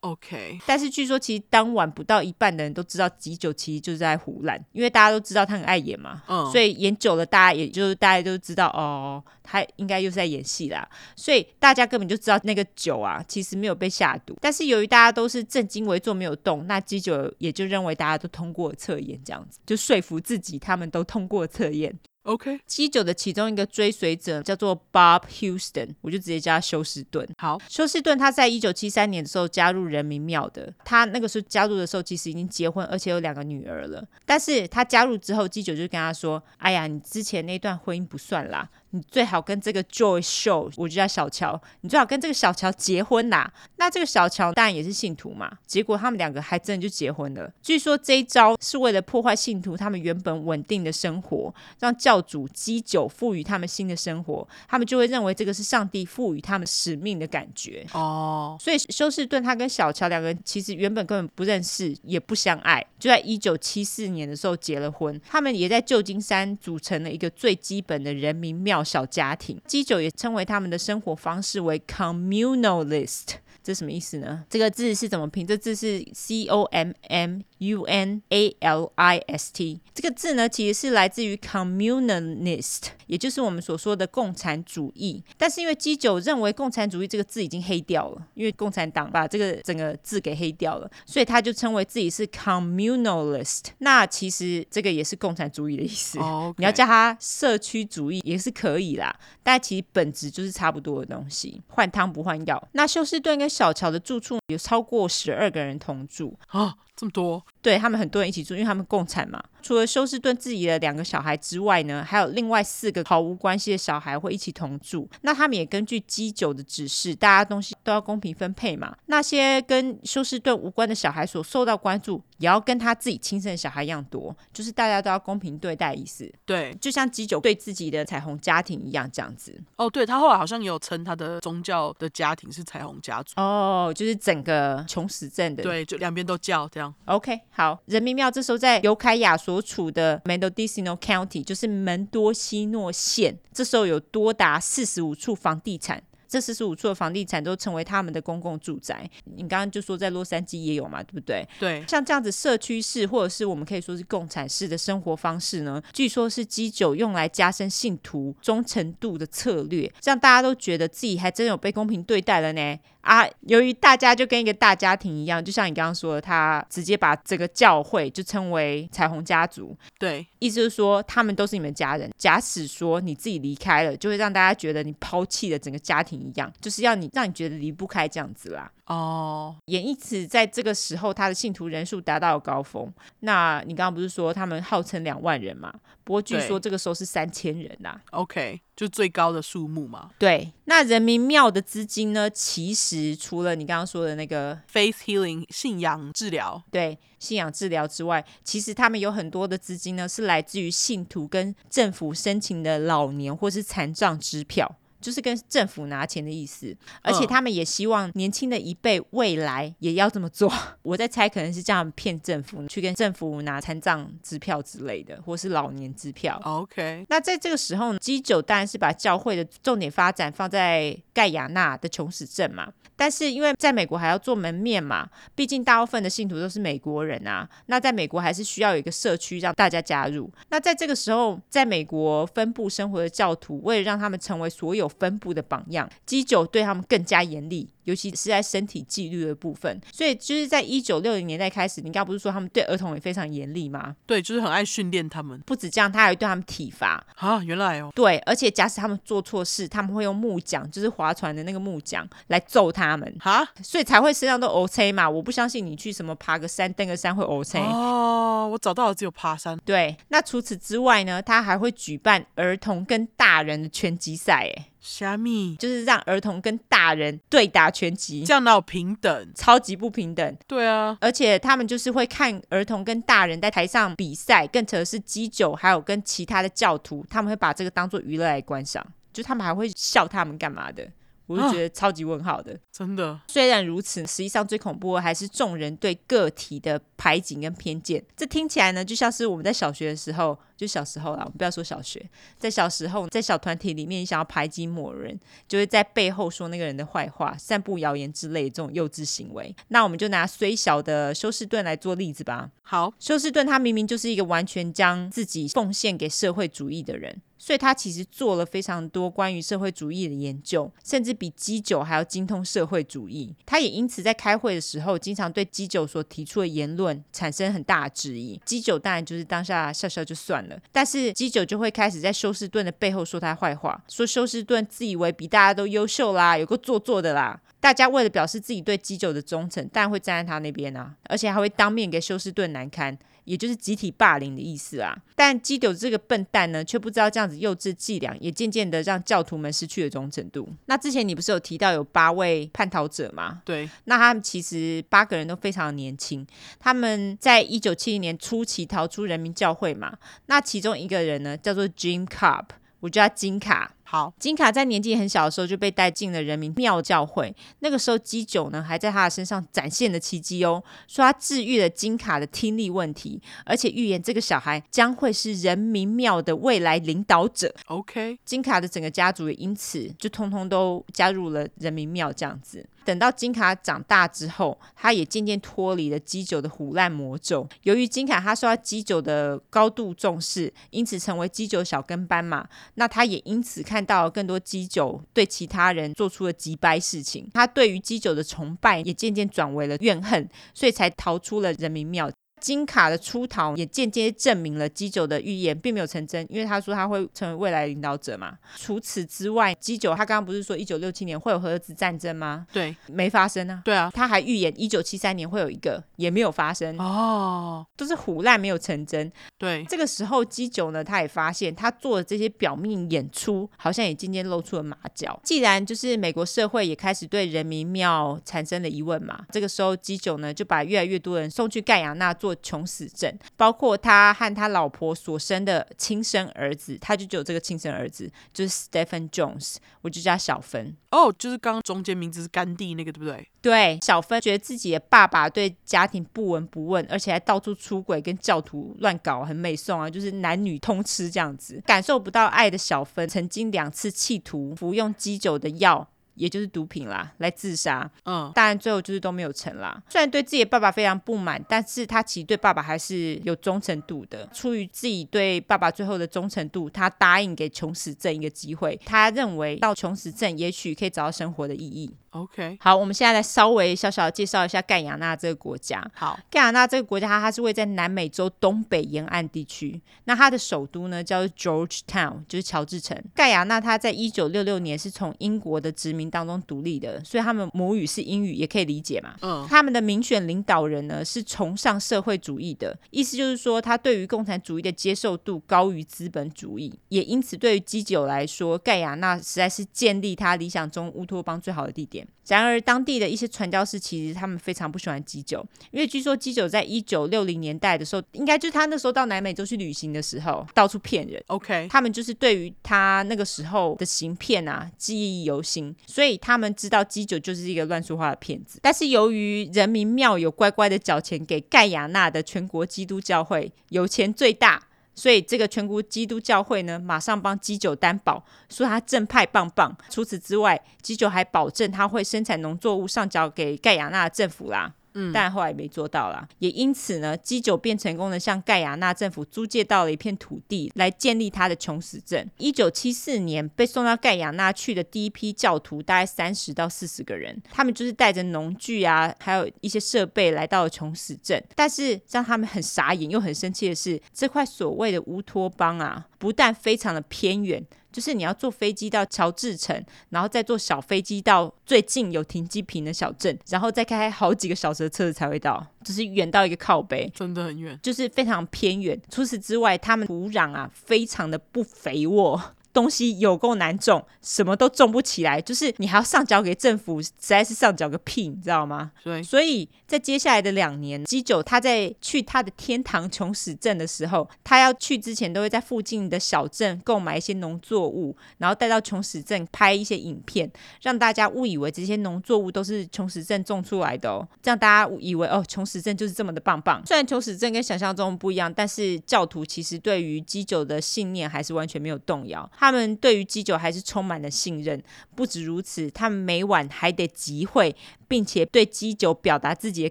[0.01, 21.99] OK，但是据说其实当晚不到一半的人都知道吉九其实就是在胡烂，因为大家都知道他很爱演嘛，嗯，所以演久了，大家也就是大家都知道哦，他应该又是在演戏啦，所以大家根本就知道那个酒啊其实没有被下毒，但是由于大家都是正襟危坐没有动，那基九也就认为大家都通过测验，这样子就说服自己他们都通过测验。
[22.27, 27.27] OK，基九的其中一个追随者叫做 Bob Houston，我就直接叫他休斯顿。
[27.39, 34.05] 好，休斯顿他在一九七三年的时候加入人民庙的，他那个时候加入的时候其实已经结婚，而且有两个女儿了。
[34.25, 43.53] 但是他加入之后，基九就跟他说：“哎呀，你之前那段婚姻不算啦。”你最好跟这个 Joy Show，我就叫小乔，你最好跟这个小乔结婚呐。
[43.77, 47.53] 那这个小乔当然也是信徒嘛，结果他们两个还真的就结婚了。
[47.63, 57.87] 据说这一招是为了破坏信徒他们原本稳定的生活，让教主基酒赋予他们新的生活，他们就会认为这个是上帝赋予他们使命的感觉。
[57.93, 65.21] 哦，所以休斯顿他跟小乔两个人其实原本根本不认识，也不相爱，就在一九七四年的时候结了婚。
[65.29, 69.61] 他们也在旧金山组成了一个最基本的人民庙小家庭。
[69.67, 73.35] 基酒也称为他们的生活方式为 communalist。
[73.67, 74.45] 这什么意思呢？
[74.49, 75.45] 这个字是怎么拼？
[75.45, 79.81] 这字是 C O M M U N A L I S T。
[79.93, 85.21] 这个字呢，其实是来自于 communalist，也就是我们所说的共产主义。
[85.37, 93.63] 但是因为基酒认为共产主义这个字已经黑掉了，因为共产党把这个整个字给黑掉了，所以他就称为自己是 communalist。
[93.79, 96.21] 那其实这个也是共产主义的意思。
[96.21, 96.55] Oh.
[96.59, 102.69] 你要叫它社区主义也是可以啦，但其实本质就是差不多的东西，换汤不换药。
[102.73, 106.39] 那休斯顿跟小乔的住处有超过十二个人同住。
[106.49, 107.45] 啊，这么多？
[107.61, 109.43] 对，他们很多人一起住，因为他们共产嘛。
[109.63, 115.09] 除了休斯顿自己的两个小孩之外呢，还有另外四个毫无关系的小孩会一起同住。
[115.23, 118.97] 那他们也根据基酒的指示，大家东西都要公平分配嘛。
[119.07, 126.33] 那些跟休斯顿无关的小孩所受到关注，也要跟他自己亲生的小孩一样多，就是大家都要公平对待意思。
[126.45, 129.53] 对，就像基酒对自己的彩虹家庭一样，这样子。
[129.75, 133.33] 哦，对，他后来好像也有称他的宗教的家庭是彩虹家族。
[133.37, 135.65] 哦，就是整个穷死镇的。
[135.65, 136.86] 对，就两边都叫这样。
[137.07, 146.03] OK，好，人民庙这时候在尤凯亚所处的 Mendocino County，就是门多西诺县，这时候有多达四十五处房地产。
[146.37, 149.09] 这四十五处的房地产都成为他们的公共住宅。
[149.25, 151.49] 你刚刚就说在洛杉矶也有嘛，对不对？
[151.59, 162.79] 对，像这样子社区式或者是我们可以说是共产式的生活方式呢，据说是基酒用来加深信徒忠诚度的策略，让大家都觉得自己还真有被公平对待了呢。
[163.01, 169.77] 啊，由于大家就跟一个大家庭一样，就像你刚刚说的，他直接把这个教会就称为彩虹家族。
[169.97, 172.11] 对，意思是说他们都是你们家人。
[172.17, 178.71] 假使说你自己离开了，就会让大家觉得你抛弃了整个家庭一样，就是要你让你觉得离不开这样子啦。
[178.87, 182.93] 哦，也因此在这个时候，他的信徒人数达到了高峰。
[183.21, 185.75] 那你刚刚不是说他们号称两万人嘛？
[186.05, 188.01] 不过据说这个时候是三千人呐。
[188.13, 190.11] OK，就最高的数目嘛。
[190.19, 192.29] 对，那人民庙的资金呢？
[192.29, 204.77] 其实除了你刚刚说的那个 Faith Healing 信仰治疗，对，信仰治疗之外，其实他们有很多的资金呢，是来自于信徒跟政府申请的老年或是残障支票。
[205.01, 210.53] 就是跟政府拿钱的意思，而且他们也希望年轻的一辈未来也要这么做。
[210.83, 216.41] 我在猜，可能是这样骗政府去跟政府拿残障支票之类的，或是老年支票。
[216.45, 222.73] OK，那在这个时候，基酒当然是把教会的重点发展放在盖亚纳的穷死镇嘛。
[222.99, 227.47] 但是因为在美国还要做门面嘛，毕竟大部分的信徒都是美国人啊。
[227.67, 230.33] 那在美国还是需要有一个社区让大家加入。
[230.49, 237.69] 那在这个时候，在美国分布生活的教徒，为了让他们成为所有分布的榜样，基酒对他们更加严厉。
[237.87, 243.95] 尤其是在身体纪律的部分，所以就是在一九六零年代开始，你刚刚不是说他们对儿童也非常严厉吗？
[244.05, 245.41] 对，就是很爱训练他们。
[245.47, 247.41] 不止这样，他还会对他们体罚啊！
[247.45, 253.17] 原来哦，对，而且假使他们做错事，他们会用木桨，就是划船的那个木桨来揍他们。
[253.21, 255.09] 哈，所以才会身上都 OK 嘛。
[255.09, 258.49] 我不相信你去什么爬个山、登个山会 OK 哦。
[258.51, 259.57] 我找到了，只有爬山。
[259.65, 264.67] 对，那除此之外呢，他还会举办儿童跟大人的拳击赛，哎。
[264.87, 269.33] 虾米就是让儿童跟大人对打拳击，这样哪有平等？
[269.35, 270.37] 超级不平等。
[270.47, 280.89] 对啊，而且他们就是会看儿童跟大人在台上比赛，更扯的是基酒还有跟其他的教徒，他们会把这个当做娱乐来观赏，就他们还会笑他们干嘛的。
[281.27, 283.21] 我就觉得超级问号的，真的。
[283.27, 288.03] 虽然如此，实际上最恐怖的还是众人对个体的排挤跟偏见。
[288.17, 292.09] 这听起来呢，就像是我们在小学的时候，就小时候啦，我们不要说小学，
[292.39, 299.55] 在小时候，在小团体里面，你想要排挤某人，就会在背后说那个人的坏话，散布谣言之类的这种幼稚行为。
[299.69, 302.51] 那我们就拿虽小的休斯顿来做例子吧。
[302.63, 307.21] 好，休斯顿他明明就是一个完全将自己奉献给社会主义的人。
[307.39, 313.35] 所以他其实做了非常多关于社会主义的研究，甚至比基酒还要精通社会主义。
[313.45, 318.41] 他也因此在开会的时候，经常对基酒所提出的言论产生很大的质疑。
[318.45, 327.41] 基酒当然就是当下笑笑就算了，但是基酒就会开始在休士顿的背后说他坏话，说休士顿自以为比大家都优秀啦，有个做作的啦。
[327.59, 332.97] 大家为了表示自己对基酒的忠诚，当然会站在他那边啊，而且还会当面给休斯顿难堪。
[333.27, 340.49] 也就是集体霸凌的意思啊，但基丢这个笨蛋呢，却不知道这样子幼稚伎俩，也渐渐的让教徒们失去了忠诚度。
[340.65, 343.43] 那之前你不是有提到有八位叛逃者吗？
[343.45, 346.27] 对，那他们其实八个人都非常年轻，
[346.59, 349.99] 他们在一九七零年初期逃出人民教会嘛。
[350.27, 352.47] 那其中一个人呢，叫做 Jim Cobb，
[352.81, 353.76] 我叫他金卡。
[353.89, 357.33] 好，金卡在年纪很小的时候就被带进了人民庙教会。
[357.61, 367.55] 那个时候，基酒呢还在他的身上展现了奇迹哦，说他治愈了金卡的听力问题，而且预言这个小孩将会是人民庙的未来领导者。
[367.67, 372.67] OK，金卡的整个家族也因此就通通都加入了人民庙这样子。
[372.87, 377.47] 等到金卡长大之后，他也渐渐脱离了基酒的腐烂魔咒。
[377.65, 382.49] 由于金卡他受到基酒的高度重视，因此成为基酒小跟班嘛。
[382.75, 392.09] 那他也因此看到了更多基酒对其他人做出了击败事情，他对于基酒的崇拜也渐渐转为了怨恨，所以才逃出了人民庙。
[392.41, 398.37] 金卡的出逃也间接证明了基酒的预言并没有成真，因为他说他会成为未来领导者嘛。
[398.57, 402.47] 除此之外，基酒他刚刚不是说一九六七年会有核子战争吗？
[402.53, 403.63] 对，没发生啊。
[403.65, 406.79] 对啊，他还预言一九七三年会有一个，也没有发生。
[406.79, 409.11] 哦，都是唬烂没有成真。
[409.39, 415.19] 对，这个时候基酒呢，他也发现他做的这些表面演出，好像也渐渐露出了马脚。
[415.25, 430.77] 既然就是美国社会也开始对人民庙产生了疑问嘛，这个时候基酒呢就把越来越多人送去盖亚纳做穷死症，包括他和他老婆所生的亲生儿子，他就只有这个亲生儿子，就是 Stephen Jones，我就叫小芬。
[430.91, 433.29] 哦，就是刚刚中间名字是甘地那个，对不对？
[433.43, 445.89] 对，小芬觉得自己的爸爸对家庭不闻不问，而且还到处出轨，跟教徒乱搞，很美颂啊，就是男女通吃这样子，感受不到爱的小芬，曾经两次企图服用基酒的药。
[446.17, 447.89] 也就是毒品啦，来自杀。
[448.05, 449.81] 嗯，当然最后就是都没有成啦。
[449.89, 454.29] 虽然对自己的爸爸非常不满，但是他其实对爸爸还是有忠诚度的。
[454.33, 458.79] 出于自己对爸爸最后的忠诚度，他答应给穷死症一个机会。
[458.85, 461.95] 他认为到穷死镇也许可以找到生活的意义。
[462.23, 465.85] OK，好，我们现在来稍微小小的介绍一下盖亚纳这个国家。
[465.95, 469.81] 好，盖亚纳这个国家，它它是位在南美洲东北沿岸地区。
[470.05, 472.97] 那它的首都呢叫做 Georgetown，就是乔治城。
[473.15, 479.15] 盖亚纳它在一九六六年是从英国的殖民当中独立的，所以他们母语是英语，也可以理解嘛。
[479.23, 492.06] 嗯，他们的民选领导人呢是崇尚社会主义的，意思就是说他对于共产主义的接受度高于资本主义，也因此对于基酒来说，盖亚纳实在是建立他理想中乌托邦最好的地点。
[492.29, 501.23] 然而，当地的一些传教士其实他们非常不喜欢基酒，因为据说基酒在一九六零年代的时候，应该就是他那时候到南美洲去旅行的时候，到处骗人。
[501.29, 508.59] OK，他们就是对于他那个时候的行骗啊记忆犹新，所以他们知道基酒就是一个乱说话的骗子。
[508.61, 514.66] 但是由于人民庙有乖乖的缴钱给盖亚纳的全国基督教会，有钱最大。
[514.97, 519.77] 所以这个全国基督教会呢，马上帮基酒担保，说他正派棒棒。
[519.91, 524.73] 除此之外，基酒还保证他会生产农作物上缴给盖亚纳政府啦。
[525.13, 532.31] 但后来没做到啦，也因此呢，基酒便成功的向盖亚纳政府租借到了一片土地，来建立他的穷死镇。
[532.39, 541.43] 一九七四年被送到盖亚纳去的第一批教徒，大概三十到四十个人，他们就是带着农具啊，还有一些设备来到了穷死镇。
[541.55, 547.65] 但是让他们很傻眼又很生气的是，这块所谓的乌托邦啊，不但非常的偏远。
[547.97, 559.01] 就是你要坐飞机到乔治城，然后再坐小飞机到最近有停机坪的小镇，然后再开好几个小时的车子才会到，就是远到一个靠北，真的很远，就是非常偏远。
[559.11, 562.39] 除此之外，他们土壤啊非常的不肥沃。
[562.77, 568.93] 东西有够难种，什么都种不起来，就是你还要上缴给政府，实在是上缴个屁，你知道吗？
[569.03, 580.51] 对，所以在接下来的两年，基九他在去他的天堂穷死镇的时候，他要去之前都会在附近的小镇购买一些农作物，然后带到穷死镇拍一些影片，
[580.83, 586.83] 让大家误以为这些农作物都是穷死镇种出来的哦，这样大家以为哦，穷死镇就是这么的棒棒。
[586.85, 592.47] 虽然穷死镇跟想象中不一样，但是教徒其实对于基九的信念还是完全没有动摇。
[592.59, 594.83] 他们对于基酒还是充满了信任。
[595.15, 597.75] 不止如此，他们每晚还得集会，
[598.07, 599.91] 并且对基酒表达自己的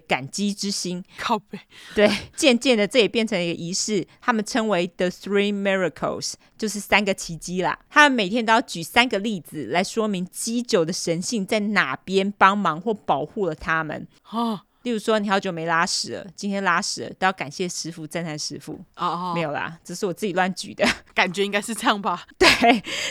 [0.00, 1.04] 感激之心。
[1.18, 1.58] 靠背。
[1.94, 7.78] 对，渐渐的这也变成一个仪式，他们称为 The Three Miracles，就是三个奇迹啦。
[7.90, 14.06] 他们每天都要举三个例子来说明基酒的神性在哪边帮忙或保护了他们。
[14.86, 18.74] 例如说，你好久没拉屎了，今天拉屎了，都要感谢师傅，赞叹师傅。
[18.94, 22.24] 哦哦，没有啦，这是我自己乱举的， 感觉应该是这样吧？
[22.38, 22.48] 对。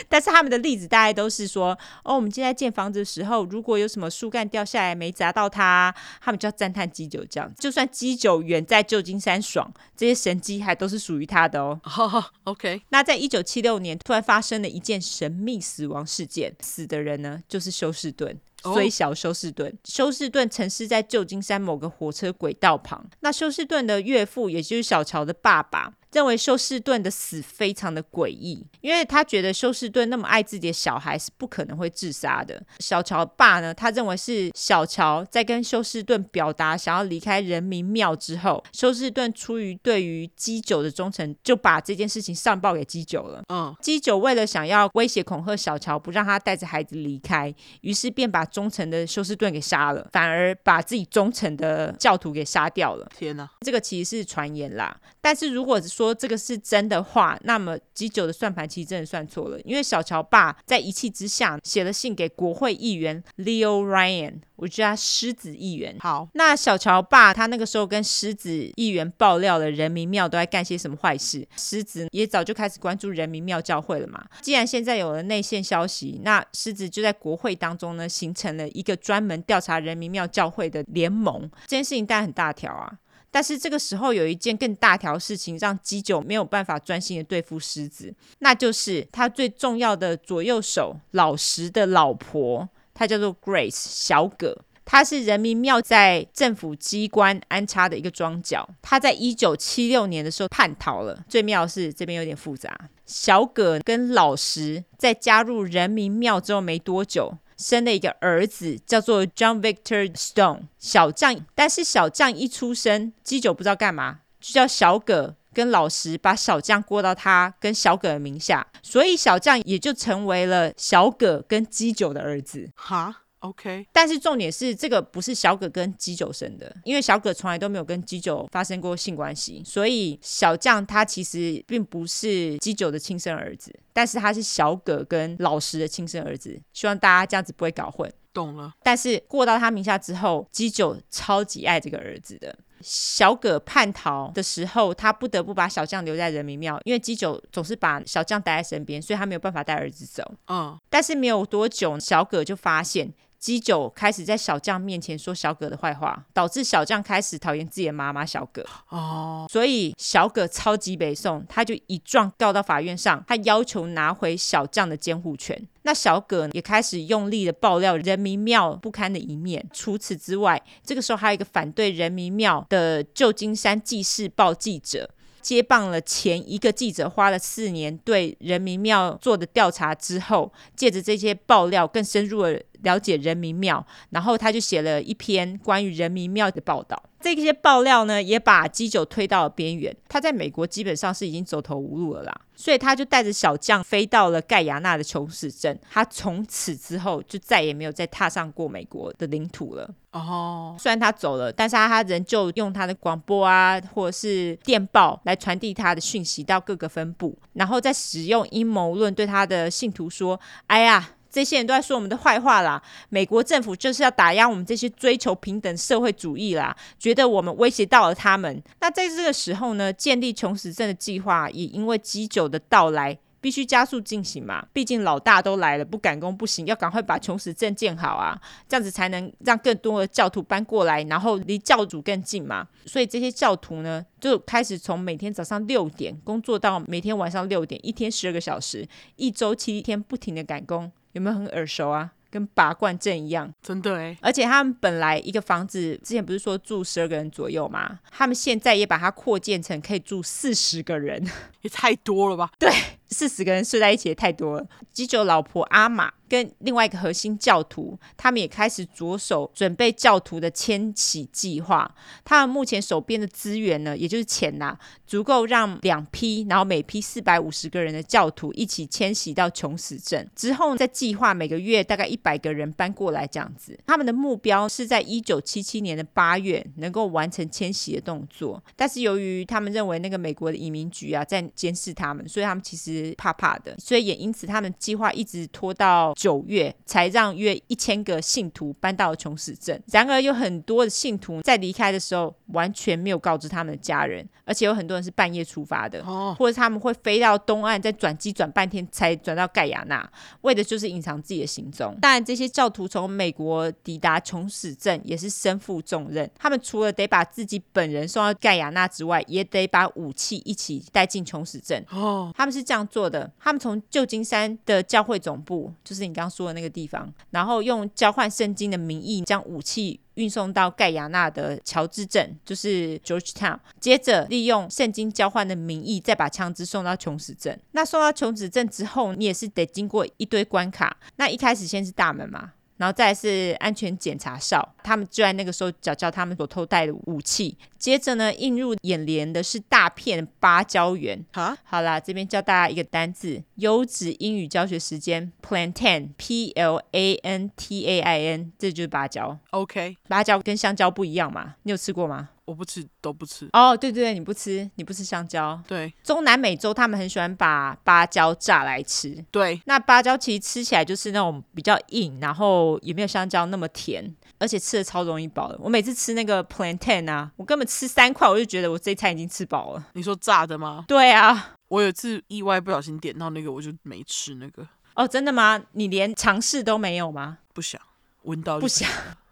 [0.08, 7.52] 但是他们的例子大概都是说，哦，我们今天在建房子的时候，如果有什么树干掉下来没砸到它，他们就要赞叹基酒这样。
[7.58, 11.78] 就算基酒远在旧金山爽，这些神迹还都是属于他的哦。
[11.84, 12.80] 哦，OK。
[12.88, 18.40] 那在一九七六年，突然发生了一件神秘死亡事件，死的人呢，就是休士顿。
[18.62, 23.08] 所以小休士顿，休士顿曾是在旧金山某个火车轨道旁。
[23.20, 25.92] 那休士顿的岳父，也就是小乔的爸爸。
[26.16, 32.58] 认为休斯顿的死非常的诡异，因为他觉得休斯顿那么爱自己的小孩是不可能会自杀的。
[32.78, 43.42] 小乔爸呢，他认为是小乔在跟休斯顿表达想要离开人民庙之后，休斯顿出于对于基九的忠诚，就把这件事情上报给基九了。
[43.50, 53.06] 嗯，基九为了想要威胁恐吓小乔，不让他带着孩子离开，于是便把忠诚的休斯顿给杀了，反而把自己忠诚的教徒给杀掉了。
[53.14, 54.98] 天哪，这个其实是传言啦。
[55.20, 65.96] 但是如果说这个是真的话，那么基九的算盘其实真的算错了，因为小乔爸在一气之下写了信给国会议员 Leo Ryan，我叫他狮子议员。
[66.00, 74.24] 好，那小乔爸他那个时候跟狮子议员爆料了人民庙都在干些什么坏事，狮子也早就开始关注人民庙教会了嘛。
[74.40, 81.50] 既然现在有了内线消息，那狮子就在国会当中呢，形成了一个专门调查人民庙教会的联盟。
[81.66, 82.92] 这件事情当然很大条啊。
[83.36, 94.56] 但是这个时候有一件更大条事情让基九没有办法专心的对付狮子，那就是他最重要的左右手老实的老婆，她叫做 Grace 小葛，
[94.86, 101.22] 她是人民庙在政府机关安插的一个桩脚，她在一九七六年的时候叛逃了。
[101.28, 107.36] 最妙的是这边有点复杂，小葛跟老实在加入人民庙之后没多久。
[107.56, 111.44] 生了一个儿子，叫做 John Victor Stone 小将。
[111.54, 122.70] 但是小将一出生，基九不知道干嘛，就叫小葛跟老石把小将过到他跟小葛的名下，所以小将也就成为了小葛跟基九的儿子。
[122.74, 136.60] 哈？OK，但是重点是这个不是小葛跟基九生的，因为小葛从来都没有跟基九发生过性关系，所以小将他其实并不是基九的亲生儿子，但是他是小葛跟老实的亲生儿子。
[136.72, 138.12] 希望大家这样子不会搞混。
[138.32, 138.72] 懂了。
[138.82, 142.54] 但是过到他名下之后，基九超级爱这个儿子的。
[142.82, 150.22] 小葛叛逃的时候，他不得不把小将留在人民庙，因为基九总是把小将带在身边，所以他没有办法带儿子走。
[150.48, 153.10] 嗯，但是没有多久，小葛就发现。
[153.46, 158.60] 基九开始在小将面前说小葛的坏话，导致小将开始讨厌自己的妈妈小葛。
[158.88, 165.56] 哦，所以小葛超级北宋，他就一状告到法院上，他要求拿回小将的监护权。
[165.82, 169.64] 那小葛也开始用力的爆料人民庙不堪的一面。
[169.72, 175.08] 除此之外，这个时候还有一个反对人民庙的旧金山纪事报记者。
[175.40, 187.02] 接棒了前一个记者花了四年对人民庙做的调查之后，借着这些爆料更深入的了解人民庙，然后他就写了一篇关于人民庙的报道。
[187.18, 189.94] 这些爆料呢，也把基酒推到了边缘。
[190.08, 195.76] 他在美国基本上是已经走投无路了啦，所以他就带着小将飞到了盖亚纳的琼斯镇。
[195.90, 199.90] 他从此之后就再也没有再踏上过美国的领土了。
[200.12, 210.38] 哦，虽然他走了，但是他他仍旧用他的广播啊，或者是电报来传递他的讯息到各个分部，然后再使用阴谋论对他的信徒说
[210.68, 212.82] ：“哎呀。”这些人都在说我们的坏话啦！
[213.10, 218.62] 美国政府就是要打压我们这些追求平等社会主义啦，觉得我们威胁到了他们。
[218.80, 224.66] 那在这个时候呢，建立琼斯镇的计划也因为基九的到来，必须加速进行嘛。
[224.72, 232.66] 毕竟老大都来了，不赶工不行，要赶快把琼斯镇建好啊，这样子才能让更多的教徒搬过来，然后离教主更近嘛。
[232.86, 240.90] 所以这些教徒呢，就开始从每天早上六点工作到每天晚上六点，一天十二个小时，一周七天不停的赶工。
[241.16, 242.12] 有没有很耳熟啊？
[242.28, 244.14] 跟拔罐症一样，真的哎！
[244.20, 247.98] 而且他们本来一个房子之前不是说住十二个人左右吗？
[248.10, 251.24] 他们现在也把它扩建成可以住四十个人，
[251.62, 252.50] 也太多了吧？
[252.58, 252.70] 对，
[253.08, 254.66] 四十个人睡在一起也太多了。
[254.92, 261.94] 基九老婆阿玛跟另外一个核心教徒，他们也开始着手准备教徒的迁徙计划。
[262.24, 264.76] 他们目前手边的资源呢，也就是钱呐、
[265.06, 270.28] 足够让两批，然后每批四百五十个人的教徒一起迁徙到琼斯镇。
[270.34, 273.78] 之后再计划每个月大概一百个人搬过来这样子。
[273.86, 278.62] 他们的目标是在一九七七年的八月能够完成迁徙的动作。
[278.74, 289.80] 但是由于他们认为那个美国的移民局啊在监视他们，所以他们其实直怕怕的，所以也因此他们计划一直拖到九月，才让约一千个信徒搬到了琼斯镇。
[289.92, 300.08] 然而有很多的信徒在离开的时候完全没有告知他们的家人，而且有很多人是半夜出发的，哦，或者他们会飞到东岸，再转机转半天才转到盖亚纳，
[300.42, 301.96] 为的就是隐藏自己的行踪。
[302.00, 311.84] 当然，这些教徒从美国抵达琼斯镇也是身负重任，他们除了得把自己本人送到盖亚纳之外，也得把武器一起带进琼斯镇。
[311.90, 323.58] 哦，他们是这样做的：他们从旧金山的教会总部，就是你刚刚说的那个地方，然后用交换圣经的名义将武器运送到盖亚纳的乔治镇，就是 Georgetown。
[323.80, 327.58] 接着利用圣经交换的名义，再把枪支送到琼斯镇。
[327.72, 330.96] 那送到琼斯镇之后，你也是得经过一堆关卡。
[331.16, 332.52] 那一开始先是大门嘛。
[332.76, 337.56] 然后再是安全检查哨，他们就在那个时候找到他们所偷带的武器。
[337.78, 341.24] 接着呢，映入眼帘的是大片芭蕉园。
[341.32, 349.38] 好，好啦，这边教大家一个单字，优质英语教学时间，plantain，p l a n t a i n，这就是芭蕉。
[349.50, 351.54] OK，芭蕉跟香蕉不一样嘛？
[351.62, 352.30] 你有吃过吗？
[352.46, 353.48] 我不吃，都不吃。
[353.52, 355.60] 哦，对对对，你不吃，你不吃香蕉。
[355.68, 359.22] 对中南美洲他们很喜欢把芭蕉榨来吃。
[359.30, 365.58] 对，那芭蕉其实吃起来就是那种比较硬，然后也没有香蕉那么甜，而且吃的超容易饱的。
[365.60, 369.86] 我每次吃那个 plantain 啊，我根本吃三块，我就觉得我这一餐已经吃饱了。
[369.94, 370.84] 你说炸的吗？
[370.86, 374.66] 对啊，我有一次意外不小心点到那个，我就没吃那个。
[374.94, 375.60] 哦，真的吗？
[375.72, 377.38] 你连尝试都没有吗？
[377.52, 377.80] 不想，
[378.22, 378.88] 闻到不想。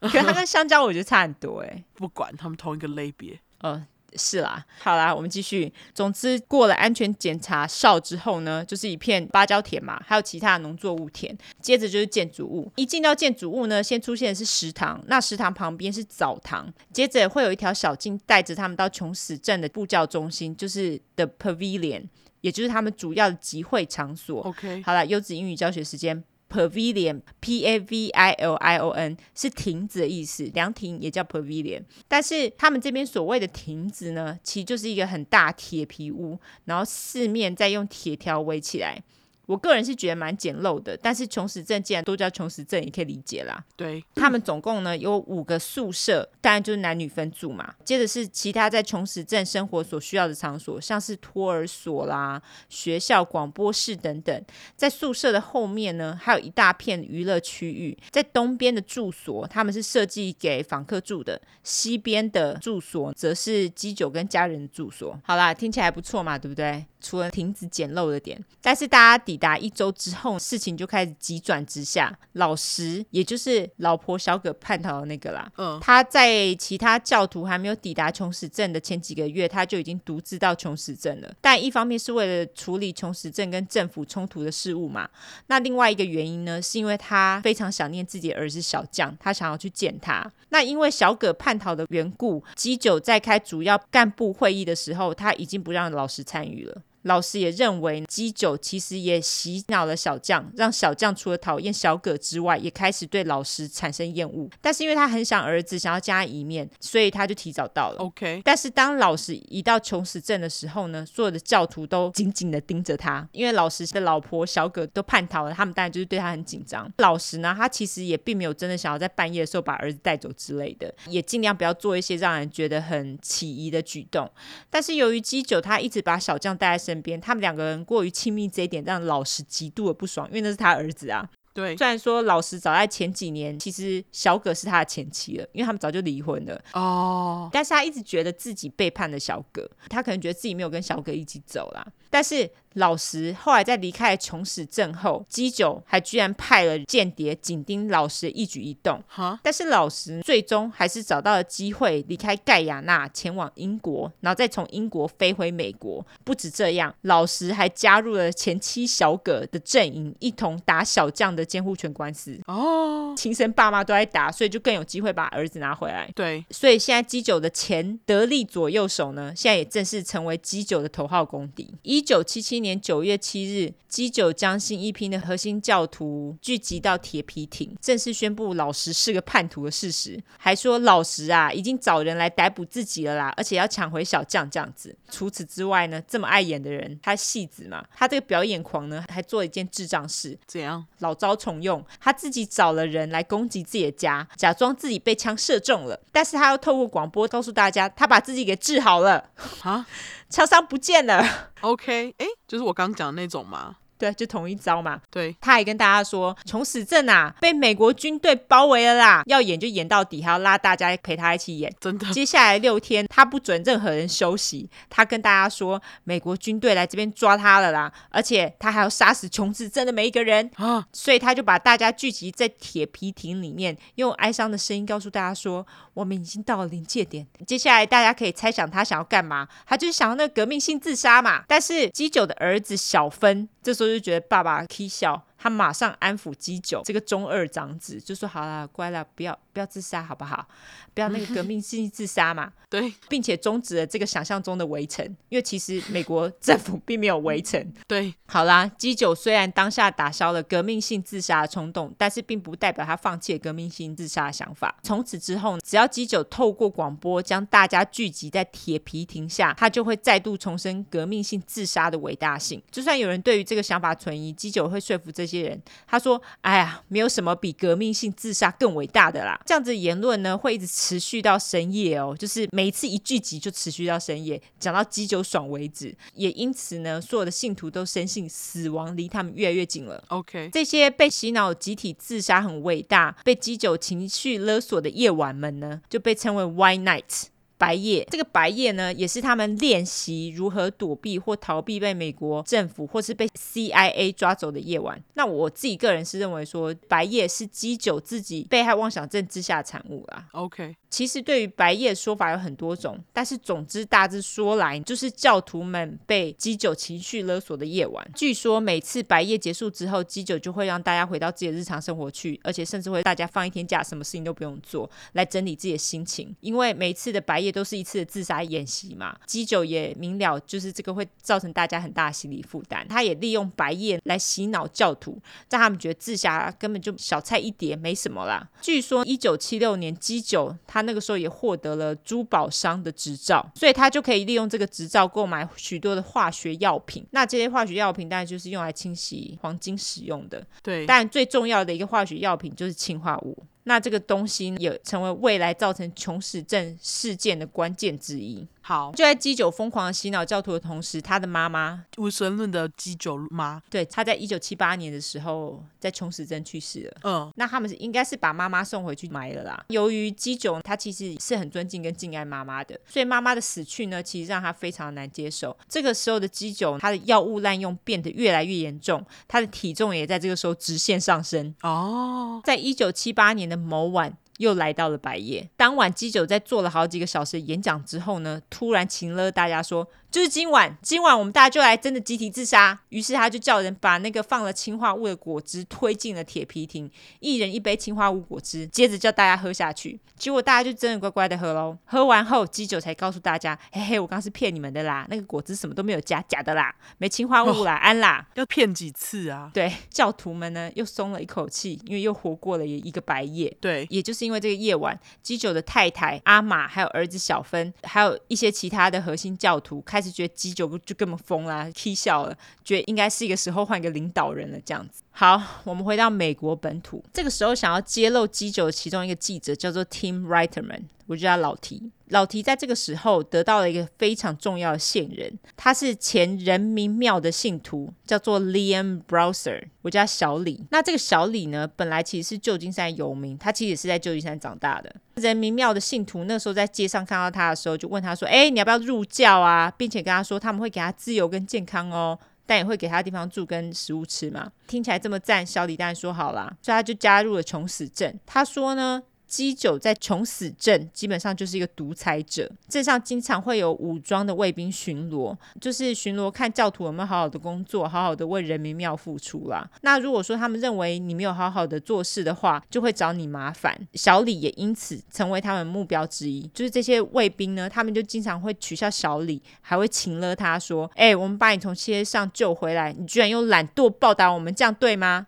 [0.08, 3.38] 可是它跟香蕉我觉得差很多哎，不管他们同一个类别。
[3.60, 3.82] 哦，
[4.14, 5.72] 是啦，好啦，我们继续。
[5.92, 11.36] 总之过了安全检查哨之后呢，就是一片芭蕉田嘛，还有其他的农作物田。
[11.60, 22.04] 接着就是建筑物，一进到建筑物呢，先出现的是食堂，那食堂旁边是澡堂，接着会有一条小径带着他们到琼史镇的布教中心，就是 The Pavilion，
[22.40, 24.42] 也就是他们主要的集会场所。
[24.42, 26.24] OK，好了，优质英语教学时间。
[26.48, 31.82] Pavilion，P A V I L I O N 是亭子的意思，凉亭也叫 Pavilion。
[32.06, 39.02] 但是他们这边所谓的亭子呢，其实就是一个很大铁皮屋，然后四面再用铁条围起来。
[39.48, 43.64] 我个人是觉得蛮简陋的，但是琼史镇既然都叫琼史镇，也可以理解啦。
[43.74, 47.74] 对，他们总共呢有五个宿舍，当然就是男女分住嘛。
[47.82, 54.44] 接着是其他在琼史镇生活所需要的场所，像是托儿所啦、学校、广播室等等。
[54.76, 57.96] 在宿舍的后面呢，还有一大片娱乐区域。
[58.10, 65.18] 在东边的住所，他们是设计给访客住的；西边的住所则是基九跟家人的住所。
[65.24, 66.84] 好啦，听起来不错嘛，对不对？
[67.00, 72.16] 除了停止捡漏的点，但是大家抵达一周之后，事情就开始急转直下。
[72.32, 81.34] 老实，也就是老婆小葛叛逃的那个啦，嗯，他在其他教徒还没有抵达琼史镇的前几个月，他就已经独自到琼史镇了。
[81.40, 85.08] 但一方面是为了处理琼史镇跟政府冲突的事务嘛，
[85.48, 90.30] 那另外一个原因呢，是因为他非常想念自己的儿子小将，他想要去见他。
[90.50, 96.82] 那因为小葛叛逃的缘故，基九在开主要干部会议的时候，他已经不让老实参与了。
[97.08, 104.48] 老师也认为基九其实也洗脑了小将，让小将除了讨厌小葛之外，也开始对老师产生厌恶。
[104.60, 107.96] 但是因为他很想儿子，想要见他一面，所以他就提早到了。
[107.98, 108.42] OK。
[108.44, 116.88] 但是当老师一到琼史镇的时候呢，所有的教徒都紧紧的盯着他，因为老师的老婆小葛都叛逃了，他们当然就是对他很紧张。
[116.98, 124.30] 老师呢，他其实也并没有真的想要在半夜的时候把儿子带走之类的，也尽量不要做一些让人觉得很起疑的举动。
[124.68, 131.28] 但是由于基九他一直把小将带在身边，他们两个人过于亲密这一点让老实极度的不爽，因为那是他儿子啊。
[131.54, 136.62] 对，虽然说老实早在前几年，其实小葛是他的前妻了，因为他们早就离婚了。
[136.72, 141.84] 哦，但是他一直觉得自己背叛了小葛，他可能觉得自己没有跟小葛一起走啦。
[142.10, 149.02] 但是老石后来在离开琼史镇后，基九还居然派了间谍紧盯老石的一举一动。
[149.08, 156.06] 哈，但是老石最终还是找到了机会离开盖亚纳，前往英国，然后再从英国飞回美国。
[156.22, 162.38] 不止这样，老石还加入了前妻小葛的阵营，一同打小将的监护权官司。
[162.46, 166.08] 哦，亲生爸妈都在打，所以就更有机会把儿子拿回来。
[166.14, 171.74] 对，所以现在基九的前得力左右手呢，现在也正式成为基九的头号公敌。
[171.82, 184.94] 一九七七年九月七日，基九将新一批的核心教徒聚集到铁皮亭，正式宣布老实是个叛徒的事实，还说老实啊已经找人来逮捕自己了啦，而且要抢回小将这样子。
[185.10, 190.84] 除此之外呢，这么爱演的人，他戏子嘛，他这个表演狂呢，还做了一件智障事，怎样？
[190.98, 199.30] 老招重用，他自己找了人来攻击自己的家，假装自己被枪射中了，但是他要透过广播告诉大家，他把自己给治好了。
[199.62, 199.86] 啊？
[200.28, 201.50] 枪伤不见了。
[201.62, 203.76] OK，哎，就是我刚讲的那种吗？
[203.98, 205.00] 对，就同一招嘛。
[205.10, 211.74] 对，他还跟大家说，穷死镇啊，被美国军队包围了啦，要演就演到底，还要拉大家陪他一起演。
[211.80, 214.70] 真的，接下来六天，他不准任何人休息。
[214.88, 220.86] 他跟大家说，美国军队来这边抓他了啦，而且他还要杀死穷死镇的每一个人啊！
[220.92, 227.26] 所以他就把大家聚集在铁皮亭里面，用哀伤的声音告诉大家说，我们已经到了临界点。
[227.46, 229.48] 接下来大家可以猜想他想要干嘛？
[229.66, 231.42] 他就是想要那个革命性自杀嘛。
[231.48, 235.27] 但是基九的儿子小芬这时候就觉得爸爸起笑。
[235.38, 240.46] 他马上安抚基九这个中二长子，就说：“好了，乖了，不要不要自杀，好不好？
[240.92, 242.52] 不要那个革命性自杀嘛。
[242.68, 247.72] ”对，并且终止了这个想象中的围城，因为其实美国政府并没有围城。
[247.88, 254.76] 对，好啦，基九虽然当下打消了革命性自杀的冲动，但是并不代表他放弃了革命性自杀的想法。
[254.82, 262.62] 从此之后，只要基九透过广播将大家聚集在铁皮亭下，他就会再度重申革命性自杀的伟大性。
[262.70, 265.62] 就算有人对于这个想法存疑，基九会说服这些人。
[265.86, 275.94] 他说：“哎呀，没有什么比革命性自杀更伟大的啦。”这样子言论呢，会一直持续到深夜哦，就是每次一聚集就持续到深夜，讲到基酒爽为止。
[276.14, 280.02] 也因此呢，所有的信徒都深信死亡离他们越来越近了。
[280.08, 287.28] OK，这些被洗脑集体自杀很伟大、被基酒情绪勒索的夜晚们呢，就被称为 White Night。
[287.58, 295.02] 白夜，这个白夜呢，也是他们练习如何躲避或逃避被美国政府或是被 CIA 抓走的夜晚。
[295.14, 300.26] 那我自己个人是认为说，白夜是基九自己被害妄想症之下的产物啦。
[300.32, 300.76] OK。
[300.90, 308.10] 其实对于白夜说法有很多种，但是总之大致说来，就是教徒们被基九情绪勒索的夜晚。
[308.14, 316.34] 据说每次白夜结束之后，基九就会让大家回到自己的日常生活去，而且甚至会大家放一天假，什么事情都不用做，来整理自己的心情。
[316.40, 322.86] 因为每次的白夜都是一次的自杀演习嘛，基九也明了，就是这个会造成大家很大的心理负担。
[322.88, 325.20] 他也利用白夜来洗脑教徒，
[325.50, 328.48] 让他们觉得自杀根本就小菜一碟，没什么啦。
[328.62, 330.77] 据说一九七六年，基九他。
[330.78, 337.04] 他那个时候也获得了珠宝商的执照，所以他就可以利用这个执照购买许多的化学药品。
[337.10, 340.46] 那这些化学药品当然就是用来清洗黄金使用的。
[340.62, 343.36] 对，但最重要的一个化学药品就是氰化物。
[343.64, 348.46] 那这个东西也成为未来造成穷死症事件的关键之一。
[348.68, 356.96] 好，就在基九疯狂的洗脑教徒的同时，他的妈妈无神论的基九妈，对，他在一九七八年的时候在穷死镇去世了。
[357.04, 359.64] 嗯，那他们是应该是把妈妈送回去埋了啦。
[359.68, 365.56] 由于基九他其实是很尊敬跟敬爱妈妈的，所以妈妈的死去呢，其实让他非常难接受。
[365.66, 371.54] 这个时候的基九，他的药物滥用变得越来越严重，他的体重也在这个时候直线上升。
[371.62, 374.14] 哦，在一九七八年的某晚。
[374.38, 375.48] 又来到了白夜。
[375.56, 379.86] 当晚，基九在做了好几个小时演讲之后呢，突然请了大家说。
[380.10, 382.78] 就是今晚，今晚我们大家就来真的集体自杀。
[382.88, 386.90] 于是他就叫人把那个放了氰化物的果汁推进了铁皮亭，
[387.20, 390.00] 一人一杯氰化物果汁，接着叫大家喝下去。
[390.16, 391.76] 结果大家就真的乖乖的喝喽。
[391.84, 399.50] 喝完后，基酒才告诉大家：“嘿嘿，我刚刚是骗你们的啦，那个果汁什么都没有加，假的啦，没氰化物啦，哦、安啦。”要骗几次啊？
[399.52, 403.54] 对，教徒们呢又松了一口气，因为又活过了一个白夜。
[403.60, 415.02] 对，也就是因为这个夜晚，基酒的太太阿玛，还有儿子小芬，还有一些其他的核心教徒开开始觉得基九就根本疯啦，气笑了，觉得应该是一个时候换一个领导人了，这样子。
[415.10, 421.90] 好，我们回到美国本土，这个时候想要揭露基九的其中一个记者叫做 Tim Writerman，我叫他老提。
[422.10, 430.64] 老提在这个时候得到了一个非常重要的线人，他是前人民庙的信徒，叫做 Liam Browser，我叫小李。
[430.70, 434.94] 那这个小李呢，本来其实是旧金山游民，他其实也是在旧金山长大的。
[435.16, 442.18] 人民庙的信徒那时候在街上看到他的时候，就问他说：“哎，你要不要入教啊？”并且跟他说他们会给他自由跟健康哦。
[442.46, 448.18] 但也会给他地方住跟食物吃嘛，听起来这么赞，小李当然说好啦，所以他就加入了穷死镇。
[448.24, 449.02] 他说呢。
[449.28, 459.68] 基九在穷死镇基本上就是一个独裁者，镇上经常会有武装的卫兵巡逻，就是巡逻看教徒有没有好好的工作，好好的为人民庙付出啦。
[459.82, 463.78] 那如果说他们认为你没有好好的做事的话，就会找你麻烦。
[463.92, 475.26] 小李也因此成为他们目标之一，就是这些卫兵呢，他们就经常会取笑小李，还会请勒他说：“哎、我们把你从街上救回来，你居然用懒惰报答我们，这样对吗？”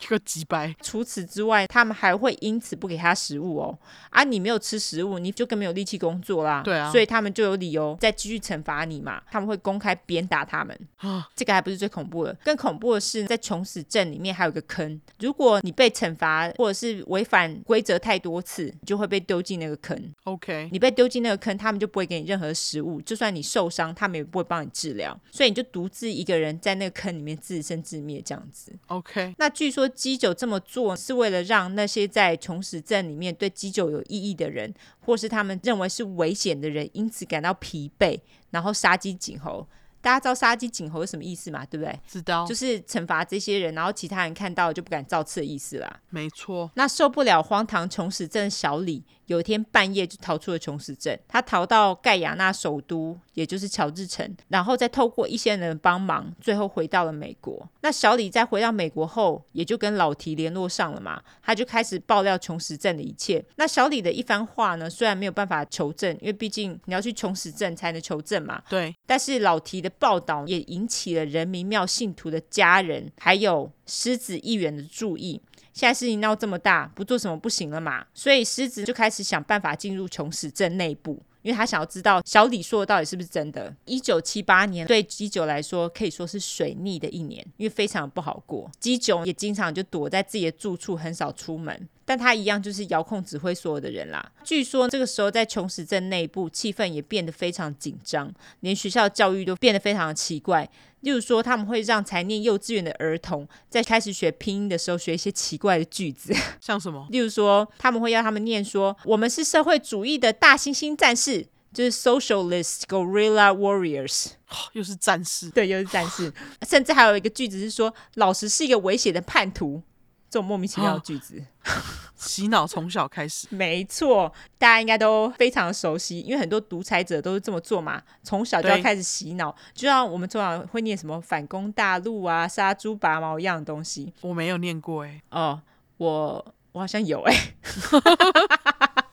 [0.00, 0.74] 一个几百。
[0.82, 3.78] 除此之外，他们还会因此不给他食物哦。
[4.10, 6.62] 啊，你没有吃食物，你就更没有力气工作啦。
[6.62, 9.22] 对啊，所以他们就有理由再继续惩罚你嘛。
[9.30, 10.78] 他们会公开鞭打他们。
[10.98, 15.00] 啊，这个还不是最恐怖的，更恐怖的是在穷死镇里面还有个坑。
[15.18, 20.14] 如果你被惩罚或者是违反规则太多次，你就会被丢进那个坑。
[20.24, 23.00] OK，你被丢进那个坑，他们就不会给你任何食物。
[23.00, 25.18] 就算你受伤，他们也不会帮你治疗。
[25.30, 28.72] 所以你就独自一个人在那个坑里面自生自灭这样子。
[28.86, 39.66] OK，那据说基酒这么做是为了让那些在穷死镇里面对基酒有意义的人，或是他们认为是危险的人，因此感到疲惫，然后杀鸡儆猴。
[40.00, 41.66] 大家知道杀鸡儆猴是什么意思吗？
[41.66, 41.98] 对不对？
[42.06, 46.00] 知道，就是惩罚这些人，然后其他人看到就不敢造次的意思啦。
[46.10, 46.70] 没错。
[46.74, 49.02] 那受不了荒唐穷死镇小李。
[49.26, 57.68] 有一天半夜就逃出了穷死镇，他逃到盖亚那首都，也就是乔治城，然后再透过一些人帮忙，最后回到了美国。
[57.82, 63.44] 那小李在回到美国后，也就跟老提联络上了嘛，他就开始爆料穷死镇的一切。
[63.56, 68.62] 那小李的一番话呢，虽然没有办法求证，因为毕竟你要去穷死镇才能求证嘛。
[68.68, 68.94] 对。
[69.06, 75.40] 但是老提的报道也引起了人民庙信徒的家人，还有狮子议员的注意。
[75.76, 78.02] 现在事情闹这么大，不做什么不行了嘛？
[78.14, 83.70] 所以狮子就开始想办法进入穷死镇内部，因为他想要知道小李说的到底是不是真的。
[83.84, 88.70] 一九七八年对基九来说可以说是水逆的一年，因为非常不好过。
[88.80, 91.86] 基九也经常就躲在自己的住处，很少出门。
[92.06, 94.32] 但他一样就是遥控指挥所有的人啦。
[94.42, 100.66] 据说这个时候在穷死镇内部，气氛也变得非常紧张，连学校教育都变得非常的奇怪。
[101.00, 107.06] 例如说，他们会让才念幼稚园的儿童在开始学拼音的时候学一些奇怪的句子， 像什么？
[107.10, 114.28] 例如说，他们会要他们念说：“我们是社会主义的大猩猩战士，就是 Socialist Guerrilla Warriors。”
[114.72, 116.32] 又是战士，对，又是战士。
[116.66, 119.82] 甚至还有一个句子是说：“老师是一个危险的叛徒。”
[120.28, 121.42] 这种莫名其妙的句子，
[122.16, 134.12] 洗脑从小开始， 没错，大家应该都非常熟悉，因为很多独裁者都是这么做嘛，从小就要开始洗脑，就像我们从小会念什么反攻大陆啊、杀猪拔毛一样的东西。
[134.20, 135.62] 我没有念过哎、欸，哦，
[135.98, 137.54] 我我好像有哎、欸，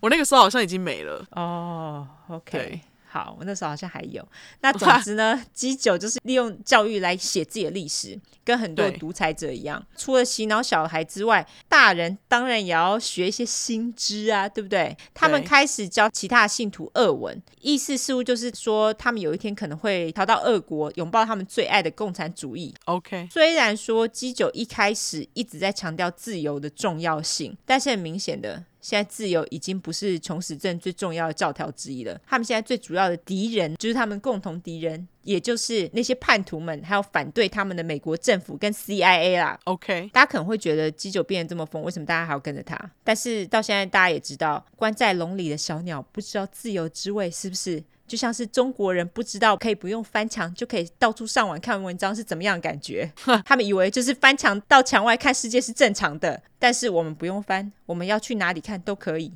[0.00, 1.24] 我那个时候好像已经没了。
[1.32, 2.80] 哦，OK。
[3.14, 4.26] 好，我那时候好像还有。
[4.60, 9.80] 那总之呢，基九就是利用教育来写自己的历史，跟很多独裁者一样。
[9.96, 14.96] 除了洗脑小孩之外，大人当然也要学一些新知啊，对不对？
[15.14, 22.74] 他们开始教其他信徒俄文，意思似乎就是说，他们有一天可能会逃到俄国，拥抱他们最爱的共产主义。
[22.86, 28.64] OK，虽然说基九一开始一直在强调自由的重要性，但是很明显的。
[28.84, 32.20] 现在自由已经不是穷死镇最重要的教条之一了。
[32.26, 39.58] 他们现在最主要的敌人就是他们共同敌人，也就是那些叛徒们，还有反对他们的美国政府跟 CIA 啦。
[39.64, 42.78] OK，大家可能会觉得基九变得这么疯，为什么大家还要跟着他？
[43.02, 47.82] 但是到现在大家也知道，关在笼里的小鸟不知道自由之味，是不是？
[48.06, 53.10] 就像是中国人不知道可以不用翻墙就可以到处上网看文章是怎么样的感觉，
[53.44, 59.32] 他们以为就是翻墙到墙外看世界是正常的，但是我们不用翻，我们要去哪里看都可以。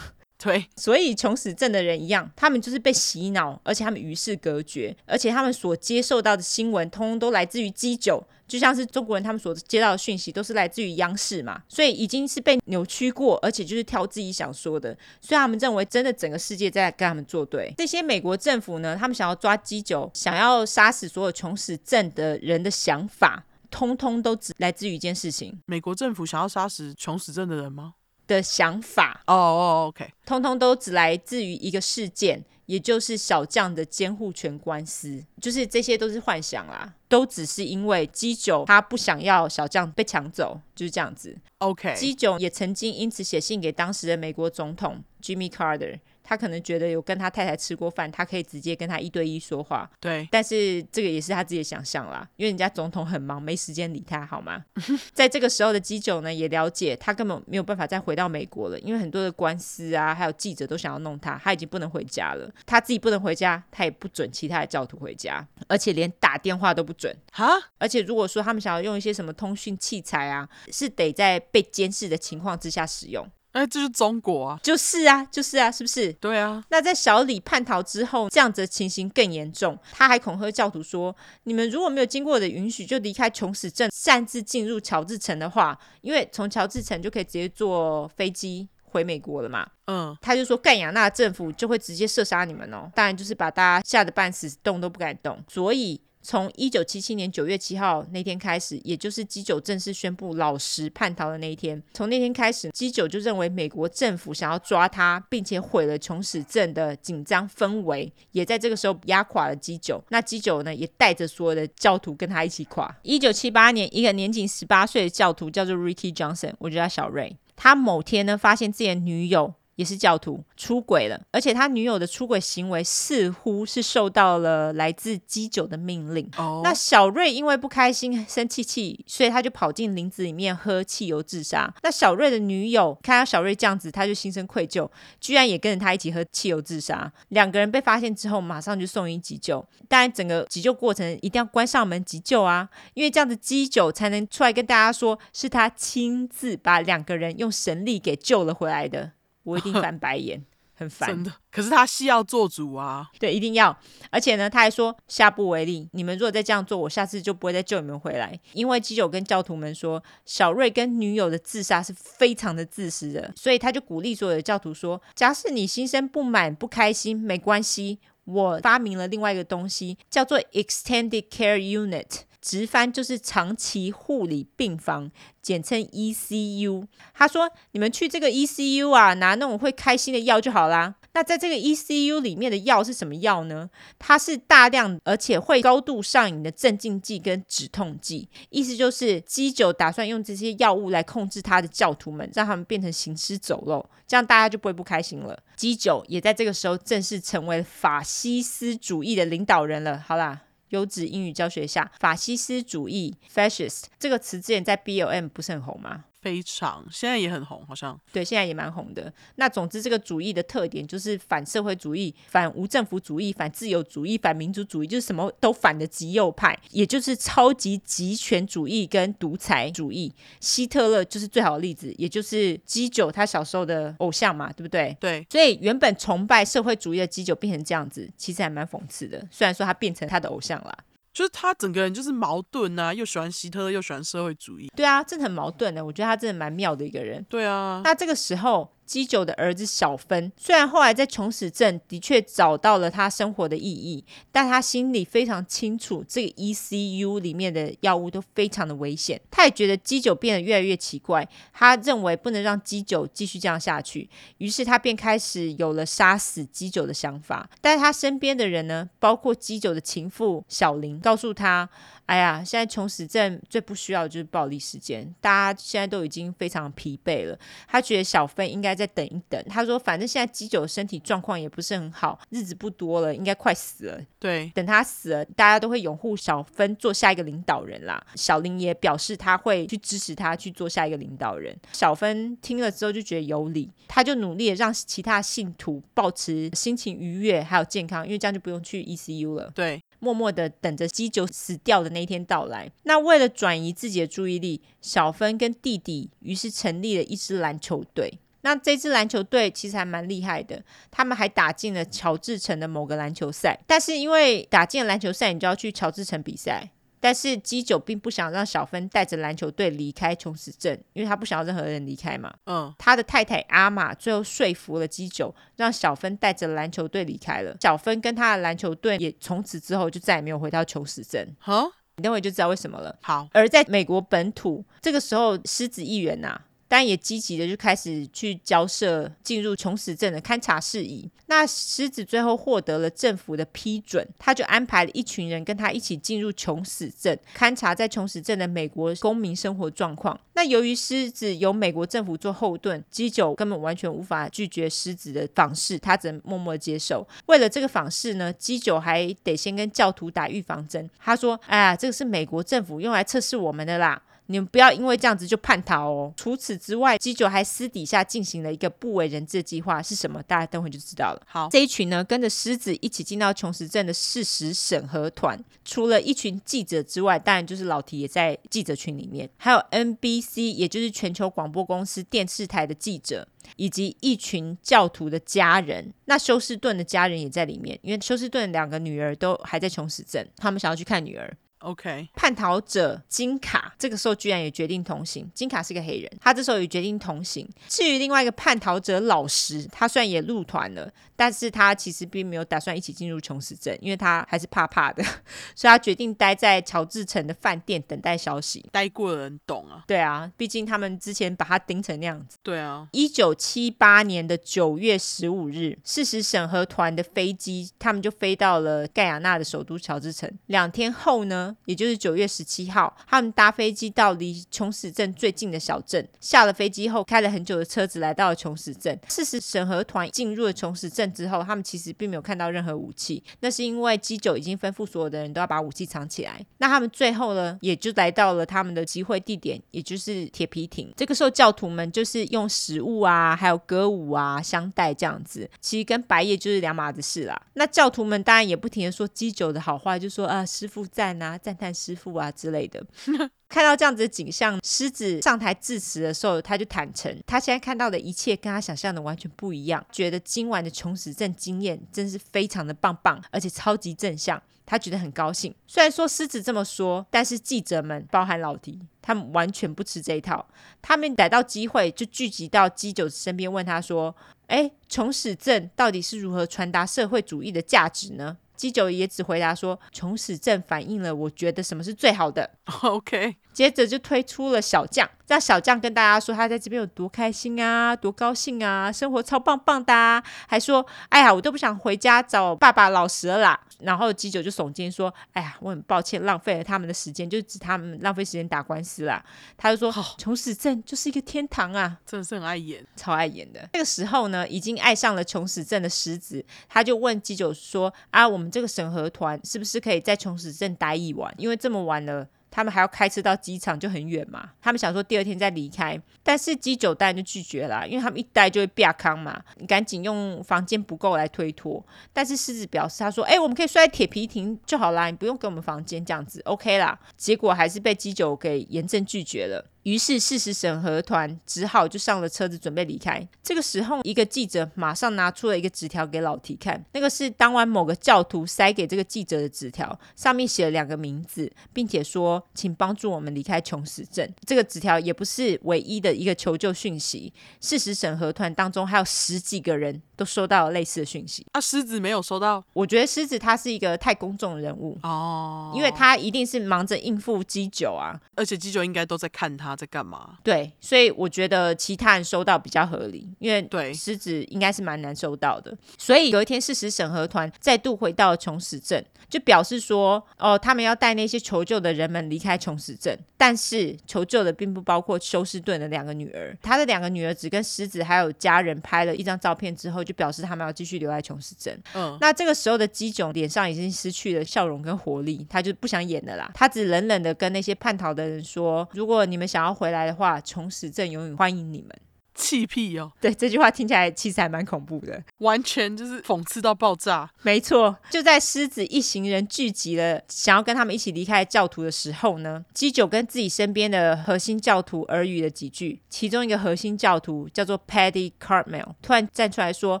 [0.40, 17.74] 对，所以穷死症的人一样，他们就是被洗脑，而且他们与世隔绝，而且他们所接受到的新闻，通通都来自于基九，就像是中国人他们所接到的讯息，都是来自于央视嘛，所以已经是被扭曲过，而且就是挑自己想说的，所以他们认为真的整个世界在跟他们作对。
[17.76, 27.94] 这些美国政府呢，他们想要抓基九，想要杀死所有穷死症的人的想法，通通都只来自于一件事情：美国政府想要杀死穷死症的人吗？
[28.28, 41.36] 的想法哦哦，OK，通通都只来自于一个事件，也就是小将的监护权官司，就是这些都是幻想啦，都只是因为基九他不想要小将被抢走，就是这样子。
[41.58, 45.98] OK，基九也曾经因此写信给当时的美国总统 Jimmy Carter。
[46.28, 49.90] 他可能觉得有跟他太太吃过饭，他可以直接跟他一对一说话。
[49.98, 54.62] 对，但是这个也是他自己的想象啦，因为人家总统很忙，没时间理他，好吗？
[55.14, 62.52] 在这个时候的基九呢，也了解他根本没有办法再回到美国了，因为很多的官司啊，还有记者都想要弄他，他已经不能回家了。
[62.66, 67.16] 他自己不能回家，他也不准其他的教徒回家，而且连打电话都不准。
[67.32, 67.48] 哈，
[67.78, 73.26] 而且如果说他们想要用一些什么通讯器材啊，是得在被监视的情况之下使用。
[73.52, 74.60] 哎，这是中国啊！
[74.62, 76.12] 就是啊，就是啊，是不是？
[76.14, 76.62] 对啊。
[76.68, 79.76] 那在小李叛逃之后，这样子的情形更严重。
[79.90, 81.14] 他还恐吓教徒说
[81.44, 92.90] ：“你们如果没有经过我的允许就离开穷死镇，擅自进入乔治城的话，因为从乔治城就可以直接坐飞机回美国了嘛。”嗯，他就说盖亚纳政府就会直接射杀你们哦。
[92.94, 95.42] 当然就是把大家吓得半死，动都不敢动。
[95.48, 96.00] 所以。
[96.28, 110.04] 从一九七七年九月七号那天开始，也就是基九正式宣布老实叛逃的那一天，从那天开始，基九就认为美国政府想要抓他，并且毁了琼史镇的紧张氛围，也在这个时候压垮了基九。
[110.10, 112.94] 那基九呢，也带着所有的教徒跟他一起垮。
[113.00, 117.34] 一九七八年，一个年仅十八岁的教徒叫做 Ricky Johnson，我叫他小瑞。
[117.56, 119.54] 他某天呢，发现自己的女友。
[119.78, 126.28] 也是教徒出轨了，而且他女友的出轨行为似乎是受到了来自基酒的命令。
[126.36, 126.64] Oh.
[126.64, 131.72] 那小瑞因为不开心、生气气，所以他就跑进林子里面喝汽油自杀。
[131.84, 134.90] 那小瑞的女友看到小瑞这样子，他就心生愧疚，
[135.20, 137.12] 居然也跟着他一起喝汽油自杀。
[137.28, 139.64] 两个人被发现之后，马上就送医急救。
[139.86, 149.12] 当然，整个急救过程一定要关上门急救啊，因为这样子基酒才能出来跟大家说，是他亲自把两个人用神力给救了回来的。
[149.42, 150.44] 我一定翻白眼，
[150.74, 151.08] 很烦。
[151.08, 153.08] 真的，可是他戏要做主啊。
[153.18, 153.76] 对，一定要。
[154.10, 158.38] 而且呢，他还说下不为例，你们如果再这样做，我下次就不会再救你们回来。
[158.52, 172.27] 因为基友跟教徒们说，小瑞跟女友的自杀是非常的自私的，所以他就鼓励所有的教徒说：假使你心生不满、不开心，没关系，我发明了另外一个东西，叫做 Extended Care Unit。
[172.48, 175.10] 直翻就是长期护理病房，
[175.42, 176.86] 简称 ECU。
[177.12, 183.68] 他说：“你们去这个 ECU 啊，拿那种会开心的药就好啦。”那在这个 ECU 里面的药是什么药呢？
[183.98, 188.26] 它是大量而且会高度上瘾的镇静剂跟止痛剂。
[188.48, 195.38] 意思就是基九打算用这些药物来控制他的教徒们，让他们变成行尸走肉，这样大家就不会不开心了。
[195.54, 199.98] 基九也在这个时候正式成为法西斯主义的领导人了。
[199.98, 200.44] 好啦。
[200.70, 206.04] 优质英语教学下，法西斯主义 （fascist） 这个词之前在 BLM 不是很红吗？
[206.20, 209.12] 非常，现在也很红，好像对，现在也蛮红的。
[209.36, 220.12] 那总之，这个主义的特点就是反社会主义、反无政府主义、反自由主义、反民族主义，就是什么都反的极右派，也就是超级极权主义跟独裁主义。
[220.40, 224.96] 希特勒就是最好的例子，也就是基九他小时候的偶像嘛，对不对？
[224.98, 225.26] 对。
[225.30, 229.24] 所以原本崇拜社会主义的基九变成这样子，其实还蛮讽刺的。
[229.30, 230.78] 虽然说他变成他的偶像了。
[231.12, 234.68] 就是他整个人就是矛盾呐、啊，又喜欢希特勒，又喜欢社会主义。
[234.76, 235.84] 对啊，真的很矛盾的。
[235.84, 237.24] 我觉得他真的蛮妙的一个人。
[237.28, 238.72] 对啊，那这个时候。
[238.88, 244.02] 基九的儿子小芬，虽然后来在琼史镇的确找到了他生活的意义，
[244.32, 249.20] 但他心里非常清楚，这个 ECU 里面的药物都非常的危险。
[249.30, 254.08] 他也觉得基九变得越来越奇怪，他认为不能让基九继续这样下去，
[254.38, 257.50] 于是他便开始有了杀死基九的想法。
[257.60, 261.68] 但他身边的人呢，包括基九的情妇小林，告诉他。
[262.08, 267.38] 哎呀，现在琼史镇最不需要的就是暴力事件，大家现在都已经非常疲惫了。
[267.66, 269.38] 他觉得小芬应该再等一等。
[269.46, 274.00] 他说，反正现在基九身体状况也不是很好，日子不多了，应该快死了。
[274.18, 278.02] 对，等他死了，大家都会拥护小芬做下一个领导人啦。
[278.14, 281.54] 小林也表示他会去支持他去做下一个领导人。
[281.72, 289.52] 小芬听了之后就觉得有理，他就努力的让其他信徒保持心情愉悦还有健康，因为这样就不用去 ECU 了。
[289.54, 289.78] 对。
[289.98, 292.70] 默默的等着基九死掉的那一天到来。
[292.84, 298.18] 那为了转移自己的注意力，小芬跟弟弟于是成立了一支篮球队。
[298.42, 303.58] 那这支篮球队其实还蛮厉害的，他们还打进了乔治城的某个篮球赛。
[303.66, 306.70] 但是因为打进了篮球赛，你就要去乔治城比赛。
[307.00, 312.32] 但是基九并不想让小芬带着篮球队离开琼斯镇，因为他不想要任何人离开嘛。
[312.46, 317.56] 嗯，他的太太阿玛最后说服了基九，让小芬带着篮球队离开了。
[317.60, 321.34] 小芬跟他的篮球队也从此之后就再也没有回到琼斯镇。
[321.38, 322.96] 好，你等会就知道为什么了。
[323.02, 326.44] 好，而在美国本土，这个时候狮子议员呐、啊。
[326.68, 331.10] 但也积极的就开始去交涉进入琼史镇的勘察事宜。
[331.26, 340.18] 那狮子最后获得了政府的批准，他就安排了一群人跟他一起进入琼史镇勘察在琼史镇的美国公民生活状况。
[340.34, 347.06] 那由于狮子有美国政府做后盾，基九根本完全无法拒绝狮子的访视，他只能默默接受。
[347.26, 350.88] 为了这个访视呢，基九还得先跟教徒打预防针。
[350.98, 354.00] 他说：“哎呀，这个是美国政府用来测试我们的啦。”
[354.30, 356.12] 你们不要因为这样子就叛逃哦。
[356.16, 360.22] 除此之外，基九还私底下进行了一个不为人知的计划，是什么？
[360.22, 361.22] 大家等会就知道了。
[361.26, 373.26] 好，这一群呢，跟着狮子一起进到琼石镇的事实审核团，除了一群记者之外，当然就是老提也在记者群里面，还有 NBC，也就是全球广播公司电视台的记者，
[373.56, 375.94] 以及一群教徒的家人。
[376.04, 381.34] 那休斯顿的家人也在里面，因为休斯顿两个女儿都还在琼斯镇，他们想要去看女儿。
[381.60, 385.28] OK，叛逃者金卡这个时候居然也决定同行。
[385.34, 387.48] 金卡是个黑人，他这时候也决定同行。
[387.68, 395.02] 至于另外一个叛逃者老实，他虽然也入团了，但是他其实并没有打算一起进入琼斯镇，因为他还是怕怕的，
[395.54, 398.64] 所以他决定待在乔治城的饭店等待消息。
[398.70, 402.38] 待过的人懂啊，对啊，毕竟他们之前把他盯成那样子。
[402.42, 410.32] 对啊，一九七八年的九月十五日，事实审核团的飞机，他们就飞到了盖亚纳的首都乔治城。
[410.46, 416.06] 两天后呢，也就是九月十七号，他们搭飞机到离琼斯镇最近的小镇。
[416.20, 418.98] 下了飞机后，开了很久的车子来到了琼斯镇。
[419.08, 426.44] 事实审核团进入了琼斯镇之后，他们其实并没有看到任何武器，那是因为基九已经吩咐所有的人都要把武器藏起来。
[426.58, 430.92] 那他们最后呢，也就来到了他们的集会地点，也就是铁皮亭。
[430.96, 437.40] 这个时候，教徒们就是用食物啊，还有歌舞啊、相待这样子，其实跟白夜就是两码子事啦。
[437.54, 442.84] 那教徒们当然也不停的说基九的好话，就说啊，师父赞啊，赞叹师父啊之类的。
[443.48, 455.54] 看到这样子的景象，狮子上台致辞的时候，他就坦诚，他现在看到的一切跟他想象的完全不一样，觉得今晚的琼史镇经验真是非常的棒棒，而且超级正向，他觉得很高兴。
[455.66, 460.46] 虽然说狮子这么说，但是记者们，包含老迪，他们完全不吃这一套，
[460.82, 464.14] 他们逮到机会就聚集到基九身边，问他说
[464.48, 472.50] ：“哎，琼史镇到底是如何传达社会主义的价值呢？”基九也只回答说：“琼史镇反映了我觉得什么是最好的。”
[472.82, 489.24] OK，接着就推出了小将，让小将跟大家说他在这边有多开心啊，多高兴啊，生活超棒棒的啊，还说：“哎呀，我都不想回家找爸爸老实了啦。”然后基九就耸肩说：“哎呀，我很抱歉浪费了他们的时间，就指他们浪费时间打官司啦。”
[489.56, 501.32] 他就说：“好，琼史镇就是一个天堂啊，真的是很爱演，超爱演的。”那个时候呢，已经爱上了穷死镇的狮子，他就问基九说：“啊，我们。”这个审核团是不是可以在穷死镇待一晚？
[501.36, 504.50] 因为这么晚了，他们还要开车到机场，就很远嘛。
[504.60, 509.40] 他们想说第二天再离开，但是基九当然就拒绝了，因为他们一待就会变康嘛。
[509.56, 511.84] 你赶紧用房间不够来推脱。
[512.12, 519.64] 但是狮子表示他说：“哎，我们可以睡在铁皮亭就好啦，你不用给我们房间这样子，OK 啦。”结果还是被基九给严正拒绝了。
[519.88, 523.26] 于是事实审核团只好就上了车子准备离开。
[523.42, 541.46] 这个时候，一个记者马上拿出了一个纸条给老提看，那个是当晚某个教徒塞给这个记者的纸条，上面写了两个名字，并且说：“请帮助我们离开琼斯镇。”这个纸条也不是唯一的一个求救讯息，事实审核团当中还有十几个人都收到了类似的讯息。
[541.52, 542.62] 啊，狮子没有收到？
[542.74, 549.78] 我觉得狮子他是一个太公众人物哦，因为他一定是忙着应付基九啊，而且基九应该都在看他。
[549.78, 550.38] 在干嘛？
[550.42, 555.72] 对，所以我觉得其他人收到比较合理，因为对狮子应该是蛮难收到的。
[555.96, 566.56] 所以有一天，事实审核团再度回到了琼斯镇，就表示说，哦，他们要带那些求救的人们离开琼斯镇，但是求救的并不包括休斯顿的两个女儿。
[566.60, 571.80] 他的两个女儿只跟狮子还有家人拍了一张照片之后，就表示他们要继续留在琼斯镇。
[571.94, 576.50] 嗯，那这个时候的基炯脸上已经失去了笑容跟活力，他就不想演了啦。
[576.52, 581.96] 他只冷冷的跟那些叛逃的人说：“如果你们想要。”回来的话，琼斯镇永远欢迎你们。
[582.38, 583.10] 气屁哦！
[583.20, 587.28] 对，这句话听起来其实还蛮恐怖的，完全就是讽刺到爆炸。
[587.42, 596.00] 没错，就在狮子一行人聚集了，想要跟他们一起离开教徒的时候呢，基九跟自己身边的核心教徒耳语了几句。
[596.08, 600.00] 其中一个核心教徒叫做 Paddy Cartmel，突然站出来说：“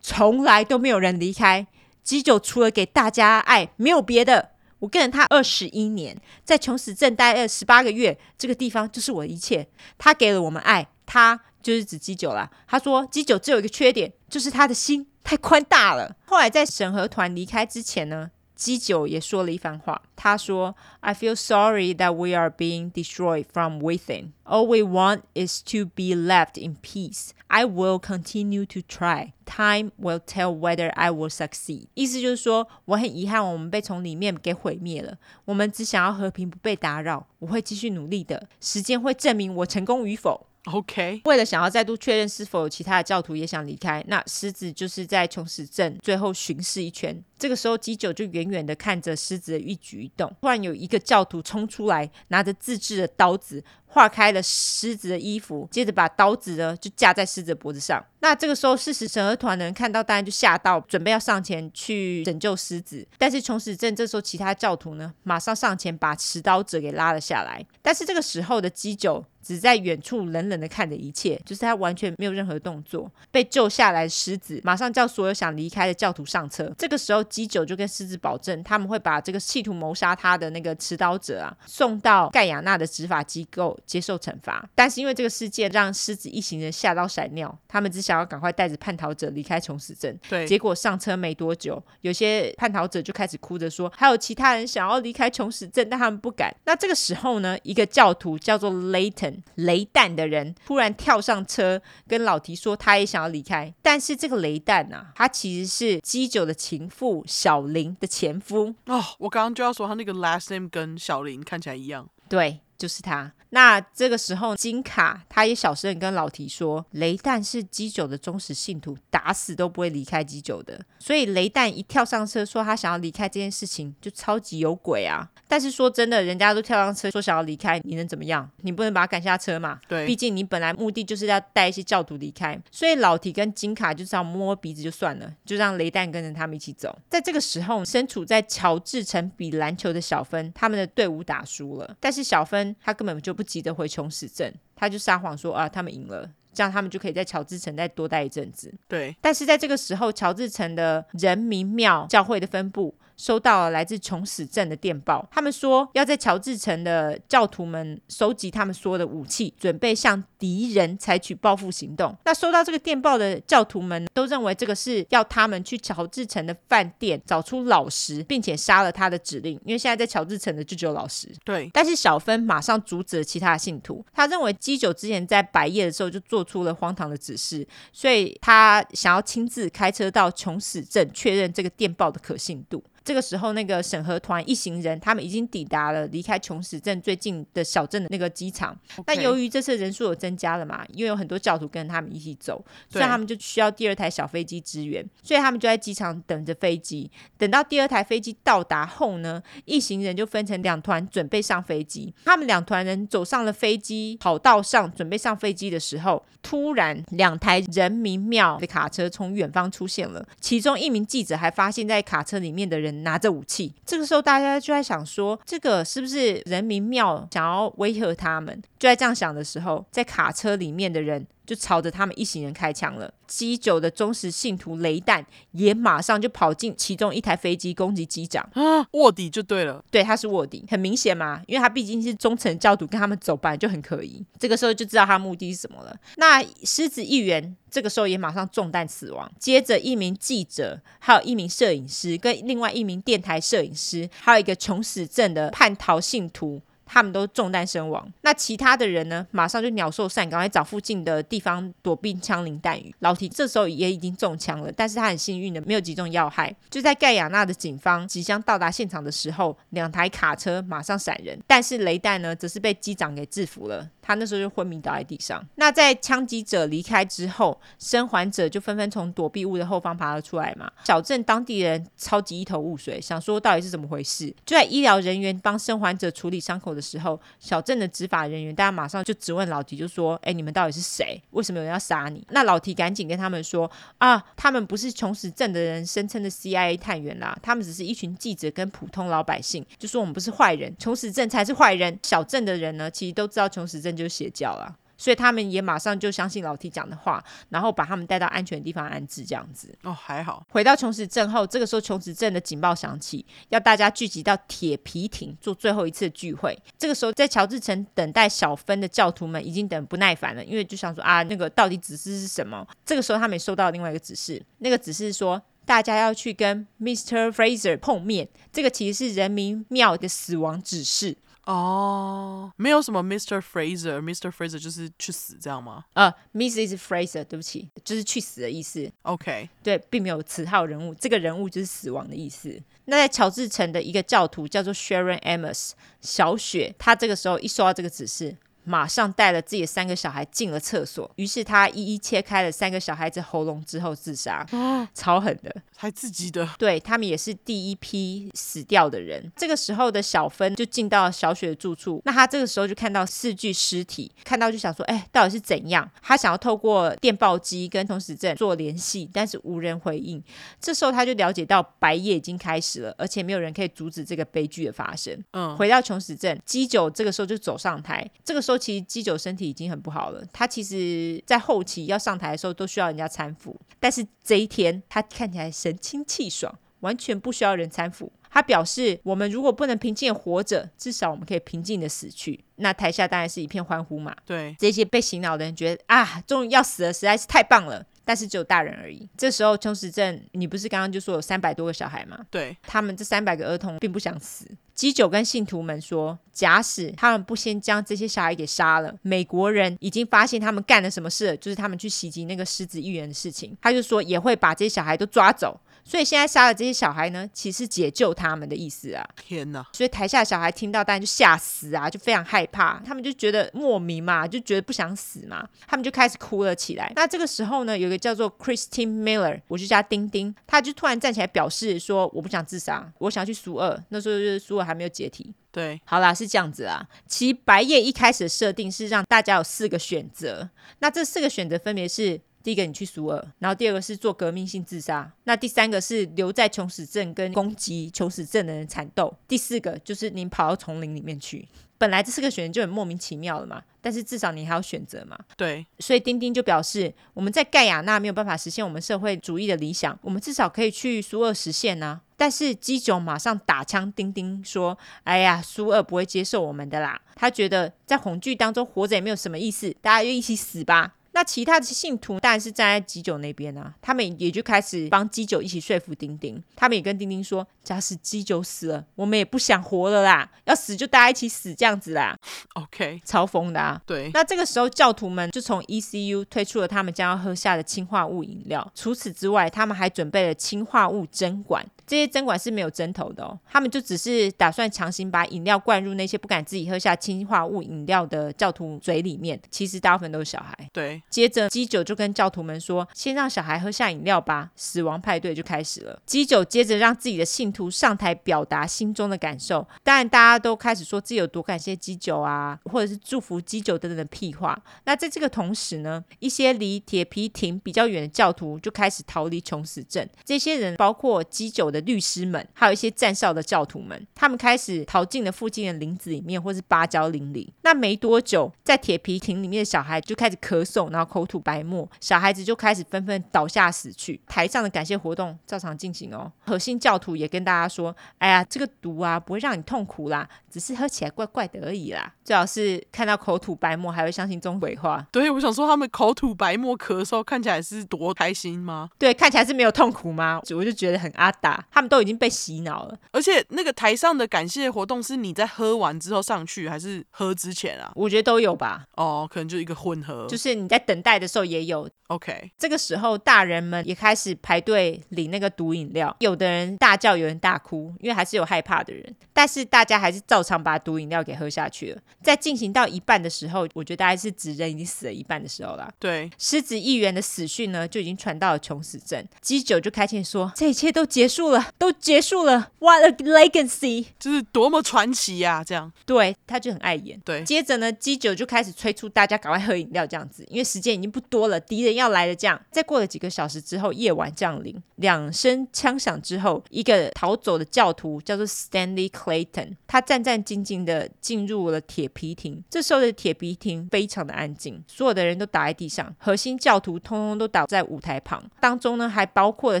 [0.00, 1.66] 从来都没有人离开
[2.02, 6.14] 基九，除了给大家爱，没有别的。”我跟了他二十一年，
[6.44, 9.66] 在琼史镇待了十八个月，这个地方就是我的一切。
[9.96, 12.48] 他给了我们爱，他就是指基九啦。
[12.68, 16.14] 他说基九只有一个缺点，就是他的心太宽大了。
[16.26, 20.02] 后来在审核团离开之前呢，基九也说了一番话。
[20.14, 24.32] 他说：“I feel sorry that we are being destroyed from within.
[24.44, 27.30] All we want is to be left in peace.
[27.48, 29.32] I will continue to try.
[29.44, 35.18] Time will tell whether I will succeed.” 意思就是说，我很遗憾我们被从里面给毁灭了。
[35.46, 37.26] 我们只想要和平，不被打扰。
[37.40, 40.46] 我会继续努力的，时间会证明我成功与否。
[40.72, 47.22] OK，为了想要再度确认是否有其他的教徒也想离开，那狮子就是在琼史镇最后巡视一圈。
[47.38, 50.34] 这个时候，基九就远远的看着狮子的一举一动。
[50.40, 58.02] 突然有一个教徒冲出来，拿着自制的刀子划开了狮子的衣服，接着把刀子呢就架在狮子的脖子上。
[58.20, 63.06] 那这个时候，事实审核团的人看到，当然就吓到，准备要上前去拯救狮子。
[63.18, 67.62] 但是琼史镇这时候，其他教徒呢马上上前把持刀者给拉了下来。
[67.82, 73.10] 但是这个时候的基九只在远处冷冷的看着一切，就是他完全没有任何动作。
[73.30, 76.72] 被救下来的狮子马上叫所有想离开的教徒上车。
[76.78, 84.68] 这个时候，基九就跟狮子保证，他们会把这个企图谋杀他的那个持刀者啊送到盖亚纳的执法机构接受惩罚。
[84.74, 90.18] 但是因为这个事件让狮子一行人吓到闪尿，他们只想要赶快带着叛逃者离开琼斯镇。
[90.28, 96.54] 对，结果上车没多久，有些叛逃者就开始哭着说，还有其他人想要离开琼斯镇，但他们不敢。
[96.64, 103.72] 那这个时候呢，一个教徒叫做雷腾雷蛋的人突然跳上车，跟老提说他也想要离开。
[103.82, 108.74] 但是这个雷蛋啊，他其实是基九的情妇小林的前夫。
[108.86, 112.08] 哦，我刚刚就要说他那个 last name 跟小林看起来一样。
[112.28, 113.32] 对，就是他。
[113.50, 120.80] 那这个时候，金卡他也小声跟老提说，雷弹是基九的忠实信徒，打死都不会离开基九的。
[120.98, 125.30] 所以雷弹一跳上车说他想要离开这件事情，就超级有鬼啊！
[125.46, 128.50] 但是说真的，人家都跳上车说想要离开，你能怎么样？
[128.62, 129.78] 你不能把他赶下车嘛？
[129.86, 132.60] 对，毕竟你本来目的就是要带一些教徒离开。
[132.72, 136.98] 所以老提跟金卡就这样摸摸鼻子就算了，就让雷弹跟着他们一起走。
[137.08, 148.72] 在这个时候，身处在乔治城比篮球的小芬，他们的队伍打输了，但是小芬他根本就不急着回琼斯镇，他就撒谎说啊，他们赢了，这样他们就可以在乔治城再多待一阵子。
[148.86, 152.94] 对，但是在这个时候，乔治城的人民庙教会的分部。
[153.16, 162.16] 收到了来自琼史镇的电报，他们说要在乔治城的教徒们收集他们所有的武器，准备向敌人采取报复行动。
[162.24, 169.58] 那收到这个电报的教徒们都认为这个是要他们去乔治城的饭店找出老实，并且杀了他的指令。
[169.64, 171.28] 因为现在在乔治城的就只有老实。
[171.44, 182.82] 对，但是小芬马上阻止了其他的信徒，他认为基九之前在白夜的时候就做出了荒唐的指示，所以他想要亲自开车到琼史镇确认这个电报的可信度。
[183.04, 188.74] 这个时候，那个审核团一行人，他们已经抵达了离开琼史镇最近的小镇的那个机场。
[189.04, 197.10] 但由于这次人数有增加了嘛，因为有很多教徒跟他们一起走，所以他们就需要第二台小飞机支援，所以他们就在机场等着飞机。
[197.36, 202.14] 等到第二台飞机到达后呢，一行人就分成两团准备上飞机。
[202.24, 212.93] 他们两团人走上了飞机跑道上，准备上飞机的时候，突然两台人民庙的卡车从远方出现了，其中一名记者还发现，在卡车里面的人。
[213.02, 218.62] 拿着武器，这个时候大家就在想说，这个是不是人民庙想要威吓他们？
[218.78, 221.26] 就在这样想的时候，在卡车里面的人。
[221.46, 223.12] 就朝着他们一行人开枪了。
[223.26, 229.82] 机九的忠实信徒雷弹也马上就跑进其中一台飞机攻击机长啊，卧底就对了。
[229.90, 234.24] 对，他是卧底，很明显嘛，因为他毕竟是忠诚教徒，跟他们走班就很可疑。
[234.38, 235.96] 这个时候就知道他目的是什么了。
[236.16, 239.30] 那狮子议员这个时候也马上中弹死亡。
[239.38, 246.60] 接着一名记者，还有一名摄影师，跟另外一名电台摄影师，还有一个穷死症的叛逃信徒。
[246.86, 249.26] 他们都中弹身亡，那其他的人呢？
[249.30, 252.94] 马上就鸟兽散，赶快找附近的地方躲避枪林弹雨。
[253.00, 256.54] 老提这时候也已经中枪了，但是他很幸运的没有击中要害。
[256.70, 263.88] 就在盖亚纳的警方即将到达现场的时候，两台卡车马上闪人，但是雷弹呢，则是被机长给制服了。
[264.06, 265.42] 他那时候就昏迷倒在地上。
[265.54, 270.70] 那在枪击者离开之后，生还者就纷纷从躲避物的后方爬了出来嘛。
[270.84, 274.26] 小镇当地人超级一头雾水，想说到底是怎么回事。
[274.44, 281.18] 就在医疗人员帮生还者处理伤口的时候，小镇的执法人员大家马上就质问老提，就说：“哎，你们到底是谁？
[281.30, 291.98] 为什么有人要杀你？”那老提赶紧跟他们说：“啊，他们不是琼史镇的人声称的 CIA 探员啦，他们只是一群记者跟普通老百姓，就说我们不是坏人，琼史镇才是坏人。
[292.02, 299.76] 小镇的人呢，其实都知道琼史镇。”就是邪教了，所以他们也马上就相信老 T 讲的话，然后把他们带到安全的地方安置，这样子。
[299.82, 300.46] 哦，还好。
[300.50, 306.56] 回到琼史镇后，这个时候琼史镇的警报响起，要大家聚集到铁皮亭做最后一次聚会。
[306.78, 312.66] 这个时候，在乔治城等待小芬的教徒们已经等不耐烦了，因为就想说啊，那个到底指示是什么？
[312.84, 317.30] 这个时候，他们也收到另外一个指示，那个指示说大家要去跟 Mr.
[317.30, 318.28] Fraser 碰面。
[318.52, 321.16] 这个其实是人民庙的死亡指示。
[321.46, 323.40] 哦，没有什么 Mr.
[323.40, 324.30] Fraser，Mr.
[324.30, 325.84] Fraser 就是去死这样吗？
[325.92, 326.78] 呃、uh，Mrs.
[326.78, 328.90] Fraser，对不起，就是去死的意思。
[329.02, 332.58] OK，对，并没有此号人物，这个人物就是死亡的意思。
[332.86, 338.36] 那在乔治城的一个教徒叫做 Sharon Amos，小雪，她这个时候一收到这个指示。
[338.64, 349.30] 马上带了自己的三个小孩进了厕所，于是他一一切开了三个小孩子喉咙之后自杀，啊、超狠的，还自己的，对，他们也是第一批死掉的人。
[349.36, 355.88] 这个时候的小芬就进到小雪的住处，那他这个时候就看到四具尸体，看到就想说，哎，到底是怎样？
[356.02, 360.22] 他想要透过电报机跟琼史镇做联系，但是无人回应。
[360.58, 365.22] 这时候他就了解到白夜已经开始了，而且没有人可以阻止这个悲剧的发生。
[365.32, 368.53] 嗯，回到琼史镇，基九这个时候就走上台，这个时候。
[368.54, 378.12] 候其实基酒身体已经很不好了，他其实在后期要上台的时候都需要人家搀扶，但是这一天他看起来神清气爽，完全不需要人搀扶。
[378.30, 384.12] 他表示：“我们如果不能平静的活着，至少我们可以平静的死去。”那台下当然是一片欢呼嘛。
[384.26, 387.86] 对，这些被洗脑的人觉得啊，终于要死了，实在是太棒了。
[388.04, 389.08] 但是只有大人而已。
[389.16, 392.26] 这时候琼时镇，你不是刚刚就说有三百多个小孩吗？
[392.28, 394.44] 对，他们这三百个儿童并不想死。
[394.74, 403.56] 基酒跟信徒们说，假使他们不先将这些小孩给杀了，美国人已经发现他们干了什么事，就是他们去袭击那个狮子议员的事情。
[403.62, 405.58] 他就说也会把这些小孩都抓走。
[405.84, 409.06] 所以现在杀了这些小孩呢，其实解救他们的意思啊！
[409.16, 409.64] 天哪！
[409.72, 416.90] 所以台下小孩听到当然就吓死啊，就非常害怕，他们就觉得莫名嘛，就觉得不想死嘛，他们就开始哭了起来。
[416.96, 425.34] 那这个时候呢，有一个叫做 Christine Miller，我就叫丁丁，他就突然站起来表示说：“我不想自杀，我想要去苏二。”那时候就是苏二还没有解体。
[425.52, 426.84] 对，好啦，是这样子啊。
[427.06, 430.48] 其实白夜一开始的设定是让大家有四个选择，
[430.78, 432.20] 那这四个选择分别是。
[432.44, 441.48] 第一个，你去苏俄，然后第二个是做革命性自杀，那第三个是留在穷死镇跟攻击穷死镇的人缠斗，第四个就是你跑到丛林里面去。
[441.76, 445.18] 本来这四个选择就很莫名其妙了嘛，但是至少你还有选择嘛。
[445.36, 452.00] 对，所以丁丁就表示，我们在盖亚那没有办法实现我们社会主义的理想，我们至少可以去苏俄实现呢、啊。
[452.16, 466.42] 但是基酒马上打枪，丁丁说：“哎呀，苏俄不会接受我们的啦，他觉得在恐惧当中活着也没有什么意思，大家就一起死吧。”那其他的信徒当然是站在基酒那边啊，他们也就开始帮基酒一起说服丁丁。
[466.56, 472.16] 他们也跟丁丁说，假使基酒死了，我们也不想活了啦，要死就大家一起死这样子啦。
[472.54, 473.80] OK，嘲讽的啊。
[473.86, 474.10] 对。
[474.12, 478.68] 那这个时候教徒们就从 ECU 推出了他们将要喝下的氰化物饮料。
[478.74, 481.64] 除此之外，他们还准备了氰化物针管。
[481.86, 489.40] 这些针管是没有针头的哦，他们就只是打算强行把饮料灌入那些不敢自己喝下氰化物饮料的教徒嘴里面。
[489.50, 490.70] 其实大部分都是小孩。
[490.72, 491.02] 对。
[491.10, 496.00] 接着基九就跟教徒们说：“先让小孩喝下饮料吧。”死亡派对就开始了。
[496.06, 499.66] 基九接着让自己的信徒上台表达心中的感受。
[499.82, 504.60] 当然，大家都开始说自己有多感谢基九啊，或者是祝福基九等等的屁话。
[504.84, 510.08] 那在这个同时呢，一些离铁皮亭比较远的教徒就开始逃离穷死镇。
[510.24, 517.52] 这些人包括基酒的律师们，还有一些站哨的教徒们，他们开始逃进了附近的林子里面，或是芭蕉林里。
[517.62, 524.20] 那没多久，在铁皮亭里面的小孩就开始咳嗽，然后口吐白沫，小孩子就开始纷纷倒下死去。
[524.28, 526.30] 台上的感谢活动照常进行哦。
[526.46, 532.12] 核心教徒也跟大家说：“哎呀，这个毒啊，不会让你痛苦啦，只是喝起来怪怪的而已啦。
[532.24, 538.90] 最好是看到口吐白沫还会相信这种鬼话。”对，我想说他们口吐白沫咳嗽，看起来是多开心吗？
[538.98, 540.40] 对，看起来是没有痛苦吗？
[540.54, 542.98] 我就觉得很阿达，他们都已经被洗脑了。
[543.10, 547.92] 而且那个台上的感谢活动是你在喝完之后上去，还是喝之前啊？
[547.94, 548.84] 我觉得都有吧。
[548.96, 551.88] 哦，可能就一个混合，就是你在等待的时候也有。
[552.08, 559.02] OK，这个时候大人们也开始排队领那个毒饮料，有的人大叫，有人大哭，因为还是有害怕的人。
[559.32, 562.00] 但是大家还是照常把毒饮料给喝下去了。
[562.22, 565.90] 在进行到一半的时候，我觉得大概是指人已经死了一半的时候了。
[565.98, 569.26] 对，狮子议员的死讯呢，就已经传到了穷死镇。
[569.40, 572.70] 基酒就开心说：“这一切都结束了，都结束了。
[572.78, 574.08] What a legacy！
[574.18, 575.64] 就是多么传奇呀、啊！
[575.64, 577.18] 这样，对，他就很爱演。
[577.24, 581.94] 对，接着呢，基酒就开始催促大家赶快喝饮料，这样子，因为时间已经不多了，敌人。
[581.94, 592.62] 要来了这样，在过了几个小时之后，夜晚降临，两声枪响之后，一个逃走的教徒叫做 Stanley Clayton，他战战兢兢的进入了铁皮亭。
[592.68, 599.80] 这时候的铁皮亭非常的安静，所有的人都倒在地上，核心教徒通通都倒在舞台旁，当中呢还包括了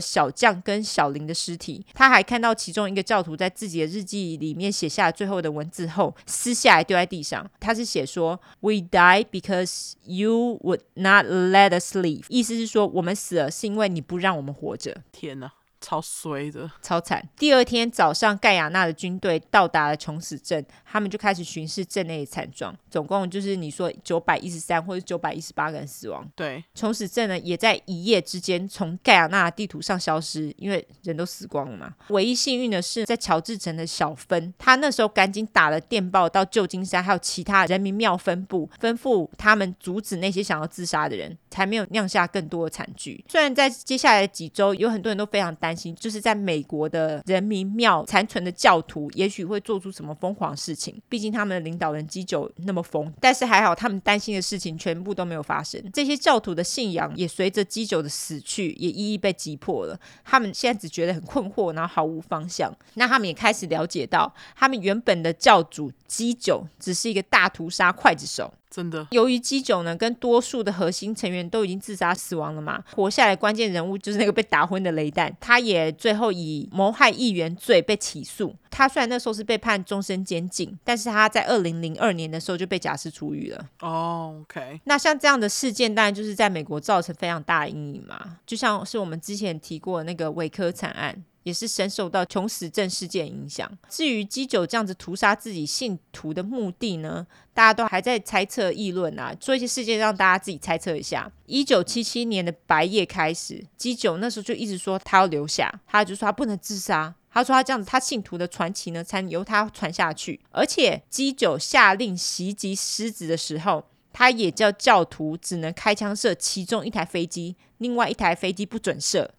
[0.00, 1.63] 小将跟小林的尸体。
[1.92, 7.48] 他还看到其中一个教徒在自己的日记里面写下最后的文字后，撕下来丢在地上。
[7.60, 15.02] 他是写说：“We die because you would not let us live。”意思是说，我们死了是因为你不让我们活着。
[15.12, 15.52] 天哪！
[15.84, 17.22] 超衰的，超惨。
[17.36, 22.74] 第二天早上，盖亚纳的军队到达了琼斯镇，他们就开始巡视镇内的惨状。
[22.90, 26.26] 总共就是你说九百一十三或者九百一十八个人死亡。
[26.34, 31.92] 对，穷死镇呢也在一夜之间从盖亚纳的地图上消失，因为人都死光了嘛。
[32.08, 43.22] 唯一幸运的是，在乔治城的小芬，他那时候赶紧打了电报到旧金山还有其他人民庙分部，吩咐他们阻止那些想要自杀的人，才没有酿下更多的惨剧。
[43.28, 45.73] 虽然在接下来的几周，有很多人都非常担。
[45.74, 51.00] 就是在美国的人民庙残存的教徒，也许会做出什么疯狂事情。
[51.08, 55.82] 毕竟他们的领导人基九那么疯，但是还好，他们担心的事情全部都没有发生。
[55.92, 59.98] 这些教徒的信仰也随着基九的死去，也一一被击破了。
[60.24, 62.74] 他们现在只觉得很困惑，然后毫无方向。
[62.94, 68.52] 那他们也开始了解到，他们原本的教主基九只是一个大屠杀刽子手。
[68.74, 69.06] 真的。
[69.12, 78.52] 由于基九呢，跟多数的核心成员都已经自杀死亡了嘛，活下来关键人物就是那个被打昏的雷弹，他也最后以谋害议员罪被起诉。
[78.70, 83.64] 他虽然那时候是被判终身监禁，但是他在二零零二年的时候就被假释出狱了。
[83.80, 84.80] 哦、oh，OK。
[84.82, 91.22] 那像这样的事件，当然就是在美国造成非常大的阴影嘛，就像是我们之前提过的那个韦科惨案。
[91.44, 93.70] 也是深受到穷死症事件影响。
[93.90, 99.34] 至于基九这样子屠杀自己信徒的目的呢，大家都还在猜测议论啊。
[99.40, 101.30] 做一些事件让大家自己猜测一下。
[101.46, 107.14] 一九七七年的白夜开始，基九那时候就一直说他要留下，他就说他不能自杀。
[107.30, 110.40] 他说他这样子，他信徒的传奇呢才由他传下去。
[110.50, 119.34] 而且基九下令袭击狮子的时候，他也叫教徒只能开枪射其中一台飞机，另外一台飞机不准射。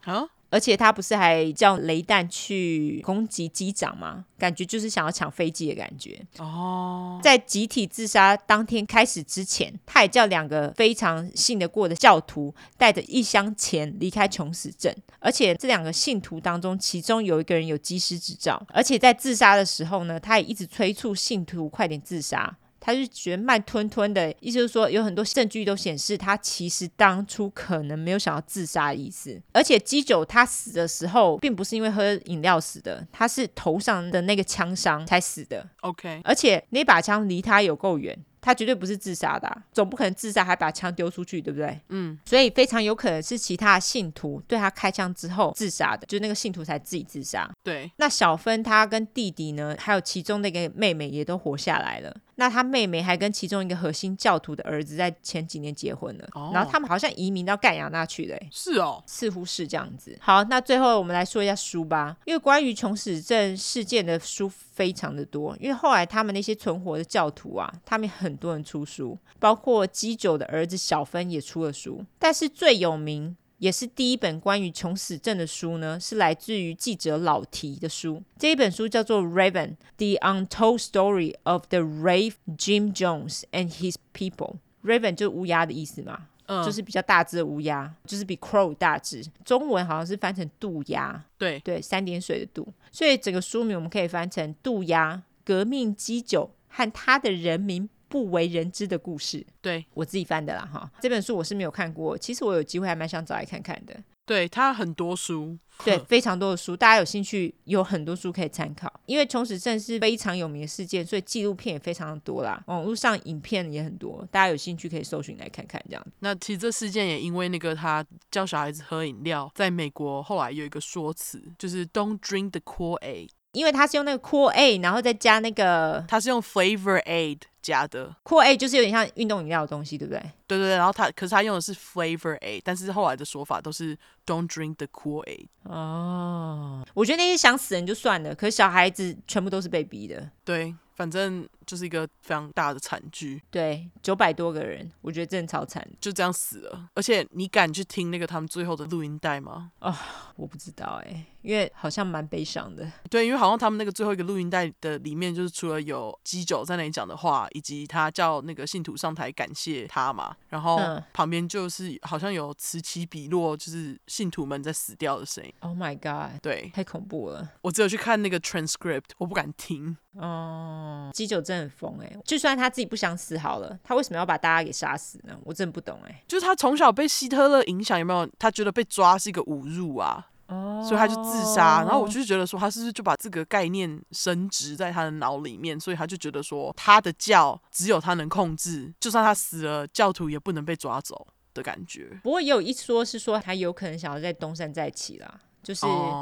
[0.56, 4.24] 而且他不是还叫雷弹去攻击机长吗？
[4.38, 6.18] 感觉就是想要抢飞机的感觉。
[6.38, 14.96] 哦，在集体自杀当天开始之前，他也叫两个非常信得过的教徒带着一箱钱离开穷死镇。
[15.20, 18.66] 而且这两个信徒当中，其中有一个人有机师执照。
[18.70, 22.56] 而且在自杀的时候呢，他也一直催促信徒快点自杀。
[22.86, 29.42] 他就觉得慢吞吞的，意思就是说，有很多证据都显示他其实当初可能没有想要自杀的意思。
[29.54, 35.68] 而且基九他死的时候，并不是因为喝饮料死的，他是头上的那个枪伤才死的。
[35.82, 38.16] OK，而且那把枪离他有够远。
[38.40, 41.82] 他绝对不是自杀的啊，总不可能自杀还把枪丢出去，对不对？
[41.90, 47.50] 嗯，所以非常有可能是其他信徒对他开枪之后自杀的，就那个信徒才自己自杀。
[47.64, 52.16] 对，那小芬他跟弟弟呢，还有其中那个妹妹也都活下来了。
[52.36, 58.38] 那他妹妹还跟其中一个核心教徒的儿子在前几年结婚了，哦，然后他们好像移民到盖亚那去了。
[58.52, 60.18] 是哦，似乎是这样子。
[60.22, 78.22] 好，那最后我们来说一下书吧，因为关于穷死镇事件的书非常的多，因为后来他们那些存活的教徒啊，他们很多人出书，包括基九的儿子小芬也出了书，但是最有名也是第一本关于穷死症的书呢，是来自于记者老提的书。
[78.38, 84.58] 这一本书叫做《Raven: The Untold Story of the Brave Jim Jones and His People》。
[84.84, 89.26] Raven 就是乌鸦的意思嘛，嗯，就是比较大只的乌鸦，就是比 crow 大只。
[89.44, 92.68] 中文好像是翻成渡鸦，对对，三点水的渡。
[92.92, 99.40] 所以整个书名我们可以翻成《渡鸦革命基酒和他的人民不为人知的故事》。
[99.62, 100.90] 对，我自己翻的啦哈。
[101.02, 103.96] 这本书我是没有看过，其实我有机会还蛮想找来看看的。
[104.26, 108.92] 对，他很多书，对，非常多的书，大家有兴趣，有很多书可以参考。
[109.06, 115.80] 因为穷始镇是非常有名的事件，所以纪录片也非常的多啦，网络上影片也很多，大家有兴趣可以搜寻来看看。
[115.88, 123.30] 这样，那其实这事件也因为那个他教小孩子喝饮料，在美国后来有一个说辞，就是 “Don't drink the Cool Aid”，。
[123.52, 130.20] 因为他是用那个 Cool Aid，然后再加那个，他是用 Flavor Aid 加的 cool aid 就是有点像运动饮料的东西，对不对？
[130.48, 135.48] 对对对，然后他可是他用的是 Flavor Aid，但是后来的说法都是 Don't drink the Kool-Aid。
[135.64, 140.30] 哦，我觉得那些想死人就算了，可是小孩子全部都是被逼的。
[140.44, 140.76] 对。
[140.96, 146.90] 反正就是一个非常大的惨剧，对，九百多个人，我觉得真的超惨，就这样死了。
[146.94, 149.72] 而且你敢去听那个他们最后的录音带吗？
[149.80, 149.98] 啊、哦，
[150.38, 152.90] 我不知道哎、欸，因为好像蛮悲伤的。
[153.10, 160.80] 对，因为好像他们那个最后一个录音带的里面，就是除了有基九在那里讲的话，以及他叫那个信徒上台感谢他嘛，然后
[161.14, 165.54] 旁边就是好像有此起彼落，就是信徒们在死掉的声音。
[165.60, 166.42] Oh my god！
[166.42, 167.52] 对，太恐怖了。
[167.62, 169.98] 我只有去看那个 transcript，我不敢听。
[170.18, 172.18] 哦，基九真的很疯哎！
[172.24, 175.38] 就算他自己不想死好了，他为什么要把大家给杀死呢？
[175.44, 176.24] 我真的不懂哎。
[176.28, 178.30] 就是他从小被希特勒影响，有没有？
[178.40, 181.82] 他觉得被抓是一个侮辱啊，哦，所以他就自杀。
[181.82, 185.78] 然后我就是觉得说，他是不是就把这个概念升值在他的脑里面？
[185.80, 192.18] 所以他就觉得说，他的教只有他能控制，就算他死了，教徒也不能被抓走的感觉。
[192.24, 195.42] 不过也有一说是说，他有可能想要在东山再起啦。
[195.66, 195.82] 就是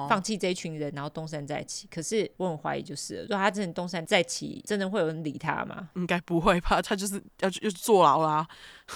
[0.09, 1.85] 放弃这一群人，然后东山再起。
[1.91, 5.89] 可是我很怀疑，就是如果他真的东山再起，真的会有人理他吗？
[5.95, 8.47] 应该不会吧，他就是要去坐牢啦。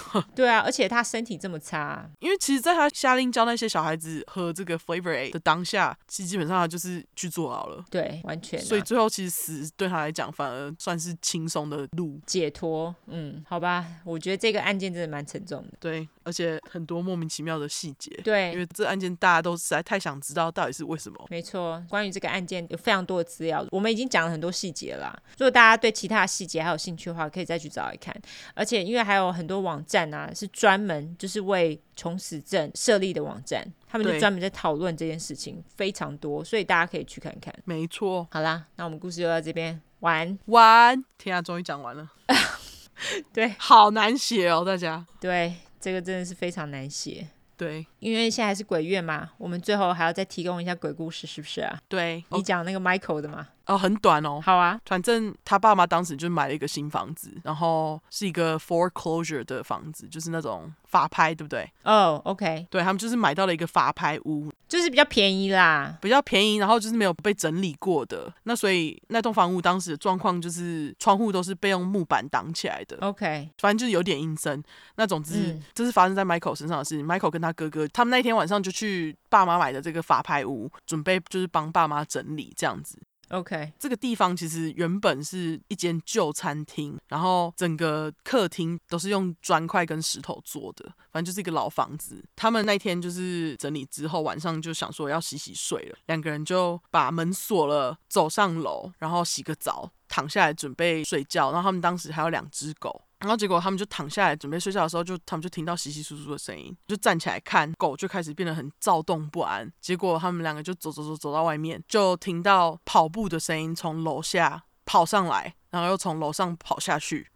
[0.34, 7.84] 对啊，而且他身体这么差，因为其实，在他下令教那些小孩子喝这个 Flavor 的当下，其实基本上他就是去坐牢了。
[7.90, 8.60] 对，完全。
[8.60, 12.94] 所以最后其实死对他来讲反而算是轻松的路解脱。
[13.06, 15.74] 嗯，好吧，我觉得这个案件真的蛮沉重的。
[15.80, 18.10] 对，而且很多莫名其妙的细节。
[18.24, 21.26] 对，因为这案件大家都实在太想知道到底是为什么。
[21.30, 25.16] 没错，关于这个案件有非常多的资料，我们已经讲了很多细节了。
[25.38, 28.14] 如果大家对其他的细节还有兴趣的话，可以再去找来看。
[28.54, 37.52] 而且因为还有很多网站啊，是专门就是为穷死症设立的网站，他们就专门在讨论这件事情，非常多，所以大家可以去看看。
[37.64, 42.08] 没错，好啦，那我们故事就到这边，完完，天啊，终于讲完了。
[43.32, 45.04] 对，好难写哦，大家。
[45.18, 47.26] 对，这个真的是非常难写。
[47.56, 51.76] 对，因为现在还是鬼月嘛，我们最后还要再提供一下鬼故事，是不是啊？
[51.88, 53.48] 对，你讲那个 Michael 的嘛。
[53.68, 54.40] 哦，很短哦。
[54.42, 61.70] 好啊，反正他爸妈当时就买了一个新房子，然后是一个 foreclosure 的房子，就是那种法拍，对不对？
[61.84, 68.32] 哦、oh，OK，对，他们就是买到了一个法拍屋，就是比较便宜啦，比较便宜，然后就是没有被整理过的。
[68.44, 72.96] 那所以那栋房屋当时的状况就是窗户都是被用木板挡起来的。
[73.02, 74.62] OK，反正就是有点阴森。
[74.96, 77.06] 那总之，嗯、这是发生在 Michael 身上的事情。
[77.06, 82.98] Michael 跟他哥哥，他们那天晚上就去爸妈买的这个法拍屋，准备就是帮爸妈整理这样子。
[83.30, 92.24] OK，这个地方其实原本是一间旧餐厅，然后整个客厅都是用砖块跟石头做的，反正就是一个老房子。
[92.34, 101.52] 他们那天就是整理之后，晚上就想说要洗洗睡了，两个人就把门锁了，走上楼，然后洗个澡，躺下来准备睡觉。
[101.52, 103.02] 然后他们当时还有两只狗。
[103.20, 109.70] 然后结果他们就躺下来准备睡觉的时候，就他们就听到窸窸窣窣的声音，就站起来看，狗就开始变得很躁动不安。
[109.80, 117.28] 结果他们两个就走走走走到外面，就听到跑步的声音从楼下跑上来，然后又从楼上跑下去，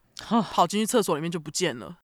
[0.52, 1.98] 跑进去厕所里面就不见了。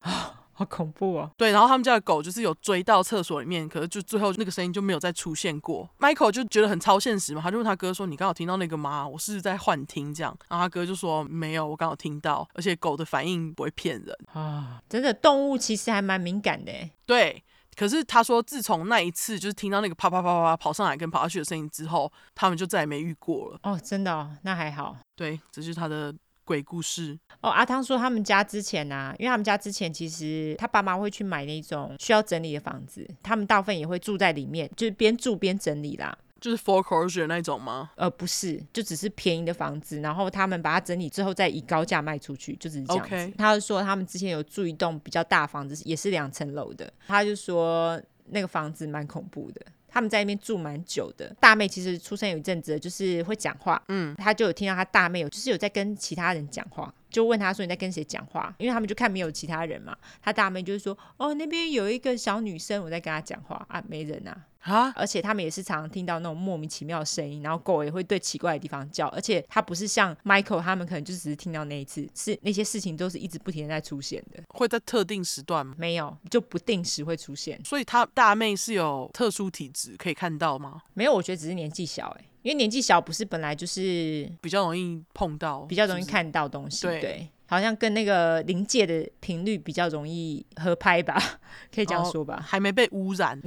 [0.59, 1.31] 好恐怖哦！
[1.37, 5.89] 对，然后他们家的狗就是有追到厕所里面，可是就最后那个声音就没有再出现过。
[6.01, 9.07] Michael 就觉得很超现实嘛，他就问他哥说：“你刚好听到那个吗？
[9.07, 16.73] 我是在幻听这样。”然后他哥就说：“没有，我刚好听到，而且狗的反应不会骗人啊。”真的，动物其实还蛮敏感的。
[17.07, 17.41] 对，
[17.77, 23.61] 可是他说自从那一次就是听到那个啪啪啪啪啪跑上来跟跑下去的声音之后，他们就再也没遇过了。
[23.63, 24.97] 哦，真的哦，那还好。
[25.15, 26.13] 对，这就是他的。
[26.49, 36.17] 鬼故事哦，阿汤说他们家之前啊，因为他们家之前其实他爸妈会去买那种需要整理的房子，他们大部分也会住在里面，就是边住边整理啦。
[36.41, 37.91] 就是 foreclosure 那种吗？
[37.97, 43.33] 呃，不是，就只是便宜的房子，然后他们把它整理之后再以高价卖出去，就只是这样子。
[43.37, 48.01] 他就说他们之前有住一栋比较大房子，也是两层楼的，他就说
[48.31, 49.61] 那个房子蛮恐怖的。
[49.89, 51.35] 他们在那边住蛮久的。
[51.41, 53.83] 大妹其实出生有一阵子，就是会讲话。
[53.89, 58.55] 嗯，他就有听到他大妹有，就是有在跟其他人讲话，就问他说你在跟谁讲话？
[58.59, 59.97] 因为他们就看没有其他人嘛。
[60.23, 64.47] 他大妹就是说，哦，那边有一个小女生，我在跟她讲话啊，没人啊。
[64.61, 64.93] 啊！
[64.97, 69.07] 而且他们也是常常听到那种莫名其妙的声音，然后狗也会对奇怪的地方叫。
[69.09, 74.43] 而且他不是像 Michael 他们可能就只是听到那一次，是那些事情都是一直不停的在出现的。
[74.49, 75.75] 会在特定时段吗？
[75.79, 77.59] 没有，就不定时会出现。
[77.65, 80.83] 所以他大妹是有特殊体质可以看到吗？
[80.93, 86.87] 没有，我觉得只是年纪小哎、欸，因为年纪小不是本来就是比较容易碰到，比较容易看到东西。
[86.87, 91.21] 对，对，好像跟那个临界的频率比较容易合拍吧，
[91.75, 92.43] 可以这样说吧？
[92.47, 93.41] 还没被污染。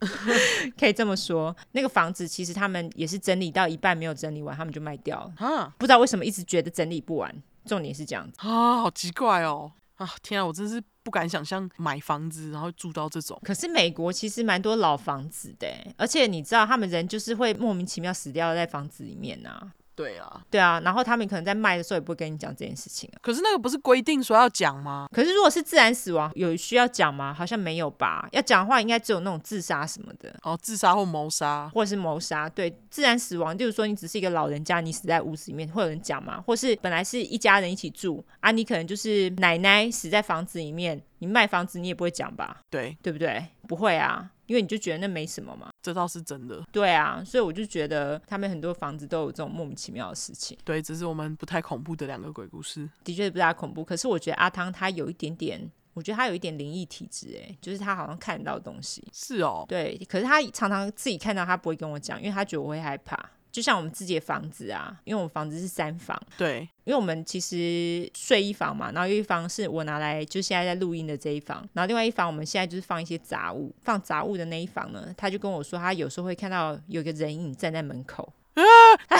[0.78, 5.46] 可以这么说，那个房子其实他们也是整理到一半没有整理完，他们就卖掉了。
[5.46, 7.34] 啊，不知道为什么一直觉得整理不完。
[7.66, 9.70] 重点是这样子啊，好奇怪哦！
[10.00, 13.38] 啊，天啊，我真是不敢想象买房子然后住到这种。
[13.44, 15.68] 可是美国其实蛮多老房子的，
[15.98, 19.72] 而且你知道他们人就是会莫名其妙死掉在房子里面啊。
[20.00, 23.20] 对啊，对啊，然后他们可能在卖的时候也不会跟你讲这件事情啊。
[23.20, 25.06] 可是那个不是规定说要讲吗？
[25.12, 27.34] 可是如果是自然死亡，有需要讲吗？
[27.34, 28.28] 好像没有吧。
[28.32, 30.34] 要讲的话，应该只有那种自杀什么的。
[30.42, 32.48] 哦，自杀或谋杀，或者是谋杀。
[32.48, 36.42] 对，自然死亡就是说你只是一个老人家，你死在屋子里面，会有人讲吗？
[36.46, 42.60] 或是本来是一家人一起住啊，你可能就是奶奶死在房子里面，你卖房子你也不会讲吧？
[42.70, 43.44] 对，对不对？
[43.68, 44.30] 不会啊。
[44.50, 46.60] 因为你就觉得那没什么嘛，这倒是真的。
[46.72, 50.58] 对啊，所以我就觉得他们很多房子都有这种莫名其妙的事情。
[50.64, 53.84] 对，只是我们不太恐怖的两个鬼故事，的确不大恐怖。
[53.84, 59.06] 可是我觉得阿汤他有一点点，我觉得他有一点灵异体质，哎，就是他好像看到东西。
[59.12, 59.96] 是哦，对。
[60.08, 63.16] 可是他常常自己看到，他不会跟我讲，因为他觉得我会害怕。
[63.52, 78.62] 就像我们自己的房子啊，因为我们房子是三房，对，因为我们其实睡一房嘛，然后有一房是我拿来就现在在录音的这一房，然后另外一房我们现在就是放一些杂物，放杂物的那一房呢，他就跟我说，他有时候会看到有个人影站在门口，啊，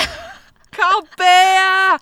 [0.70, 0.84] 靠
[1.16, 1.26] 背
[1.56, 1.98] 啊！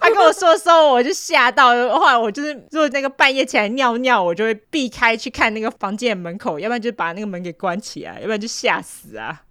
[0.00, 9.42] 他跟我说的时候，我就吓到，后来我就是如果那个半夜起来尿尿，我就会避开去看那个房间的门口，要不然就把那个门给关起来，要不然就吓死啊。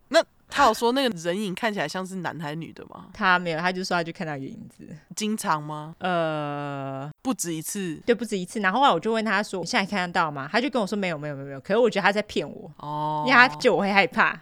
[0.56, 3.08] 他有说那个人影看起来像是男还是女的吗？
[3.12, 4.88] 他没有，他就说他就看到一个影子。
[5.14, 5.94] 经常吗？
[6.00, 8.02] 呃，不止一次。
[8.06, 8.62] 对，不止一次。
[8.62, 14.40] 然后后来我就问他说：“你现在看得到吗？”他就跟我说：“没有，没有，没有，没有。”可是我觉得他在骗我哦，因为他就我会害怕。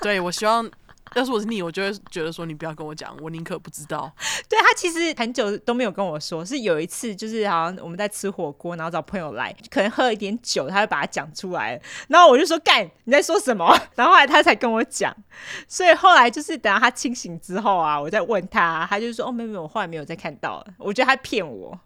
[0.00, 0.66] 对，我希望。
[1.14, 4.10] 要是我是你，我就会觉得说你不要跟我讲，我宁可不知道。
[4.48, 13.76] 对，他其实很久都没有跟我说，是有一次就是好像我们在吃火锅，然后找朋友来，可能喝了一点酒，他就把它讲出来，然后我就说干，你在说什么？
[13.96, 15.14] 然后后来他才跟我讲，
[15.66, 21.78] 所以后来就是等到他清醒之后啊，我再问他，他就说哦没有没有，我后来没有再看到了，我觉得他骗我。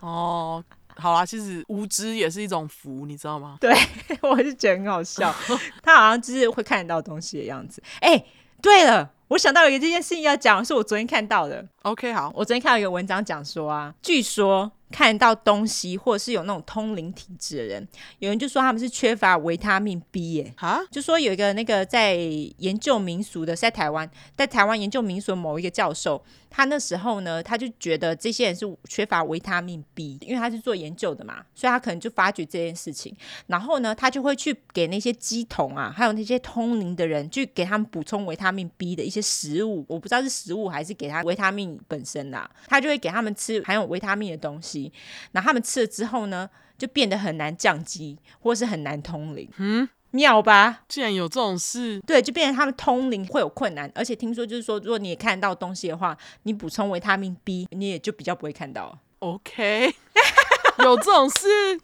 [0.00, 0.62] 哦，
[0.96, 3.58] 好啦，其实无知也是一种福，你知道吗？
[3.60, 3.74] 对，
[4.22, 5.34] 我是觉得很好笑，
[5.82, 7.82] 他好像就是会看得到东西的样子。
[8.00, 8.26] 哎、欸，
[8.66, 11.64] 对了，我想到有一件事情要讲，是我昨天看到的。
[11.82, 14.72] OK，好，我昨天看到一个文章讲说啊，据说。
[14.88, 17.88] 看到东西，或者是有那种通灵体质的人，
[18.20, 22.14] 有人就说他们是缺乏维他命 B 耶，哈，就说有一个那个在
[22.58, 33.14] 研究民俗的，在台湾，在台湾研究民俗的某一个教授，他那时候呢，他就觉得这些人是缺乏维他命 B，因为他是做研究的嘛，所以他可能就发觉这件事情，
[33.46, 44.92] 然后呢，他就会去给那些乩童啊，还有那些通灵的人，去给他们补充维他命 B 的一些食物，我不知道是食物还是给他维他命本身啦，他就会给他们吃含有维他命的东西。
[45.32, 46.48] 然后他们吃了之后呢，
[46.78, 49.48] 就变得很难降机，或是很难通灵。
[49.58, 50.80] 嗯，妙吧？
[50.88, 52.00] 竟然有这种事？
[52.06, 53.90] 对，就变成他们通灵会有困难。
[53.94, 58.98] 而且听说就是说，如果你也看到东西的话，你补充维他命 B，你也就比较不会看到。
[59.18, 59.94] OK，
[60.82, 61.78] 有这种事？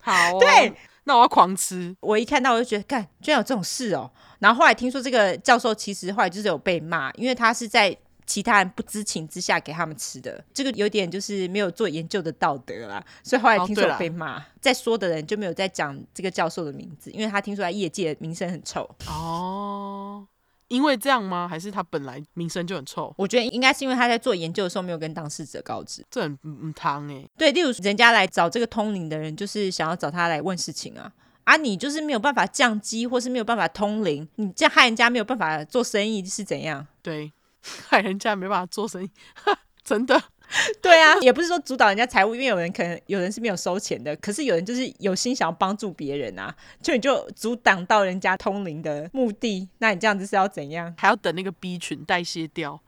[0.00, 0.72] 好哦，对，
[1.04, 1.94] 那我要狂吃。
[2.00, 4.10] 我一看到我就觉得，干，居然有这种事哦。
[4.38, 7.96] 然后后来听说这个教授其实后来就是有被骂，因为他是在。
[8.28, 13.02] 其他人不知情之下给他们吃的，这个有点就是没有做研究的道德啦。
[13.24, 18.88] 所以后来听说被骂，哦、在说的人就没有再讲这个教授的名字，因为他听说他业界名声很臭。
[19.06, 20.26] 哦，
[20.68, 21.48] 因为这样吗？
[21.48, 23.14] 还是他本来名声就很臭？
[23.16, 26.04] 我觉得应该是因为他在做研究的时候没有跟当事者告知。
[26.10, 27.26] 这很嗯汤哎。
[27.38, 31.10] 对，例如人家来找这个通灵的人，就是想要找他来问事情啊，
[31.44, 36.86] 啊，你就是没有办法降机，或是没有办法通灵，你这样害人家没有办法做生意是怎样？
[37.00, 37.32] 对。
[37.88, 39.10] 害人家没办法做生意，
[39.84, 40.22] 真的。
[40.80, 50.94] 对啊，也不是说主导人家财务，因为有人可能有人是没有收钱的，可是有人就是有心想要帮助别人啊，就你就阻挡到人家通灵的目的，那你这样子是要怎样？
[50.96, 52.80] 还要等那个 B 群代谢掉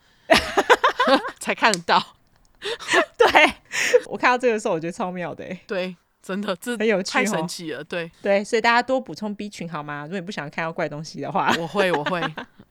[1.39, 2.03] 才看得到。
[3.19, 3.53] 对，
[4.07, 5.45] 我看到这个时候，我觉得超妙的。
[5.67, 5.95] 对。
[6.31, 7.83] 真的，这很有趣，太神奇了。
[7.85, 10.05] 对对，所以大家多补充 B 群好吗？
[10.05, 12.23] 如果你不想看到怪东西的话，我会，我会，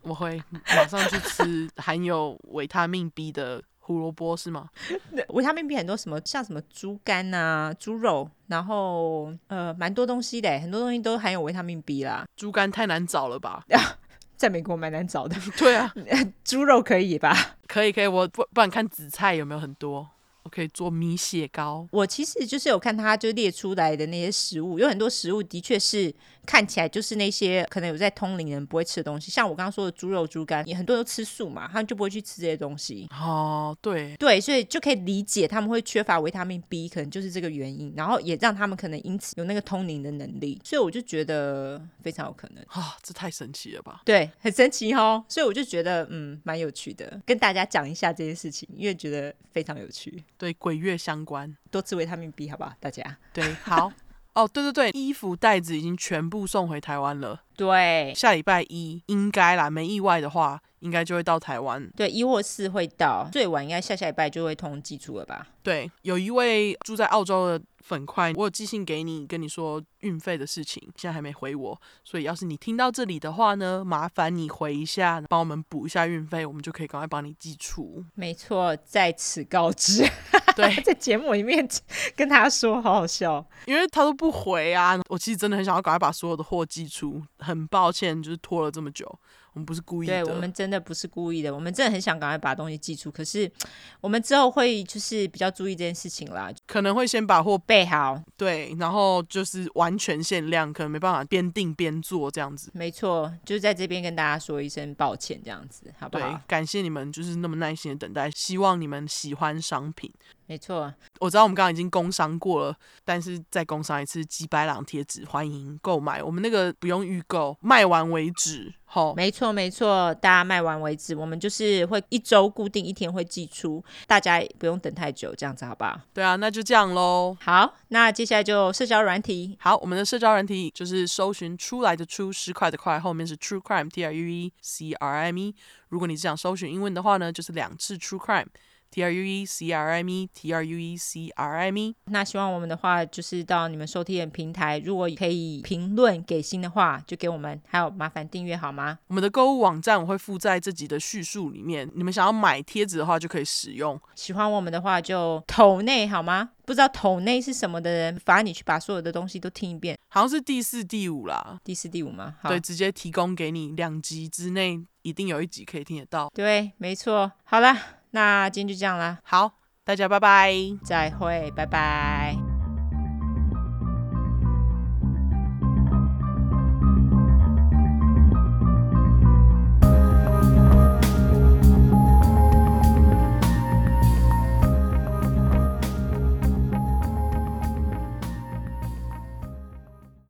[0.01, 0.41] 我会
[0.75, 4.69] 马上去吃含有维他命 B 的胡萝卜，是吗？
[5.29, 12.25] 维他命 B 很多，什么像什么猪肝啊、猪肉，然后呃，蛮多东西的，很多东西都含有维他命 B 啦。
[12.35, 13.63] 猪肝太难找了吧？
[14.37, 15.35] 在美国蛮难找的。
[15.57, 15.93] 对啊，
[16.45, 17.35] 猪肉可以吧？
[17.67, 18.07] 可以，可以。
[18.07, 20.07] 我不不然看紫菜有没有很多。
[20.49, 21.87] 可以做米血糕。
[21.91, 26.13] 我其实就是有看他就列出来的那些食物，有很多食物的确是
[26.45, 33.07] 看起来就是那些可能有在通灵人不会吃的东西，像我刚刚说的猪肉、猪肝，也很多人都吃素嘛，他们就不会去吃这些东西。
[33.11, 40.59] 哦，对对，所以就可以理解他们会缺乏维他命 B，可能就是这个原因，然后也让他们可能因此有那个通灵的能力。
[40.63, 44.01] 所以我就觉得非常有可能啊，这太神奇了吧？
[44.05, 45.23] 对，很神奇哦。
[45.27, 50.23] 所以我就觉得嗯，蛮有趣的，跟大家讲一下这件事情，因为觉得非常有趣。
[50.37, 52.73] 对，鬼月相关，多吃维他命 B，好不好？
[52.79, 53.91] 大家对，好
[54.39, 57.41] 哦，对对对，衣服袋子已经全部送回台湾了。
[57.57, 61.89] 对，下礼拜一应该啦，没意外的话，应该就会到台湾。
[61.95, 65.47] 对，一或四会到，最晚应该下下礼拜就会通寄出了吧？
[65.63, 67.63] 对，有一位住在澳洲的。
[67.81, 78.03] 粉块，我有寄信给你，跟你说运费的事情，现在还没回我，所以要是你听到这里的话呢，麻烦你回一下，帮我们补一下运费，我们就可以赶快帮你寄出。
[78.13, 80.05] 没错，在此告知。
[80.55, 81.67] 对，在节目里面
[82.15, 84.99] 跟他说，好好笑，因为他都不回啊。
[85.07, 89.19] 我其实真的很想要赶快把所有的货寄出，很抱歉，就是拖了这么久。
[89.59, 93.51] 我们不是故意的，对，我们真的不是故意的，我们真的很想赶快把东西寄出，可是
[93.99, 102.71] 我们之后会就是比较注意这件事情啦，可能会先把货备好，对，然后就是完全限量，可能没办法边订边做这样子。
[102.73, 106.29] 没错，就是在这边跟大家说一声抱歉，这样子，好不好？
[106.29, 110.09] 对，感谢你们就是那么耐心的等待，希望你们喜欢商品。
[110.45, 112.75] 没错，我知道我们刚刚已经工商过了，
[113.05, 118.73] 但是再工商一次，鸡白狼贴纸欢迎购买，我们那个不用预购，卖完为止。
[118.91, 126.01] 好，没错没错，大家卖完为止，我们就是会一周固定一天会寄出，大家也不用等太久，这样子好不好？
[126.11, 127.37] 对啊，那就这样喽。
[127.39, 129.55] 好，那接下来就社交软体。
[129.61, 135.55] 好，我们的社交软体就是搜寻出来的出十块的块，后面是 True Crime T R U E C R I M E。
[135.89, 138.47] 如果你是想搜寻英文的话呢，就是两次 True Crime。
[138.91, 141.77] T R U E C R I M E，T R U E C R I M
[141.77, 141.95] E。
[142.05, 148.99] 那希望我们的话，就是到你们收听的平台，如果可以评论给星的话，就给我们，还有麻烦订阅好吗？
[149.07, 153.99] 我们的购物网站我会附在这集的叙述里面，你们想要买贴纸的话就可以使用。
[154.15, 156.51] 喜欢我们的话就投内好吗？
[156.65, 161.59] 不知道投内是什么的人，罚你去把所有的东西都听一遍，好像是第四、第五啦。
[161.63, 162.35] 第四、第五吗？
[162.39, 162.49] 好。
[162.49, 166.29] 对，直接提供给你，两集之内一定有一集可以听得到。
[166.31, 167.31] 对，没错。
[167.43, 167.75] 好了，
[168.11, 169.19] 那今天就这样啦。
[169.23, 169.51] 好。
[169.85, 170.53] 大家拜拜，
[170.83, 172.48] 再会，拜拜。